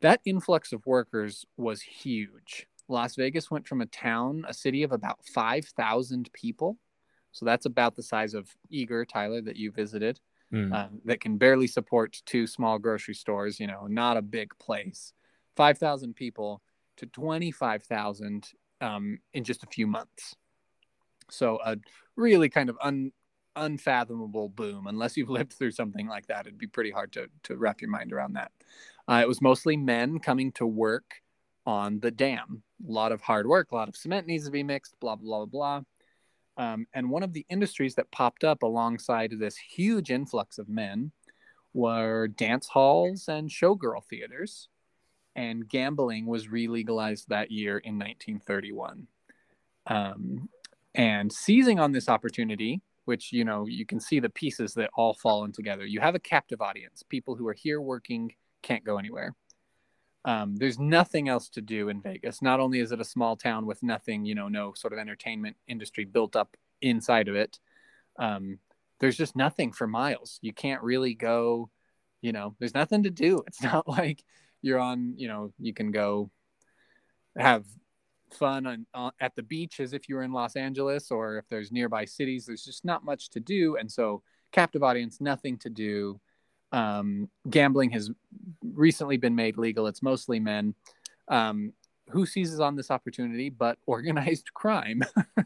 That 0.00 0.20
influx 0.24 0.72
of 0.72 0.86
workers 0.86 1.44
was 1.56 1.82
huge. 1.82 2.66
Las 2.90 3.16
Vegas 3.16 3.50
went 3.50 3.66
from 3.66 3.80
a 3.80 3.86
town, 3.86 4.44
a 4.48 4.54
city 4.54 4.82
of 4.82 4.92
about 4.92 5.18
5,000 5.34 6.30
people. 6.32 6.78
So 7.32 7.44
that's 7.44 7.66
about 7.66 7.96
the 7.96 8.02
size 8.02 8.34
of 8.34 8.48
Eagar, 8.72 9.06
Tyler, 9.06 9.40
that 9.42 9.56
you 9.56 9.70
visited, 9.70 10.18
mm. 10.52 10.74
um, 10.74 11.00
that 11.04 11.20
can 11.20 11.38
barely 11.38 11.66
support 11.66 12.20
two 12.26 12.46
small 12.46 12.78
grocery 12.78 13.14
stores, 13.14 13.60
you 13.60 13.66
know, 13.66 13.86
not 13.86 14.16
a 14.16 14.22
big 14.22 14.50
place. 14.58 15.12
5,000 15.56 16.14
people 16.14 16.62
to 16.96 17.06
25,000 17.06 18.48
um, 18.80 19.18
in 19.32 19.44
just 19.44 19.62
a 19.62 19.68
few 19.68 19.86
months. 19.86 20.34
So 21.30 21.60
a 21.64 21.76
really 22.16 22.48
kind 22.48 22.68
of 22.68 22.76
un, 22.82 23.12
unfathomable 23.56 24.48
boom. 24.48 24.86
Unless 24.86 25.16
you've 25.16 25.30
lived 25.30 25.52
through 25.52 25.72
something 25.72 26.08
like 26.08 26.26
that, 26.26 26.46
it'd 26.46 26.58
be 26.58 26.66
pretty 26.66 26.90
hard 26.90 27.12
to, 27.12 27.28
to 27.44 27.56
wrap 27.56 27.80
your 27.80 27.90
mind 27.90 28.12
around 28.12 28.34
that. 28.34 28.50
Uh, 29.08 29.20
it 29.22 29.28
was 29.28 29.42
mostly 29.42 29.76
men 29.76 30.18
coming 30.18 30.52
to 30.52 30.66
work 30.66 31.22
on 31.66 32.00
the 32.00 32.10
dam. 32.10 32.62
A 32.88 32.92
lot 32.92 33.12
of 33.12 33.20
hard 33.20 33.46
work, 33.46 33.72
a 33.72 33.74
lot 33.74 33.88
of 33.88 33.96
cement 33.96 34.26
needs 34.26 34.44
to 34.46 34.50
be 34.50 34.62
mixed, 34.62 34.98
blah, 35.00 35.16
blah, 35.16 35.44
blah, 35.44 35.46
blah. 35.46 35.82
Um, 36.56 36.86
and 36.92 37.10
one 37.10 37.22
of 37.22 37.32
the 37.32 37.46
industries 37.48 37.94
that 37.94 38.10
popped 38.10 38.44
up 38.44 38.62
alongside 38.62 39.32
this 39.32 39.56
huge 39.56 40.10
influx 40.10 40.58
of 40.58 40.68
men 40.68 41.12
were 41.72 42.28
dance 42.28 42.68
halls 42.68 43.28
and 43.28 43.48
showgirl 43.48 44.04
theaters. 44.04 44.68
And 45.36 45.68
gambling 45.68 46.26
was 46.26 46.48
re-legalized 46.48 47.28
that 47.28 47.50
year 47.50 47.78
in 47.78 47.94
1931. 47.94 49.06
Um, 49.86 50.48
and 50.94 51.32
seizing 51.32 51.78
on 51.78 51.92
this 51.92 52.08
opportunity, 52.08 52.82
which 53.04 53.32
you 53.32 53.44
know 53.44 53.66
you 53.66 53.86
can 53.86 54.00
see 54.00 54.20
the 54.20 54.28
pieces 54.28 54.74
that 54.74 54.90
all 54.94 55.14
fall 55.14 55.44
in 55.44 55.52
together. 55.52 55.86
You 55.86 56.00
have 56.00 56.14
a 56.14 56.20
captive 56.20 56.60
audience, 56.60 57.02
people 57.02 57.36
who 57.36 57.46
are 57.48 57.54
here 57.54 57.80
working, 57.80 58.34
can't 58.62 58.84
go 58.84 58.98
anywhere. 58.98 59.34
Um, 60.24 60.56
there's 60.56 60.78
nothing 60.78 61.28
else 61.28 61.48
to 61.50 61.62
do 61.62 61.88
in 61.88 62.02
Vegas. 62.02 62.42
Not 62.42 62.60
only 62.60 62.80
is 62.80 62.92
it 62.92 63.00
a 63.00 63.04
small 63.04 63.36
town 63.36 63.66
with 63.66 63.82
nothing, 63.82 64.24
you 64.24 64.34
know, 64.34 64.48
no 64.48 64.72
sort 64.74 64.92
of 64.92 64.98
entertainment 64.98 65.56
industry 65.66 66.04
built 66.04 66.36
up 66.36 66.56
inside 66.82 67.28
of 67.28 67.36
it, 67.36 67.58
um, 68.18 68.58
there's 69.00 69.16
just 69.16 69.34
nothing 69.34 69.72
for 69.72 69.86
miles. 69.86 70.38
You 70.42 70.52
can't 70.52 70.82
really 70.82 71.14
go, 71.14 71.70
you 72.20 72.32
know, 72.32 72.54
there's 72.58 72.74
nothing 72.74 73.04
to 73.04 73.10
do. 73.10 73.42
It's 73.46 73.62
not 73.62 73.88
like 73.88 74.22
you're 74.62 74.78
on, 74.78 75.14
you 75.16 75.28
know, 75.28 75.52
you 75.58 75.72
can 75.72 75.90
go 75.90 76.30
have 77.36 77.64
fun 78.30 78.66
on, 78.66 78.86
on, 78.92 79.12
at 79.20 79.34
the 79.34 79.42
beach 79.42 79.80
as 79.80 79.94
if 79.94 80.08
you 80.08 80.16
were 80.16 80.22
in 80.22 80.32
Los 80.32 80.54
Angeles 80.54 81.10
or 81.10 81.38
if 81.38 81.48
there's 81.48 81.72
nearby 81.72 82.04
cities. 82.04 82.44
There's 82.44 82.64
just 82.64 82.84
not 82.84 83.04
much 83.04 83.30
to 83.30 83.40
do. 83.40 83.76
And 83.76 83.90
so, 83.90 84.22
captive 84.52 84.82
audience, 84.82 85.20
nothing 85.20 85.56
to 85.58 85.70
do 85.70 86.20
um, 86.72 87.28
gambling 87.48 87.90
has 87.90 88.10
recently 88.62 89.16
been 89.16 89.34
made 89.34 89.56
legal. 89.58 89.86
It's 89.86 90.02
mostly 90.02 90.40
men. 90.40 90.74
Um, 91.28 91.72
who 92.10 92.26
seizes 92.26 92.58
on 92.60 92.74
this 92.74 92.90
opportunity 92.90 93.50
but 93.50 93.78
organized 93.86 94.52
crime? 94.54 95.02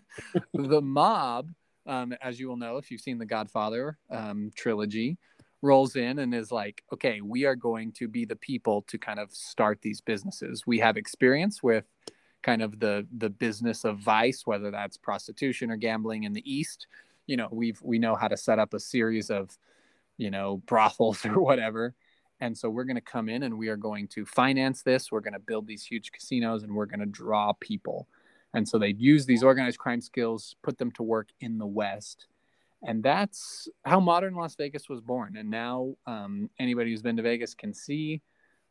the 0.55 0.81
mob, 0.81 1.51
um, 1.87 2.15
as 2.23 2.41
you 2.41 2.49
will 2.49 2.57
know 2.57 2.79
if 2.79 2.91
you've 2.91 3.01
seen 3.01 3.19
the 3.19 3.27
Godfather 3.27 3.99
um, 4.11 4.51
trilogy, 4.57 5.19
rolls 5.63 5.97
in 5.97 6.19
and 6.19 6.35
is 6.35 6.53
like, 6.53 6.85
okay, 6.93 7.21
we 7.23 7.45
are 7.45 7.57
going 7.57 7.91
to 7.93 8.07
be 8.07 8.25
the 8.25 8.37
people 8.37 8.83
to 8.83 8.99
kind 8.99 9.19
of 9.19 9.33
start 9.33 9.81
these 9.81 10.01
businesses. 10.01 10.67
We 10.67 10.79
have 10.79 10.97
experience 10.97 11.63
with 11.63 11.85
kind 12.43 12.63
of 12.63 12.79
the 12.79 13.07
the 13.17 13.31
business 13.31 13.85
of 13.85 13.99
vice, 13.99 14.43
whether 14.47 14.71
that's 14.71 14.99
prostitution 14.99 15.71
or 15.71 15.77
gambling 15.77 16.25
in 16.25 16.35
the 16.35 16.51
East. 16.51 16.87
You 17.27 17.39
know, 17.39 17.49
we've 17.51 17.81
we 17.83 17.99
know 17.99 18.15
how 18.15 18.29
to 18.29 18.37
set 18.37 18.59
up 18.59 18.75
a 18.75 18.81
series 18.81 19.31
of 19.31 19.57
you 20.17 20.31
know, 20.31 20.59
brothels 20.67 21.25
or 21.27 21.41
whatever. 21.41 21.95
And 22.41 22.57
so 22.57 22.69
we're 22.69 22.85
going 22.85 22.97
to 22.97 23.01
come 23.01 23.29
in 23.29 23.45
and 23.45 23.57
we 23.57 23.69
are 23.69 23.77
going 23.77 24.09
to 24.09 24.27
finance 24.27 24.83
this. 24.83 25.11
We're 25.11 25.21
going 25.21 25.35
to 25.35 25.39
build 25.39 25.67
these 25.67 25.85
huge 25.85 26.13
casinos 26.13 26.63
and 26.63 26.75
we're 26.75 26.87
going 26.87 27.01
to 27.01 27.07
draw 27.07 27.53
people. 27.61 28.09
And 28.53 28.69
so 28.69 28.79
they 28.79 28.95
use 28.99 29.27
these 29.27 29.43
organized 29.43 29.79
crime 29.79 30.01
skills, 30.01 30.55
put 30.63 30.79
them 30.79 30.91
to 30.93 31.03
work 31.03 31.29
in 31.41 31.59
the 31.59 31.67
West. 31.67 32.27
And 32.87 33.03
that's 33.03 33.69
how 33.85 33.99
modern 34.01 34.35
Las 34.35 34.57
Vegas 34.57 34.89
was 34.89 35.01
born. 35.01 35.37
And 35.37 35.51
now 35.51 35.95
um, 36.07 36.51
anybody 36.59 36.91
who's 36.91 37.03
been 37.03 37.17
to 37.17 37.23
Vegas 37.23 37.55
can 37.55 37.73
see 37.73 38.21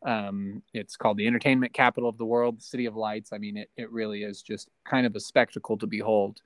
um, 0.05 0.61
it's 0.73 0.97
called 0.97 1.17
the 1.17 1.27
entertainment 1.27 1.73
capital 1.73 2.09
of 2.09 2.17
the 2.17 2.25
world, 2.25 2.59
the 2.59 2.63
city 2.63 2.85
of 2.85 2.95
lights. 2.95 3.31
I 3.31 3.37
mean, 3.37 3.57
it, 3.57 3.69
it 3.77 3.91
really 3.91 4.23
is 4.23 4.41
just 4.41 4.69
kind 4.85 5.05
of 5.05 5.15
a 5.15 5.19
spectacle 5.19 5.77
to 5.77 5.87
behold. 5.87 6.41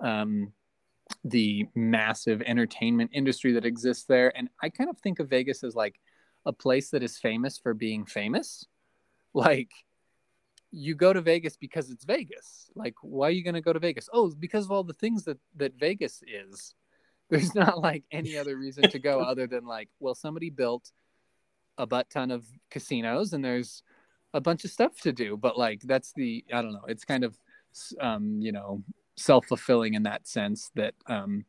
Um, 0.00 0.52
the 1.24 1.66
massive 1.74 2.42
entertainment 2.42 3.10
industry 3.12 3.52
that 3.52 3.64
exists 3.64 4.04
there. 4.04 4.36
And 4.36 4.48
I 4.62 4.68
kind 4.68 4.90
of 4.90 4.98
think 4.98 5.18
of 5.18 5.28
Vegas 5.28 5.64
as 5.64 5.74
like 5.74 6.00
a 6.46 6.52
place 6.52 6.90
that 6.90 7.02
is 7.02 7.18
famous 7.18 7.58
for 7.58 7.74
being 7.74 8.04
famous. 8.04 8.66
Like 9.34 9.70
you 10.70 10.94
go 10.94 11.12
to 11.12 11.20
Vegas 11.20 11.56
because 11.56 11.90
it's 11.90 12.04
Vegas. 12.04 12.70
Like, 12.74 12.94
why 13.02 13.28
are 13.28 13.32
you 13.32 13.44
going 13.44 13.54
to 13.54 13.60
go 13.60 13.72
to 13.72 13.78
Vegas? 13.78 14.08
Oh, 14.12 14.32
because 14.38 14.64
of 14.64 14.70
all 14.70 14.84
the 14.84 14.94
things 14.94 15.24
that, 15.24 15.38
that 15.56 15.74
Vegas 15.78 16.22
is. 16.26 16.74
There's 17.30 17.54
not 17.54 17.78
like 17.78 18.02
any 18.10 18.36
other 18.36 18.56
reason 18.56 18.90
to 18.90 18.98
go 18.98 19.20
other 19.20 19.46
than 19.46 19.64
like, 19.64 19.88
well, 20.00 20.16
somebody 20.16 20.50
built 20.50 20.90
a 21.78 21.86
butt 21.86 22.10
ton 22.10 22.32
of 22.32 22.44
casinos 22.70 23.32
and 23.32 23.44
there's 23.44 23.84
a 24.34 24.40
bunch 24.40 24.64
of 24.64 24.70
stuff 24.72 25.00
to 25.02 25.12
do. 25.12 25.36
But 25.36 25.56
like 25.56 25.80
that's 25.82 26.12
the 26.12 26.44
I 26.52 26.60
don't 26.60 26.72
know. 26.72 26.84
It's 26.88 27.04
kind 27.04 27.22
of 27.22 27.38
um, 28.00 28.40
you 28.40 28.52
know 28.52 28.82
self 29.20 29.46
fulfilling 29.46 29.94
in 29.94 30.04
that 30.04 30.26
sense 30.26 30.70
that 30.74 30.94
um, 31.06 31.44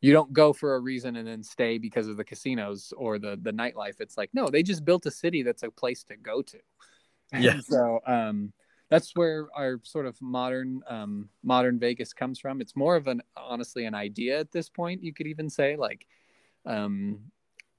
you 0.00 0.12
don't 0.12 0.32
go 0.32 0.52
for 0.52 0.74
a 0.74 0.80
reason 0.80 1.16
and 1.16 1.26
then 1.26 1.42
stay 1.42 1.78
because 1.78 2.08
of 2.08 2.16
the 2.16 2.24
casinos 2.24 2.92
or 2.96 3.18
the 3.18 3.38
the 3.42 3.52
nightlife. 3.52 4.00
It's 4.00 4.16
like 4.16 4.30
no, 4.32 4.48
they 4.48 4.62
just 4.62 4.84
built 4.84 5.06
a 5.06 5.10
city 5.10 5.42
that's 5.42 5.62
a 5.62 5.70
place 5.70 6.04
to 6.04 6.16
go 6.16 6.42
to. 6.42 6.58
Yeah. 7.32 7.60
so 7.60 8.00
um, 8.06 8.52
that's 8.88 9.14
where 9.14 9.48
our 9.54 9.80
sort 9.82 10.06
of 10.06 10.20
modern 10.22 10.80
um, 10.88 11.28
modern 11.42 11.78
Vegas 11.78 12.12
comes 12.12 12.38
from. 12.38 12.60
It's 12.60 12.76
more 12.76 12.96
of 12.96 13.06
an 13.06 13.22
honestly 13.36 13.84
an 13.84 13.94
idea 13.94 14.38
at 14.38 14.52
this 14.52 14.68
point. 14.68 15.02
You 15.02 15.12
could 15.12 15.26
even 15.26 15.50
say 15.50 15.76
like 15.76 16.06
um, 16.64 17.20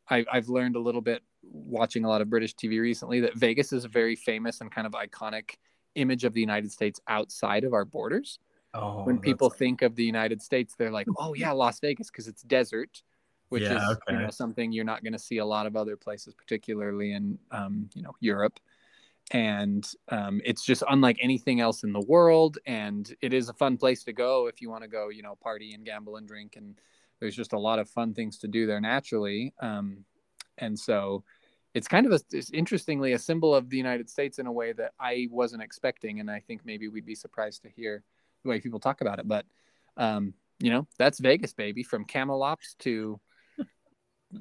I, 0.10 0.26
I've 0.32 0.50
learned 0.50 0.76
a 0.76 0.80
little 0.80 1.02
bit 1.02 1.22
watching 1.42 2.04
a 2.04 2.10
lot 2.10 2.22
of 2.22 2.30
British 2.30 2.56
TV 2.56 2.80
recently 2.80 3.22
that 3.22 3.36
Vegas 3.36 3.72
is 3.74 3.86
a 3.86 3.88
very 3.88 4.16
famous 4.16 4.62
and 4.62 4.72
kind 4.72 4.86
of 4.86 4.94
iconic 4.94 5.56
image 5.96 6.24
of 6.24 6.34
the 6.34 6.42
United 6.42 6.72
States 6.72 7.00
outside 7.08 7.64
of 7.64 7.74
our 7.74 7.86
borders. 7.86 8.40
Oh, 8.74 9.06
when 9.06 9.20
people 9.20 9.50
think 9.50 9.82
of 9.82 9.96
the 9.96 10.04
United 10.04 10.42
States, 10.42 10.76
they're 10.78 10.92
like, 10.92 11.08
"Oh 11.18 11.34
yeah, 11.34 11.52
Las 11.52 11.80
Vegas," 11.80 12.10
because 12.12 12.28
it's 12.28 12.44
desert, 12.44 13.02
which 13.50 13.64
Yeah, 13.64 13.78
is 13.78 14.00
you 14.10 14.18
know 14.18 14.30
something 14.30 14.72
you're 14.72 14.86
not 14.86 15.04
going 15.04 15.14
to 15.14 15.20
see 15.20 15.38
a 15.38 15.46
lot 15.46 15.66
of 15.66 15.76
other 15.76 15.98
places, 15.98 16.34
particularly 16.34 17.14
in 17.14 17.40
um, 17.52 17.90
you 17.96 18.02
know 18.04 18.14
Europe. 18.20 18.60
And 19.32 19.88
um, 20.10 20.42
it's 20.44 20.64
just 20.64 20.84
unlike 20.90 21.18
anything 21.22 21.60
else 21.60 21.84
in 21.84 21.94
the 21.94 22.02
world, 22.08 22.58
and 22.66 23.14
it 23.22 23.32
is 23.34 23.50
a 23.50 23.54
fun 23.54 23.78
place 23.78 24.04
to 24.06 24.14
go 24.14 24.48
if 24.48 24.60
you 24.62 24.72
want 24.72 24.84
to 24.84 24.90
go, 24.90 25.10
you 25.10 25.22
know, 25.22 25.36
party 25.36 25.74
and 25.74 25.86
gamble 25.86 26.16
and 26.18 26.28
drink, 26.28 26.56
and 26.56 26.76
there's 27.20 27.36
just 27.36 27.54
a 27.54 27.60
lot 27.60 27.78
of 27.78 27.90
fun 27.90 28.14
things 28.16 28.40
to 28.40 28.48
do 28.48 28.66
there 28.66 28.82
naturally. 28.82 29.54
Um, 29.62 30.06
and 30.58 30.78
so 30.80 31.24
it's 31.76 31.88
kind 31.88 32.08
of 32.08 32.12
a, 32.14 32.20
it's 32.32 32.50
interestingly 32.52 33.14
a 33.14 33.20
symbol 33.20 33.54
of 33.54 33.70
the 33.70 33.78
United 33.78 34.10
States 34.10 34.40
in 34.40 34.48
a 34.48 34.52
way 34.52 34.74
that 34.74 34.94
I 35.00 35.28
wasn't 35.30 35.62
expecting, 35.62 36.20
and 36.20 36.32
I 36.32 36.40
think 36.40 36.66
maybe 36.66 36.88
we'd 36.88 37.06
be 37.06 37.16
surprised 37.16 37.62
to 37.64 37.70
hear 37.70 38.04
the 38.44 38.50
way 38.50 38.60
people 38.60 38.80
talk 38.80 39.02
about 39.02 39.20
it. 39.20 39.28
But 39.28 39.46
um, 39.98 40.34
you 40.60 40.72
know, 40.72 40.88
that's 40.98 41.20
Vegas, 41.20 41.54
baby, 41.54 41.84
from 41.84 42.06
Camelops 42.06 42.76
to 42.80 43.20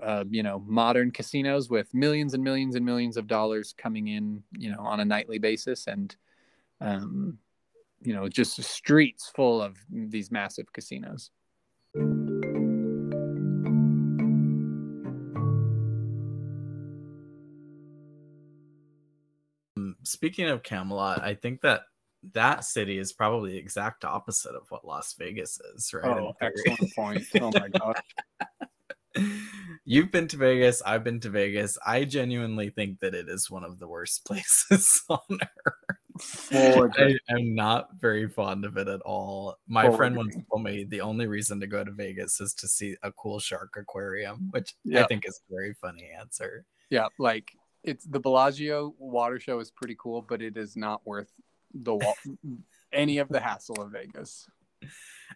uh, 0.03 0.25
you 0.29 0.43
know 0.43 0.63
modern 0.67 1.11
casinos 1.11 1.71
with 1.71 1.93
millions 1.95 2.35
and 2.35 2.45
millions 2.45 2.75
and 2.75 2.85
millions 2.85 3.17
of 3.17 3.27
dollars 3.27 3.75
coming 3.77 4.09
in, 4.09 4.43
you 4.53 4.71
know, 4.71 4.81
on 4.81 5.01
a 5.01 5.05
nightly 5.05 5.39
basis, 5.39 5.87
and 5.87 6.17
um, 6.81 7.39
you 8.03 8.15
know, 8.15 8.29
just 8.29 8.63
streets 8.63 9.31
full 9.35 9.61
of 9.63 9.77
these 9.91 10.31
massive 10.31 10.73
casinos. 10.73 11.31
Speaking 20.05 20.49
of 20.49 20.63
Camelot, 20.63 21.23
I 21.23 21.35
think 21.35 21.61
that 21.63 21.83
that 22.35 22.65
city 22.65 22.99
is 22.99 23.13
probably 23.13 23.53
the 23.53 23.59
exact 23.59 24.05
opposite 24.05 24.55
of 24.55 24.63
what 24.71 24.85
Las 24.85 25.15
Vegas 25.19 25.59
is, 25.75 25.93
right? 25.93 26.05
Oh, 26.05 26.33
excellent 26.41 26.95
point. 26.95 27.25
Oh 27.41 27.51
my 27.53 27.69
gosh. 27.79 29.27
You've 29.85 30.11
been 30.11 30.29
to 30.29 30.37
Vegas. 30.37 30.83
I've 30.85 31.05
been 31.05 31.21
to 31.21 31.31
Vegas. 31.31 31.79
I 31.85 32.05
genuinely 32.05 32.71
think 32.71 33.01
that 33.01 33.15
it 33.15 33.29
is 33.29 33.51
one 33.51 33.65
of 33.65 33.79
the 33.79 33.89
worst 33.89 34.25
places 34.27 35.03
on 35.09 35.19
earth. 35.67 35.99
I, 36.53 37.15
am 37.31 37.55
not 37.55 37.91
very 37.99 38.29
fond 38.29 38.65
of 38.65 38.77
it 38.77 38.89
at 38.89 39.01
all. 39.03 39.57
My 39.69 39.89
friend 39.95 40.17
once 40.17 40.37
told 40.51 40.65
me 40.65 40.85
the 40.85 41.01
only 41.01 41.27
reason 41.27 41.61
to 41.61 41.67
go 41.67 41.85
to 41.85 41.93
Vegas 41.93 42.41
is 42.41 42.55
to 42.55 42.69
see 42.69 42.97
a 43.03 43.13
cool 43.13 43.39
shark 43.39 43.75
aquarium, 43.77 44.49
which 44.51 44.75
I 44.95 45.05
think 45.05 45.25
is 45.27 45.41
a 45.49 45.55
very 45.55 45.75
funny 45.75 46.09
answer. 46.19 46.65
Yeah, 46.91 47.07
like 47.19 47.53
it's 47.85 48.05
the 48.05 48.21
Bellagio 48.21 48.95
water 48.99 49.39
show 49.39 49.61
is 49.61 49.71
pretty 49.71 49.97
cool, 49.99 50.25
but 50.29 50.43
it 50.43 50.57
is 50.57 50.77
not 50.77 51.07
worth 51.07 51.31
the 51.83 51.95
wa- 51.95 52.15
any 52.93 53.19
of 53.19 53.29
the 53.29 53.41
hassle 53.41 53.81
of 53.81 53.93
Vegas. 53.93 54.49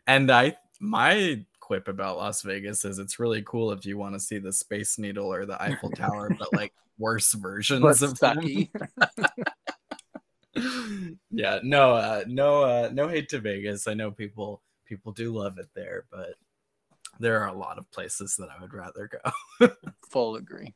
And 0.07 0.31
I 0.31 0.57
my 0.81 1.45
quip 1.61 1.89
about 1.89 2.19
Las 2.19 2.43
Vegas 2.43 2.85
is 2.85 2.99
it's 2.99 3.19
really 3.19 3.43
cool 3.43 3.71
if 3.71 3.87
you 3.87 3.97
want 3.97 4.15
to 4.15 4.21
see 4.21 4.39
the 4.39 4.53
Space 4.53 4.99
Needle 4.99 5.33
or 5.33 5.47
the 5.47 5.61
Eiffel 5.63 5.91
Tower, 5.95 6.35
but 6.39 6.53
like 6.53 6.73
worse 6.99 7.33
versions 7.33 8.03
of 8.03 8.19
them. 8.19 8.39
sucky. 8.39 8.71
yeah, 11.31 11.61
no, 11.63 11.95
uh, 11.95 12.25
no, 12.27 12.63
uh, 12.63 12.91
no 12.93 13.09
hate 13.09 13.29
to 13.31 13.39
Vegas. 13.39 13.87
I 13.87 13.95
know 13.95 14.11
people 14.11 14.63
people 14.87 15.13
do 15.13 15.33
love 15.33 15.59
it 15.59 15.69
there, 15.75 16.05
but 16.11 16.35
there 17.21 17.41
are 17.41 17.49
a 17.49 17.59
lot 17.59 17.79
of 17.79 17.91
places 17.91 18.37
that 18.37 18.49
I 18.51 18.61
would 18.61 18.75
rather 18.75 19.09
go. 19.09 19.69
Full 20.11 20.37
agree. 20.37 20.75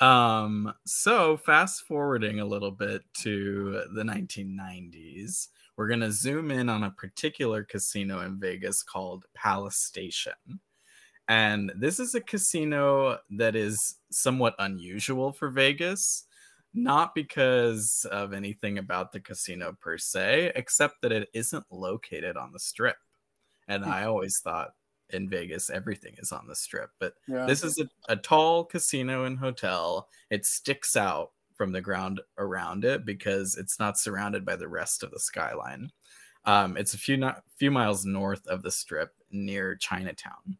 Um, 0.00 0.72
so 0.84 1.36
fast 1.36 1.82
forwarding 1.82 2.40
a 2.40 2.44
little 2.44 2.70
bit 2.70 3.02
to 3.22 3.84
the 3.94 4.02
1990s, 4.02 5.48
we're 5.76 5.88
gonna 5.88 6.10
zoom 6.10 6.50
in 6.50 6.68
on 6.68 6.84
a 6.84 6.90
particular 6.90 7.64
casino 7.64 8.20
in 8.20 8.38
Vegas 8.38 8.82
called 8.82 9.26
Palace 9.34 9.76
Station. 9.76 10.32
And 11.28 11.72
this 11.76 11.98
is 11.98 12.14
a 12.14 12.20
casino 12.20 13.18
that 13.30 13.56
is 13.56 13.96
somewhat 14.10 14.54
unusual 14.58 15.32
for 15.32 15.48
Vegas, 15.48 16.24
not 16.74 17.14
because 17.14 18.06
of 18.10 18.32
anything 18.32 18.78
about 18.78 19.12
the 19.12 19.20
casino 19.20 19.76
per 19.80 19.96
se, 19.96 20.52
except 20.54 21.00
that 21.02 21.12
it 21.12 21.28
isn't 21.32 21.64
located 21.70 22.36
on 22.36 22.52
the 22.52 22.58
strip. 22.58 22.96
And 23.68 23.84
I 23.84 24.04
always 24.04 24.40
thought 24.40 24.74
in 25.10 25.28
Vegas 25.28 25.70
everything 25.70 26.14
is 26.18 26.32
on 26.32 26.46
the 26.46 26.54
strip, 26.56 26.90
but 26.98 27.14
Yeah. 27.28 27.46
this 27.46 27.62
is 27.62 27.78
a, 27.78 27.88
a 28.08 28.16
tall 28.16 28.64
casino 28.64 29.24
and 29.24 29.38
hotel. 29.38 30.08
It 30.30 30.46
sticks 30.46 30.96
out 30.96 31.32
from 31.54 31.72
the 31.72 31.80
ground 31.80 32.20
around 32.38 32.84
it 32.84 33.04
because 33.04 33.56
it's 33.56 33.78
not 33.78 33.98
surrounded 33.98 34.44
by 34.44 34.56
the 34.56 34.68
rest 34.68 35.02
of 35.02 35.10
the 35.10 35.20
skyline. 35.20 35.90
Um, 36.46 36.76
it's 36.76 36.94
a 36.94 36.98
few 36.98 37.16
no- 37.16 37.40
few 37.56 37.70
miles 37.70 38.04
north 38.04 38.46
of 38.48 38.62
the 38.62 38.70
strip 38.70 39.14
near 39.30 39.76
Chinatown. 39.76 40.58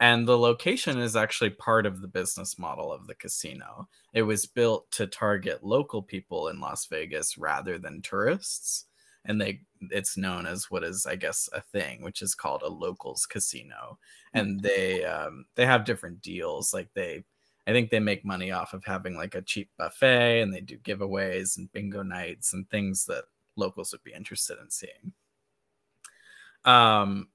And 0.00 0.28
the 0.28 0.38
location 0.38 0.98
is 0.98 1.16
actually 1.16 1.50
part 1.50 1.84
of 1.86 2.00
the 2.00 2.06
business 2.08 2.58
model 2.58 2.92
of 2.92 3.06
the 3.06 3.14
casino. 3.16 3.88
It 4.12 4.22
was 4.22 4.46
built 4.46 4.90
to 4.92 5.06
target 5.08 5.64
local 5.64 6.02
people 6.02 6.48
in 6.48 6.60
Las 6.60 6.86
Vegas 6.86 7.36
rather 7.36 7.78
than 7.78 8.02
tourists. 8.02 8.84
And 9.28 9.40
they 9.40 9.60
it's 9.92 10.16
known 10.16 10.46
as 10.46 10.70
what 10.70 10.82
is 10.82 11.06
I 11.06 11.14
guess 11.16 11.48
a 11.52 11.60
thing, 11.60 12.02
which 12.02 12.22
is 12.22 12.34
called 12.34 12.62
a 12.62 12.68
locals 12.68 13.26
casino 13.26 13.98
and 14.34 14.60
they 14.60 15.04
um, 15.04 15.44
they 15.54 15.66
have 15.66 15.84
different 15.84 16.20
deals. 16.22 16.74
Like 16.74 16.88
they, 16.94 17.24
I 17.66 17.72
think 17.72 17.90
they 17.90 18.00
make 18.00 18.24
money 18.24 18.50
off 18.50 18.72
of 18.74 18.84
having 18.84 19.14
like 19.16 19.34
a 19.34 19.42
cheap 19.42 19.70
buffet, 19.78 20.40
and 20.40 20.52
they 20.52 20.60
do 20.62 20.78
giveaways 20.78 21.56
and 21.58 21.70
bingo 21.72 22.02
nights 22.02 22.52
and 22.54 22.68
things 22.70 23.04
that 23.06 23.24
locals 23.56 23.92
would 23.92 24.02
be 24.04 24.12
interested 24.12 24.58
in 24.62 24.70
seeing. 24.70 25.12
Um, 26.64 27.28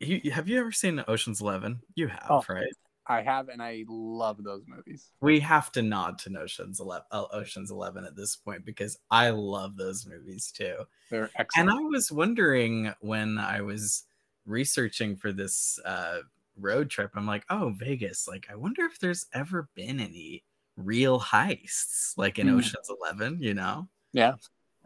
you, 0.00 0.30
have 0.30 0.48
you 0.48 0.58
ever 0.60 0.72
seen 0.72 1.02
Ocean's 1.08 1.40
Eleven? 1.40 1.80
You 1.94 2.08
have, 2.08 2.26
Oh. 2.30 2.44
right? 2.48 2.66
I 3.08 3.22
have, 3.22 3.48
and 3.48 3.62
I 3.62 3.84
love 3.88 4.42
those 4.44 4.64
movies. 4.66 5.10
We 5.20 5.40
have 5.40 5.72
to 5.72 5.82
nod 5.82 6.18
to 6.20 6.38
Ocean's 6.38 6.78
Eleven, 6.80 7.06
Ocean's 7.12 7.70
Eleven 7.70 8.04
at 8.04 8.16
this 8.16 8.36
point 8.36 8.64
because 8.64 8.98
I 9.10 9.30
love 9.30 9.76
those 9.76 10.06
movies 10.06 10.52
too. 10.52 10.76
They're 11.10 11.30
excellent. 11.36 11.70
And. 11.70 11.78
I 11.78 11.82
was 11.82 12.12
wondering 12.12 12.92
when 13.00 13.38
I 13.38 13.62
was 13.62 14.04
researching 14.46 15.16
for 15.16 15.32
this 15.32 15.78
uh, 15.84 16.18
road 16.58 16.90
trip, 16.90 17.12
I'm 17.14 17.26
like, 17.26 17.44
oh, 17.50 17.70
Vegas. 17.76 18.28
Like, 18.28 18.46
I 18.50 18.56
wonder 18.56 18.84
if 18.84 18.98
there's 18.98 19.26
ever 19.32 19.68
been 19.74 20.00
any 20.00 20.44
real 20.76 21.18
heists 21.20 22.12
like 22.16 22.38
in 22.38 22.48
Hmm. 22.48 22.58
Ocean's 22.58 22.90
Eleven, 22.90 23.42
you 23.42 23.54
know? 23.54 23.88
Yeah. 24.12 24.34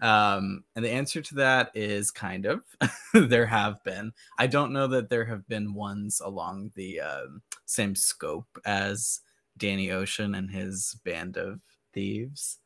Um, 0.03 0.65
and 0.75 0.85
the 0.85 0.91
answer 0.91 1.23
to 1.23 1.35
that 1.37 1.71
is 1.75 2.11
kind 2.11 2.45
of. 2.45 2.65
there 3.15 3.47
have 3.47 3.83
been. 3.85 4.13
I 4.39 4.49
don't 4.49 4.73
know 4.73 4.89
that 4.89 5.09
there 5.09 5.25
have 5.25 5.47
been 5.49 5.75
ones 5.75 6.21
along 6.23 6.73
the 6.75 7.01
um, 7.01 7.41
same 7.67 7.95
scope 7.95 8.59
as 8.67 9.21
Danny 9.57 9.93
Ocean 9.93 10.35
and 10.35 10.51
his 10.51 10.97
band 11.05 11.37
of 11.37 11.61
thieves, 11.95 12.59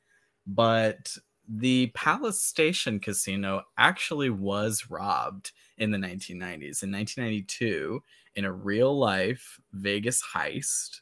but 0.47 1.15
the 1.49 1.89
Palace 1.89 2.43
Station 2.43 2.99
Casino 2.99 3.63
actually 3.79 4.31
was 4.31 4.91
robbed 4.91 5.53
in 5.79 5.91
the 5.91 5.99
1990s. 5.99 6.83
In 6.83 6.91
1992, 6.91 8.03
in 8.35 8.45
a 8.47 8.53
real 8.53 8.99
life 8.99 9.61
Vegas 9.73 10.23
heist, 10.35 11.01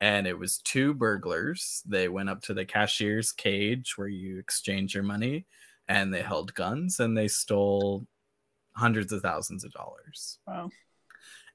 and 0.00 0.26
it 0.26 0.38
was 0.38 0.58
two 0.58 0.94
burglars. 0.94 1.82
They 1.86 2.08
went 2.08 2.28
up 2.28 2.40
to 2.42 2.54
the 2.54 2.64
cashier's 2.64 3.32
cage 3.32 3.96
where 3.96 4.08
you 4.08 4.38
exchange 4.38 4.94
your 4.94 5.04
money, 5.04 5.46
and 5.92 6.12
they 6.12 6.22
held 6.22 6.54
guns 6.54 7.00
and 7.00 7.16
they 7.16 7.28
stole 7.28 8.06
hundreds 8.74 9.12
of 9.12 9.20
thousands 9.20 9.62
of 9.62 9.72
dollars. 9.72 10.38
Wow. 10.46 10.70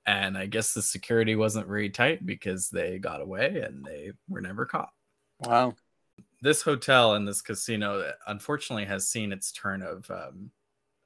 And 0.05 0.37
I 0.37 0.45
guess 0.45 0.73
the 0.73 0.81
security 0.83 1.35
wasn't 1.35 1.67
very 1.67 1.89
tight 1.89 2.23
because 2.25 2.69
they 2.69 2.99
got 2.99 3.19
away 3.19 3.61
and 3.65 3.83
they 3.83 4.11
were 4.29 4.41
never 4.41 4.65
caught 4.65 4.91
Wow. 5.39 5.75
this 6.41 6.61
hotel 6.61 7.15
and 7.15 7.27
this 7.27 7.41
casino 7.41 8.11
unfortunately 8.27 8.85
has 8.85 9.07
seen 9.07 9.31
its 9.31 9.51
turn 9.51 9.81
of 9.81 10.09
um, 10.11 10.51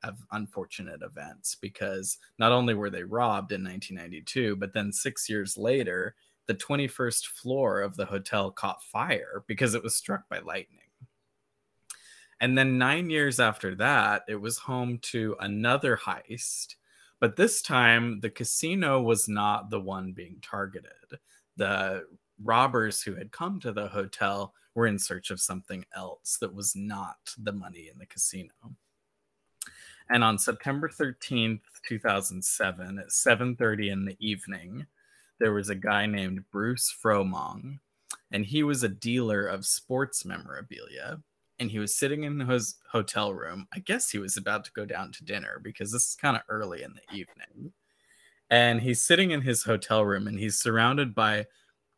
of 0.03 0.17
unfortunate 0.31 1.01
events 1.01 1.55
because 1.55 2.17
not 2.37 2.51
only 2.51 2.73
were 2.73 2.89
they 2.89 3.03
robbed 3.03 3.51
in 3.51 3.63
1992 3.63 4.55
but 4.55 4.73
then 4.73 4.91
6 4.91 5.29
years 5.29 5.57
later 5.57 6.15
the 6.47 6.55
21st 6.55 7.27
floor 7.27 7.81
of 7.81 7.95
the 7.95 8.05
hotel 8.05 8.51
caught 8.51 8.83
fire 8.83 9.43
because 9.47 9.73
it 9.75 9.83
was 9.83 9.95
struck 9.95 10.27
by 10.27 10.39
lightning 10.39 10.80
And 12.41 12.57
then 12.57 12.79
nine 12.79 13.09
years 13.11 13.39
after 13.39 13.75
that, 13.75 14.23
it 14.27 14.35
was 14.35 14.57
home 14.57 14.97
to 15.03 15.37
another 15.39 15.95
heist. 15.95 16.75
But 17.19 17.35
this 17.35 17.61
time, 17.61 18.19
the 18.19 18.31
casino 18.31 18.99
was 18.99 19.29
not 19.29 19.69
the 19.69 19.79
one 19.79 20.11
being 20.11 20.37
targeted. 20.41 21.19
The 21.55 22.07
robbers 22.43 23.03
who 23.03 23.13
had 23.13 23.31
come 23.31 23.59
to 23.59 23.71
the 23.71 23.87
hotel 23.87 24.55
were 24.73 24.87
in 24.87 24.97
search 24.97 25.29
of 25.29 25.39
something 25.39 25.85
else 25.95 26.37
that 26.41 26.53
was 26.53 26.75
not 26.75 27.17
the 27.37 27.51
money 27.51 27.89
in 27.93 27.99
the 27.99 28.07
casino. 28.07 28.53
And 30.09 30.23
on 30.23 30.39
September 30.39 30.89
13th, 30.89 31.61
2007, 31.83 32.97
at 32.97 33.11
7:30 33.11 33.91
in 33.91 34.05
the 34.05 34.17
evening, 34.19 34.87
there 35.39 35.53
was 35.53 35.69
a 35.69 35.75
guy 35.75 36.07
named 36.07 36.49
Bruce 36.51 36.91
Fromong, 36.91 37.79
and 38.31 38.45
he 38.47 38.63
was 38.63 38.81
a 38.81 38.89
dealer 38.89 39.45
of 39.45 39.65
sports 39.65 40.25
memorabilia. 40.25 41.21
And 41.61 41.69
he 41.69 41.77
was 41.77 41.93
sitting 41.93 42.23
in 42.23 42.39
his 42.39 42.77
hotel 42.91 43.35
room. 43.35 43.67
I 43.71 43.77
guess 43.77 44.09
he 44.09 44.17
was 44.17 44.35
about 44.35 44.65
to 44.65 44.71
go 44.71 44.83
down 44.83 45.11
to 45.11 45.23
dinner 45.23 45.61
because 45.61 45.91
this 45.91 46.07
is 46.07 46.15
kind 46.15 46.35
of 46.35 46.41
early 46.49 46.81
in 46.81 46.95
the 46.95 47.15
evening. 47.15 47.71
And 48.49 48.81
he's 48.81 48.99
sitting 48.99 49.29
in 49.29 49.41
his 49.41 49.63
hotel 49.63 50.03
room 50.03 50.27
and 50.27 50.39
he's 50.39 50.57
surrounded 50.57 51.13
by 51.13 51.45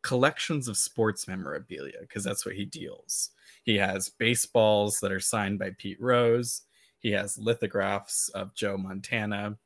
collections 0.02 0.68
of 0.68 0.76
sports 0.76 1.26
memorabilia 1.26 1.96
because 2.00 2.22
that's 2.22 2.44
what 2.44 2.56
he 2.56 2.66
deals. 2.66 3.30
He 3.62 3.76
has 3.78 4.10
baseballs 4.10 5.00
that 5.00 5.10
are 5.10 5.18
signed 5.18 5.58
by 5.58 5.70
Pete 5.78 5.98
Rose. 5.98 6.60
He 6.98 7.12
has 7.12 7.38
lithographs 7.38 8.28
of 8.28 8.54
Joe 8.54 8.76
Montana. 8.76 9.56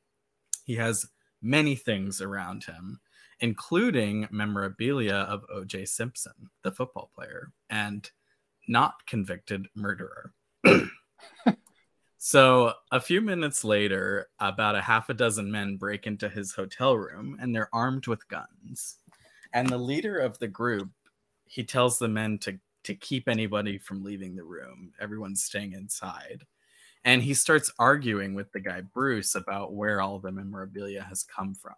He 0.65 0.77
has 0.77 1.09
many 1.43 1.75
things 1.75 2.23
around 2.23 2.63
him, 2.63 3.01
including 3.41 4.29
memorabilia 4.31 5.17
of 5.17 5.45
O.J. 5.53 5.87
Simpson, 5.87 6.51
the 6.63 6.71
football 6.71 7.11
player, 7.17 7.51
and 7.69 8.09
not 8.69 9.07
convicted 9.07 9.67
murderer. 9.75 10.33
so, 12.19 12.75
a 12.93 13.01
few 13.01 13.21
minutes 13.21 13.65
later, 13.65 14.29
about 14.39 14.77
a 14.77 14.83
half 14.83 15.09
a 15.09 15.15
dozen 15.15 15.51
men 15.51 15.77
break 15.77 16.07
into 16.07 16.29
his 16.29 16.53
hotel 16.53 16.97
room 16.97 17.37
and 17.41 17.55
they're 17.55 17.75
armed 17.75 18.07
with 18.07 18.29
guns. 18.29 18.97
And 19.53 19.69
the 19.69 19.79
leader 19.79 20.19
of 20.19 20.39
the 20.39 20.49
group, 20.49 20.91
he 21.47 21.65
tells 21.65 21.99
the 21.99 22.09
men 22.09 22.39
to 22.39 22.61
to 22.85 22.95
keep 22.95 23.29
anybody 23.29 23.77
from 23.77 24.03
leaving 24.03 24.35
the 24.35 24.45
room. 24.45 24.93
Everyone's 24.99 25.45
staying 25.45 25.73
inside. 25.73 26.47
And 27.05 27.23
he 27.23 27.35
starts 27.35 27.71
arguing 27.79 28.35
with 28.35 28.51
the 28.53 28.61
guy 28.61 28.81
Bruce 28.81 29.35
about 29.35 29.75
where 29.75 30.01
all 30.01 30.19
the 30.19 30.33
memorabilia 30.33 31.03
has 31.03 31.23
come 31.23 31.55
from. 31.55 31.75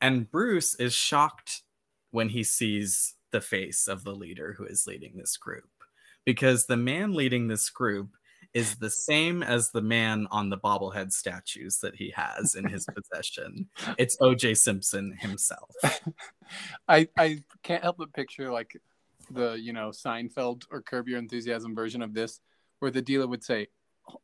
And 0.00 0.30
Bruce 0.30 0.74
is 0.74 0.92
shocked 0.92 1.62
when 2.10 2.28
he 2.28 2.44
sees 2.44 3.14
the 3.36 3.40
face 3.42 3.86
of 3.86 4.02
the 4.02 4.14
leader 4.14 4.54
who 4.56 4.64
is 4.64 4.86
leading 4.86 5.12
this 5.14 5.36
group 5.36 5.68
because 6.24 6.64
the 6.64 6.76
man 6.78 7.12
leading 7.12 7.48
this 7.48 7.68
group 7.68 8.08
is 8.54 8.76
the 8.76 8.88
same 8.88 9.42
as 9.42 9.70
the 9.70 9.82
man 9.82 10.26
on 10.30 10.48
the 10.48 10.56
bobblehead 10.56 11.12
statues 11.12 11.80
that 11.80 11.94
he 11.94 12.10
has 12.16 12.54
in 12.54 12.66
his 12.66 12.86
possession. 12.96 13.68
It's 13.98 14.16
OJ 14.16 14.56
Simpson 14.56 15.14
himself. 15.20 15.70
I 16.88 17.08
I 17.18 17.42
can't 17.62 17.82
help 17.82 17.98
but 17.98 18.14
picture 18.14 18.50
like 18.50 18.80
the 19.30 19.52
you 19.52 19.74
know 19.74 19.90
Seinfeld 19.90 20.62
or 20.70 20.80
Curb 20.80 21.08
Your 21.08 21.18
Enthusiasm 21.18 21.74
version 21.74 22.00
of 22.00 22.14
this, 22.14 22.40
where 22.78 22.90
the 22.90 23.02
dealer 23.02 23.26
would 23.26 23.44
say, 23.44 23.66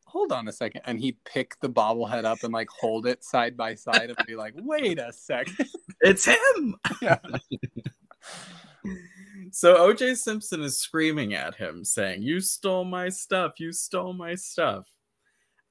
"Hold 0.06 0.32
on 0.32 0.48
a 0.48 0.52
second. 0.52 0.80
and 0.86 0.98
he'd 0.98 1.22
pick 1.24 1.60
the 1.60 1.68
bobblehead 1.68 2.24
up 2.24 2.42
and 2.42 2.54
like 2.54 2.70
hold 2.70 3.06
it 3.06 3.22
side 3.22 3.58
by 3.58 3.74
side 3.74 4.08
and 4.08 4.26
be 4.26 4.36
like, 4.36 4.54
"Wait 4.56 4.98
a 4.98 5.12
second, 5.12 5.68
it's 6.00 6.24
him." 6.24 6.76
Yeah. 7.02 7.18
So 9.62 9.76
OJ 9.76 10.16
Simpson 10.16 10.60
is 10.62 10.76
screaming 10.76 11.34
at 11.34 11.54
him, 11.54 11.84
saying, 11.84 12.22
"You 12.24 12.40
stole 12.40 12.82
my 12.84 13.08
stuff! 13.08 13.60
You 13.60 13.70
stole 13.72 14.12
my 14.12 14.34
stuff!" 14.34 14.88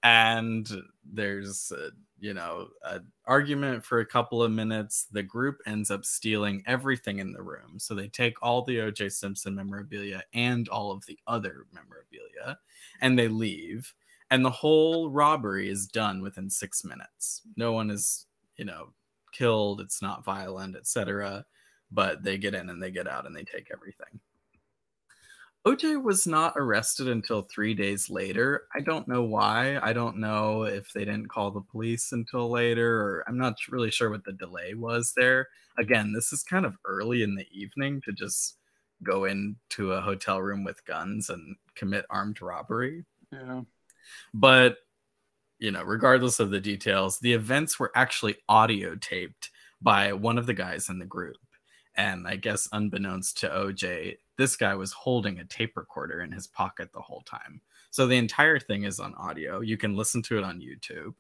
And 0.02 0.66
there's, 1.04 1.74
a, 1.76 1.90
you 2.18 2.34
know, 2.34 2.70
an 2.86 3.12
argument 3.26 3.84
for 3.84 4.00
a 4.00 4.06
couple 4.06 4.42
of 4.42 4.50
minutes. 4.50 5.08
The 5.12 5.24
group 5.24 5.58
ends 5.66 5.92
up 5.92 6.06
stealing 6.06 6.64
everything 6.68 7.20
in 7.20 7.34
the 7.34 7.42
room, 7.42 7.80
so 7.80 7.94
they 7.94 8.08
take 8.08 8.42
all 8.42 8.64
the 8.64 8.78
OJ 8.78 9.12
Simpson 9.12 9.56
memorabilia 9.56 10.24
and 10.34 10.70
all 10.70 10.92
of 10.92 11.06
the 11.06 11.20
other 11.28 11.66
memorabilia, 11.74 12.60
and 13.02 13.20
they 13.20 13.28
leave. 13.28 13.94
And 14.30 14.46
the 14.46 14.52
whole 14.52 15.10
robbery 15.10 15.68
is 15.68 15.86
done 15.86 16.22
within 16.22 16.50
six 16.50 16.86
minutes. 16.86 17.42
No 17.58 17.74
one 17.74 17.90
is, 17.90 18.26
you 18.56 18.64
know, 18.64 18.94
killed. 19.34 19.82
It's 19.82 20.02
not 20.02 20.24
violent, 20.24 20.78
etc 20.78 21.46
but 21.92 22.24
they 22.24 22.38
get 22.38 22.56
in 22.56 22.70
and 22.70 22.82
they 22.82 22.92
get 22.92 23.08
out 23.08 23.26
and 23.26 23.36
they 23.36 23.44
take 23.44 23.68
everything. 23.72 24.20
OJ 25.66 26.02
was 26.02 26.26
not 26.26 26.54
arrested 26.56 27.08
until 27.08 27.44
three 27.44 27.76
days 27.76 28.10
later. 28.10 28.64
I 28.76 28.80
don't 28.80 29.08
know 29.08 29.22
why. 29.22 29.78
I 29.80 29.94
don't 29.94 30.18
know 30.18 30.64
if 30.64 30.92
they 30.92 31.06
didn't 31.06 31.30
call 31.30 31.52
the 31.52 31.62
police 31.62 32.14
until 32.14 32.50
later, 32.50 33.00
or 33.00 33.24
I'm 33.28 33.38
not 33.38 33.58
really 33.70 33.92
sure 33.92 34.10
what 34.10 34.24
the 34.24 34.32
delay 34.34 34.74
was 34.74 35.14
there. 35.16 35.50
Again, 35.78 36.14
this 36.14 36.34
is 36.34 36.42
kind 36.42 36.66
of 36.66 36.78
early 36.84 37.22
in 37.22 37.36
the 37.36 37.46
evening 37.52 38.02
to 38.06 38.12
just 38.12 38.58
go 39.04 39.26
into 39.26 39.94
a 39.94 40.02
hotel 40.02 40.42
room 40.42 40.64
with 40.64 40.84
guns 40.86 41.30
and 41.30 41.56
commit 41.76 42.06
armed 42.10 42.42
robbery. 42.42 43.06
Yeah. 43.32 43.62
But, 44.34 44.78
you 45.60 45.70
know, 45.70 45.84
regardless 45.84 46.40
of 46.40 46.50
the 46.50 46.60
details, 46.60 47.20
the 47.20 47.34
events 47.34 47.80
were 47.80 47.92
actually 47.96 48.38
audio 48.50 48.96
taped 48.96 49.52
by 49.80 50.14
one 50.14 50.40
of 50.40 50.48
the 50.48 50.56
guys 50.56 50.90
in 50.90 50.98
the 50.98 51.06
group. 51.06 51.38
And 51.96 52.28
I 52.28 52.38
guess, 52.38 52.70
unbeknownst 52.72 53.38
to 53.40 53.50
OJ, 53.50 54.18
this 54.38 54.56
guy 54.56 54.76
was 54.76 54.94
holding 54.94 55.40
a 55.40 55.46
tape 55.46 55.76
recorder 55.76 56.22
in 56.22 56.32
his 56.32 56.48
pocket 56.48 56.92
the 56.94 57.02
whole 57.02 57.22
time. 57.22 57.62
So 57.90 58.08
the 58.08 58.18
entire 58.18 58.60
thing 58.60 58.84
is 58.84 59.00
on 59.00 59.14
audio. 59.16 59.60
You 59.60 59.78
can 59.78 59.96
listen 59.96 60.22
to 60.24 60.38
it 60.38 60.44
on 60.44 60.62
YouTube. 60.62 61.14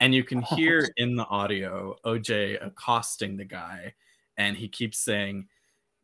And 0.00 0.14
you 0.14 0.24
can 0.24 0.42
hear 0.42 0.88
in 0.96 1.16
the 1.16 1.26
audio 1.26 1.96
OJ 2.04 2.64
accosting 2.64 3.36
the 3.36 3.44
guy. 3.44 3.94
And 4.36 4.56
he 4.56 4.68
keeps 4.68 4.98
saying, 4.98 5.48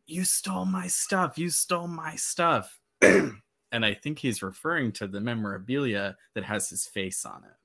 You 0.07 0.23
stole 0.23 0.65
my 0.65 0.87
stuff. 0.87 1.37
You 1.37 1.49
stole 1.49 1.87
my 1.87 2.15
stuff. 2.15 2.79
and 3.01 3.85
I 3.85 3.93
think 3.93 4.19
he's 4.19 4.41
referring 4.41 4.91
to 4.93 5.07
the 5.07 5.21
memorabilia 5.21 6.17
that 6.33 6.43
has 6.43 6.69
his 6.69 6.87
face 6.87 7.25
on 7.25 7.43
it. 7.43 7.57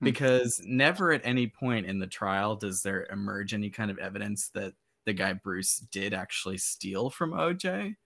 Hmm. 0.00 0.04
Because 0.04 0.60
never 0.64 1.12
at 1.12 1.22
any 1.24 1.46
point 1.46 1.86
in 1.86 1.98
the 1.98 2.06
trial 2.06 2.56
does 2.56 2.82
there 2.82 3.06
emerge 3.10 3.54
any 3.54 3.70
kind 3.70 3.90
of 3.90 3.98
evidence 3.98 4.48
that 4.50 4.74
the 5.10 5.14
guy 5.14 5.32
Bruce 5.32 5.78
did 5.90 6.14
actually 6.14 6.56
steal 6.56 7.10
from 7.10 7.32
OJ. 7.32 7.96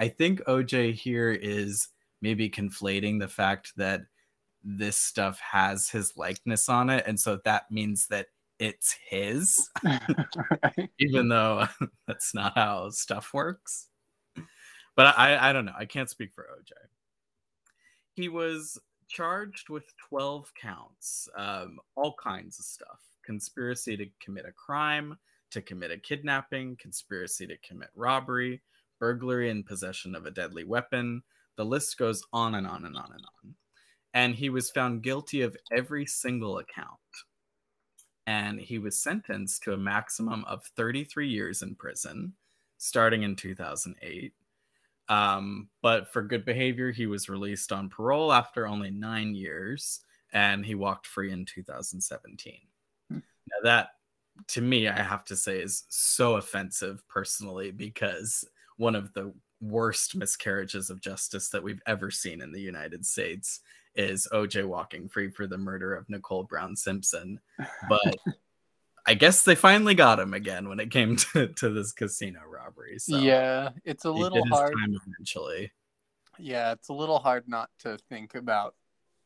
I 0.00 0.08
think 0.08 0.40
OJ 0.40 0.94
here 0.94 1.30
is 1.30 1.86
maybe 2.20 2.50
conflating 2.50 3.20
the 3.20 3.28
fact 3.28 3.74
that 3.76 4.00
this 4.64 4.96
stuff 4.96 5.38
has 5.38 5.88
his 5.88 6.16
likeness 6.16 6.68
on 6.68 6.90
it. 6.90 7.04
And 7.06 7.18
so 7.18 7.38
that 7.44 7.70
means 7.70 8.08
that 8.08 8.26
it's 8.58 8.96
his, 9.08 9.70
even 10.98 11.28
though 11.28 11.68
that's 12.08 12.34
not 12.34 12.54
how 12.56 12.90
stuff 12.90 13.32
works. 13.32 13.86
But 14.96 15.16
I, 15.16 15.50
I 15.50 15.52
don't 15.52 15.64
know. 15.64 15.76
I 15.78 15.84
can't 15.84 16.10
speak 16.10 16.30
for 16.34 16.42
OJ. 16.42 16.72
He 18.14 18.28
was 18.28 18.80
charged 19.06 19.68
with 19.68 19.84
12 20.08 20.52
counts, 20.60 21.28
um, 21.36 21.78
all 21.94 22.16
kinds 22.20 22.58
of 22.58 22.64
stuff 22.64 22.98
conspiracy 23.24 23.94
to 23.94 24.06
commit 24.20 24.44
a 24.44 24.52
crime, 24.52 25.16
to 25.50 25.62
commit 25.62 25.90
a 25.90 25.98
kidnapping, 25.98 26.76
conspiracy 26.76 27.46
to 27.46 27.56
commit 27.58 27.90
robbery, 27.94 28.62
burglary 28.98 29.50
and 29.50 29.66
possession 29.66 30.14
of 30.14 30.26
a 30.26 30.30
deadly 30.30 30.64
weapon. 30.64 31.22
The 31.56 31.64
list 31.64 31.98
goes 31.98 32.22
on 32.32 32.54
and 32.54 32.66
on 32.66 32.84
and 32.84 32.96
on 32.96 33.10
and 33.12 33.24
on. 33.44 33.54
And 34.14 34.34
he 34.34 34.50
was 34.50 34.70
found 34.70 35.02
guilty 35.02 35.42
of 35.42 35.56
every 35.72 36.06
single 36.06 36.58
account. 36.58 36.98
And 38.26 38.60
he 38.60 38.78
was 38.78 38.98
sentenced 38.98 39.62
to 39.62 39.72
a 39.72 39.78
maximum 39.78 40.44
of 40.44 40.64
33 40.76 41.28
years 41.28 41.62
in 41.62 41.74
prison, 41.74 42.34
starting 42.76 43.22
in 43.22 43.36
2008. 43.36 44.32
Um, 45.08 45.68
but 45.82 46.12
for 46.12 46.22
good 46.22 46.44
behavior, 46.44 46.92
he 46.92 47.06
was 47.06 47.28
released 47.28 47.72
on 47.72 47.88
parole 47.88 48.32
after 48.32 48.66
only 48.66 48.90
nine 48.90 49.34
years, 49.34 50.00
and 50.32 50.64
he 50.64 50.74
walked 50.74 51.06
free 51.06 51.32
in 51.32 51.46
2017. 51.46 52.58
Hmm. 53.10 53.18
Now 53.50 53.56
that 53.62 53.88
to 54.48 54.60
me, 54.60 54.88
I 54.88 55.02
have 55.02 55.24
to 55.26 55.36
say, 55.36 55.58
is 55.58 55.84
so 55.88 56.36
offensive 56.36 57.02
personally 57.08 57.70
because 57.70 58.44
one 58.76 58.94
of 58.94 59.12
the 59.12 59.32
worst 59.60 60.14
miscarriages 60.16 60.88
of 60.90 61.00
justice 61.00 61.48
that 61.50 61.62
we've 61.62 61.82
ever 61.86 62.10
seen 62.10 62.40
in 62.40 62.52
the 62.52 62.60
United 62.60 63.04
States 63.04 63.60
is 63.94 64.28
OJ 64.32 64.64
walking 64.66 65.08
free 65.08 65.30
for 65.30 65.46
the 65.46 65.58
murder 65.58 65.94
of 65.94 66.08
Nicole 66.08 66.44
Brown 66.44 66.76
Simpson. 66.76 67.40
But 67.88 68.16
I 69.06 69.14
guess 69.14 69.42
they 69.42 69.54
finally 69.54 69.94
got 69.94 70.20
him 70.20 70.34
again 70.34 70.68
when 70.68 70.80
it 70.80 70.90
came 70.90 71.16
to, 71.32 71.48
to 71.48 71.70
this 71.70 71.92
casino 71.92 72.40
robbery. 72.46 72.98
So 72.98 73.18
yeah, 73.18 73.70
it's 73.84 74.04
a 74.04 74.10
little 74.10 74.46
hard. 74.46 74.74
eventually. 74.76 75.72
Yeah, 76.38 76.72
it's 76.72 76.88
a 76.88 76.92
little 76.92 77.18
hard 77.18 77.48
not 77.48 77.70
to 77.80 77.98
think 78.08 78.34
about 78.36 78.74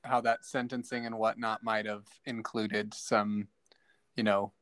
how 0.04 0.20
that 0.22 0.44
sentencing 0.44 1.04
and 1.04 1.18
whatnot 1.18 1.62
might 1.62 1.86
have 1.86 2.04
included 2.24 2.94
some, 2.94 3.48
you 4.16 4.22
know, 4.22 4.52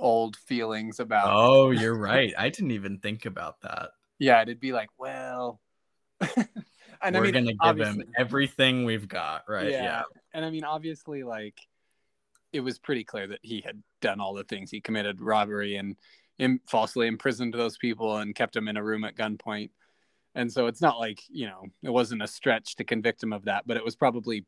old 0.00 0.36
feelings 0.36 1.00
about. 1.00 1.30
Oh, 1.32 1.70
you're 1.70 1.94
right. 1.98 2.32
I 2.36 2.48
didn't 2.48 2.72
even 2.72 2.98
think 2.98 3.26
about 3.26 3.60
that. 3.62 3.90
Yeah, 4.18 4.42
it'd 4.42 4.60
be 4.60 4.72
like, 4.72 4.90
well, 4.98 5.60
and 6.20 6.36
I 7.02 7.10
we're 7.12 7.24
mean, 7.24 7.54
gonna 7.54 7.74
give 7.74 7.86
him 7.86 8.02
everything 8.18 8.84
we've 8.84 9.08
got, 9.08 9.44
right? 9.48 9.70
yeah. 9.70 10.02
And 10.34 10.44
I 10.44 10.50
mean, 10.50 10.64
obviously, 10.64 11.22
like 11.22 11.60
it 12.52 12.60
was 12.60 12.78
pretty 12.78 13.04
clear 13.04 13.28
that 13.28 13.40
he 13.42 13.60
had 13.60 13.82
done 14.00 14.20
all 14.20 14.34
the 14.34 14.44
things. 14.44 14.70
He 14.70 14.80
committed 14.80 15.20
robbery 15.20 15.76
and 15.76 15.96
Im- 16.38 16.60
falsely 16.66 17.06
imprisoned 17.06 17.52
those 17.54 17.76
people 17.76 18.16
and 18.16 18.34
kept 18.34 18.54
them 18.54 18.66
in 18.66 18.76
a 18.76 18.82
room 18.82 19.04
at 19.04 19.14
gunpoint. 19.14 19.70
And 20.34 20.50
so 20.50 20.66
it's 20.66 20.80
not 20.80 20.98
like 20.98 21.22
you 21.28 21.46
know 21.46 21.66
it 21.82 21.90
wasn't 21.90 22.22
a 22.22 22.28
stretch 22.28 22.76
to 22.76 22.84
convict 22.84 23.22
him 23.22 23.32
of 23.32 23.44
that, 23.44 23.66
but 23.66 23.76
it 23.76 23.84
was 23.84 23.96
probably 23.96 24.46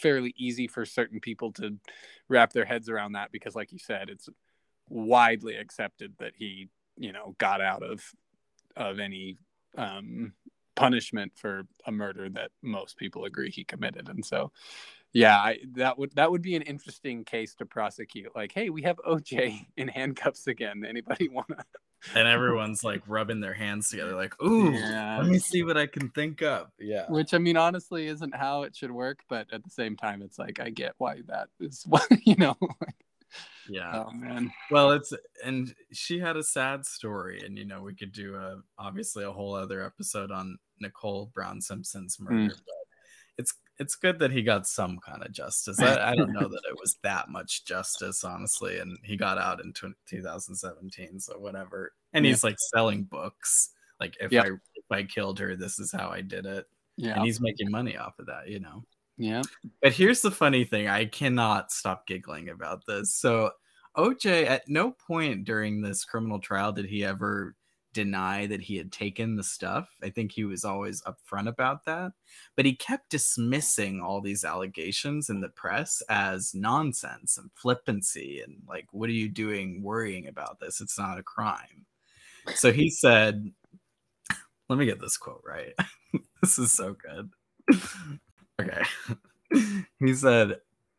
fairly 0.00 0.34
easy 0.36 0.66
for 0.66 0.84
certain 0.84 1.20
people 1.20 1.52
to 1.52 1.76
wrap 2.28 2.52
their 2.52 2.64
heads 2.64 2.88
around 2.88 3.12
that 3.12 3.32
because, 3.32 3.54
like 3.54 3.72
you 3.72 3.78
said, 3.78 4.08
it's 4.08 4.28
widely 4.90 5.56
accepted 5.56 6.12
that 6.18 6.32
he 6.36 6.68
you 6.98 7.12
know 7.12 7.34
got 7.38 7.60
out 7.62 7.82
of 7.82 8.02
of 8.76 8.98
any 9.00 9.38
um, 9.76 10.32
punishment 10.76 11.32
for 11.36 11.62
a 11.86 11.92
murder 11.92 12.28
that 12.30 12.50
most 12.62 12.96
people 12.96 13.24
agree 13.24 13.50
he 13.50 13.64
committed. 13.64 14.08
And 14.08 14.24
so, 14.24 14.50
yeah, 15.12 15.36
I, 15.36 15.58
that 15.74 15.98
would 15.98 16.14
that 16.16 16.30
would 16.30 16.42
be 16.42 16.56
an 16.56 16.62
interesting 16.62 17.24
case 17.24 17.54
to 17.56 17.66
prosecute. 17.66 18.34
Like, 18.34 18.52
hey, 18.52 18.70
we 18.70 18.82
have 18.82 18.96
OJ 19.06 19.66
in 19.76 19.88
handcuffs 19.88 20.46
again. 20.46 20.84
Anybody 20.88 21.28
wanna? 21.32 21.64
And 22.14 22.26
everyone's 22.26 22.82
like 22.82 23.02
rubbing 23.06 23.40
their 23.40 23.52
hands 23.52 23.90
together, 23.90 24.14
like, 24.14 24.40
"Ooh, 24.42 24.72
Yeah. 24.72 25.18
let 25.18 25.28
me 25.28 25.38
see 25.38 25.62
what 25.62 25.76
I 25.76 25.86
can 25.86 26.08
think 26.10 26.40
of 26.42 26.68
Yeah. 26.78 27.04
Which 27.10 27.34
I 27.34 27.38
mean, 27.38 27.58
honestly, 27.58 28.06
isn't 28.06 28.34
how 28.34 28.62
it 28.62 28.74
should 28.74 28.90
work. 28.90 29.20
But 29.28 29.52
at 29.52 29.62
the 29.62 29.70
same 29.70 29.96
time, 29.96 30.22
it's 30.22 30.38
like 30.38 30.60
I 30.60 30.70
get 30.70 30.94
why 30.98 31.20
that 31.26 31.48
is. 31.60 31.84
What 31.88 32.06
you 32.24 32.36
know. 32.36 32.56
Yeah. 33.68 34.04
oh 34.06 34.12
man. 34.12 34.52
Well, 34.70 34.92
it's 34.92 35.12
and 35.44 35.74
she 35.92 36.18
had 36.18 36.36
a 36.36 36.42
sad 36.42 36.84
story, 36.84 37.42
and 37.44 37.56
you 37.56 37.64
know 37.64 37.82
we 37.82 37.94
could 37.94 38.12
do 38.12 38.34
a 38.36 38.60
obviously 38.78 39.24
a 39.24 39.30
whole 39.32 39.54
other 39.54 39.84
episode 39.84 40.30
on 40.30 40.58
Nicole 40.80 41.30
Brown 41.34 41.60
Simpson's 41.60 42.16
mm. 42.16 42.30
murder, 42.30 42.54
but 42.54 42.74
it's 43.38 43.54
it's 43.78 43.96
good 43.96 44.18
that 44.18 44.30
he 44.30 44.42
got 44.42 44.66
some 44.66 44.98
kind 44.98 45.24
of 45.24 45.32
justice. 45.32 45.78
I, 45.80 46.12
I 46.12 46.14
don't 46.14 46.32
know 46.32 46.48
that 46.48 46.62
it 46.68 46.78
was 46.78 46.98
that 47.02 47.28
much 47.28 47.64
justice, 47.64 48.22
honestly, 48.24 48.78
and 48.78 48.98
he 49.02 49.16
got 49.16 49.38
out 49.38 49.64
in 49.64 49.72
tw 49.72 49.94
2017, 50.08 51.20
so 51.20 51.38
whatever. 51.38 51.92
And 52.12 52.24
Yeah. 52.24 52.32
he's 52.32 52.44
like 52.44 52.56
selling 52.74 53.04
books, 53.04 53.70
like 53.98 54.16
if 54.20 54.32
Yeah. 54.32 54.42
I 54.42 54.46
if 54.46 54.84
I 54.90 55.02
killed 55.04 55.38
her, 55.38 55.56
this 55.56 55.78
is 55.78 55.92
how 55.92 56.10
I 56.10 56.20
did 56.20 56.46
it, 56.46 56.66
Yeah. 56.96 57.14
and 57.14 57.24
he's 57.24 57.40
making 57.40 57.70
money 57.70 57.96
off 57.96 58.18
of 58.18 58.26
that, 58.26 58.48
you 58.48 58.60
know. 58.60 58.84
Yeah. 59.20 59.42
But 59.82 59.92
here's 59.92 60.22
the 60.22 60.30
funny 60.30 60.64
thing 60.64 60.88
I 60.88 61.04
cannot 61.04 61.70
stop 61.70 62.06
giggling 62.06 62.48
about 62.48 62.86
this. 62.86 63.14
So, 63.14 63.50
OJ, 63.96 64.46
at 64.46 64.66
no 64.66 64.92
point 64.92 65.44
during 65.44 65.82
this 65.82 66.04
criminal 66.04 66.38
trial 66.38 66.72
did 66.72 66.86
he 66.86 67.04
ever 67.04 67.54
deny 67.92 68.46
that 68.46 68.62
he 68.62 68.76
had 68.76 68.92
taken 68.92 69.36
the 69.36 69.42
stuff. 69.42 69.90
I 70.02 70.08
think 70.08 70.32
he 70.32 70.44
was 70.44 70.64
always 70.64 71.02
upfront 71.02 71.48
about 71.48 71.84
that. 71.84 72.12
But 72.56 72.64
he 72.64 72.74
kept 72.74 73.10
dismissing 73.10 74.00
all 74.00 74.22
these 74.22 74.44
allegations 74.44 75.28
in 75.28 75.40
the 75.40 75.50
press 75.50 76.02
as 76.08 76.54
nonsense 76.54 77.36
and 77.36 77.50
flippancy 77.54 78.40
and 78.40 78.62
like, 78.66 78.86
what 78.92 79.10
are 79.10 79.14
you 79.14 79.28
doing 79.28 79.82
worrying 79.82 80.28
about 80.28 80.60
this? 80.60 80.80
It's 80.80 80.98
not 80.98 81.18
a 81.18 81.22
crime. 81.22 81.84
So 82.54 82.72
he 82.72 82.88
said, 82.88 83.52
let 84.70 84.78
me 84.78 84.86
get 84.86 85.00
this 85.00 85.18
quote 85.18 85.42
right. 85.44 85.74
this 86.42 86.58
is 86.58 86.72
so 86.72 86.94
good. 86.94 87.30
Okay. 88.68 89.84
he 90.00 90.14
said, 90.14 90.56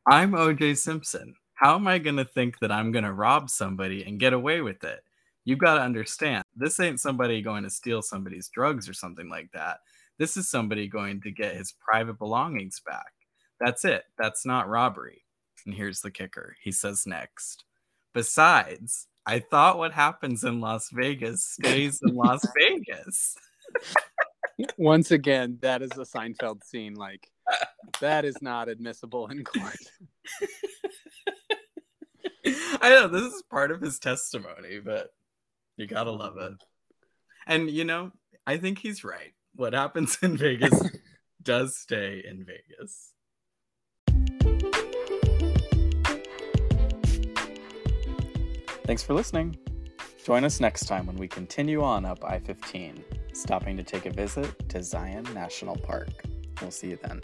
I'm 0.08 0.32
OJ 0.32 0.78
Simpson. 0.78 1.36
How 1.54 1.76
am 1.76 1.88
I 1.88 2.00
going 2.00 2.18
to 2.18 2.26
think 2.26 2.60
that 2.60 2.72
I'm 2.72 2.92
going 2.92 3.04
to 3.04 3.14
rob 3.14 3.50
somebody 3.50 4.04
and 4.04 4.20
get 4.20 4.34
away 4.34 4.62
with 4.62 4.84
it? 4.84 5.04
You've 5.46 5.60
got 5.60 5.76
to 5.76 5.82
understand, 5.82 6.44
this 6.56 6.80
ain't 6.80 7.00
somebody 7.00 7.42
going 7.42 7.64
to 7.64 7.70
steal 7.70 8.02
somebody's 8.02 8.50
drugs 8.50 8.88
or 8.88 8.94
something 8.94 9.30
like 9.30 9.52
that. 9.54 9.78
This 10.18 10.38
is 10.38 10.50
somebody 10.50 10.88
going 10.88 11.22
to 11.22 11.32
get 11.32 11.56
his 11.56 11.74
private 11.74 12.20
belongings 12.20 12.82
back. 12.86 13.12
That's 13.60 13.86
it. 13.86 14.04
That's 14.18 14.46
not 14.46 14.70
robbery. 14.70 15.24
And 15.66 15.74
here's 15.74 16.02
the 16.02 16.12
kicker. 16.12 16.56
He 16.62 16.72
says 16.72 17.06
next. 17.06 17.64
Besides, 18.14 19.08
I 19.26 19.40
thought 19.40 19.78
what 19.78 19.94
happens 19.94 20.44
in 20.44 20.62
Las 20.62 20.90
Vegas 20.92 21.44
stays 21.44 22.02
in 22.04 22.16
Las 22.16 22.46
Vegas. 22.60 23.36
Once 24.78 25.12
again, 25.12 25.58
that 25.62 25.82
is 25.82 25.92
a 25.92 26.06
Seinfeld 26.06 26.64
scene. 26.64 26.96
Like 26.96 27.31
that 28.00 28.26
is 28.26 28.42
not 28.42 28.70
admissible 28.70 29.28
in 29.28 29.44
court. 29.44 29.78
I 32.82 32.90
know 32.90 33.08
this 33.08 33.34
is 33.34 33.44
part 33.50 33.72
of 33.72 33.82
his 33.82 34.00
testimony, 34.00 34.80
but 34.84 35.14
you 35.78 35.88
gotta 35.88 36.12
love 36.12 36.38
it. 36.38 36.54
And 37.46 37.70
you 37.70 37.84
know, 37.84 38.12
I 38.48 38.58
think 38.58 38.80
he's 38.80 39.04
right. 39.04 39.34
What 39.56 39.74
happens 39.74 40.18
in 40.22 40.38
Vegas 40.38 40.90
does 41.44 41.78
stay 41.78 42.24
in 42.28 42.46
Vegas. 42.46 43.14
Thanks 48.86 49.04
for 49.04 49.14
listening. 49.14 49.58
Join 50.26 50.44
us 50.44 50.60
next 50.60 50.86
time 50.86 51.08
when 51.08 51.16
we 51.16 51.28
continue 51.28 51.82
on 51.82 52.06
up 52.06 52.24
I 52.24 52.40
15, 52.40 53.04
stopping 53.34 53.78
to 53.78 53.84
take 53.84 54.06
a 54.06 54.12
visit 54.12 54.70
to 54.70 54.84
Zion 54.84 55.26
National 55.34 55.76
Park. 55.76 56.10
We'll 56.62 56.70
see 56.70 56.90
you 56.92 57.00
then. 57.02 57.20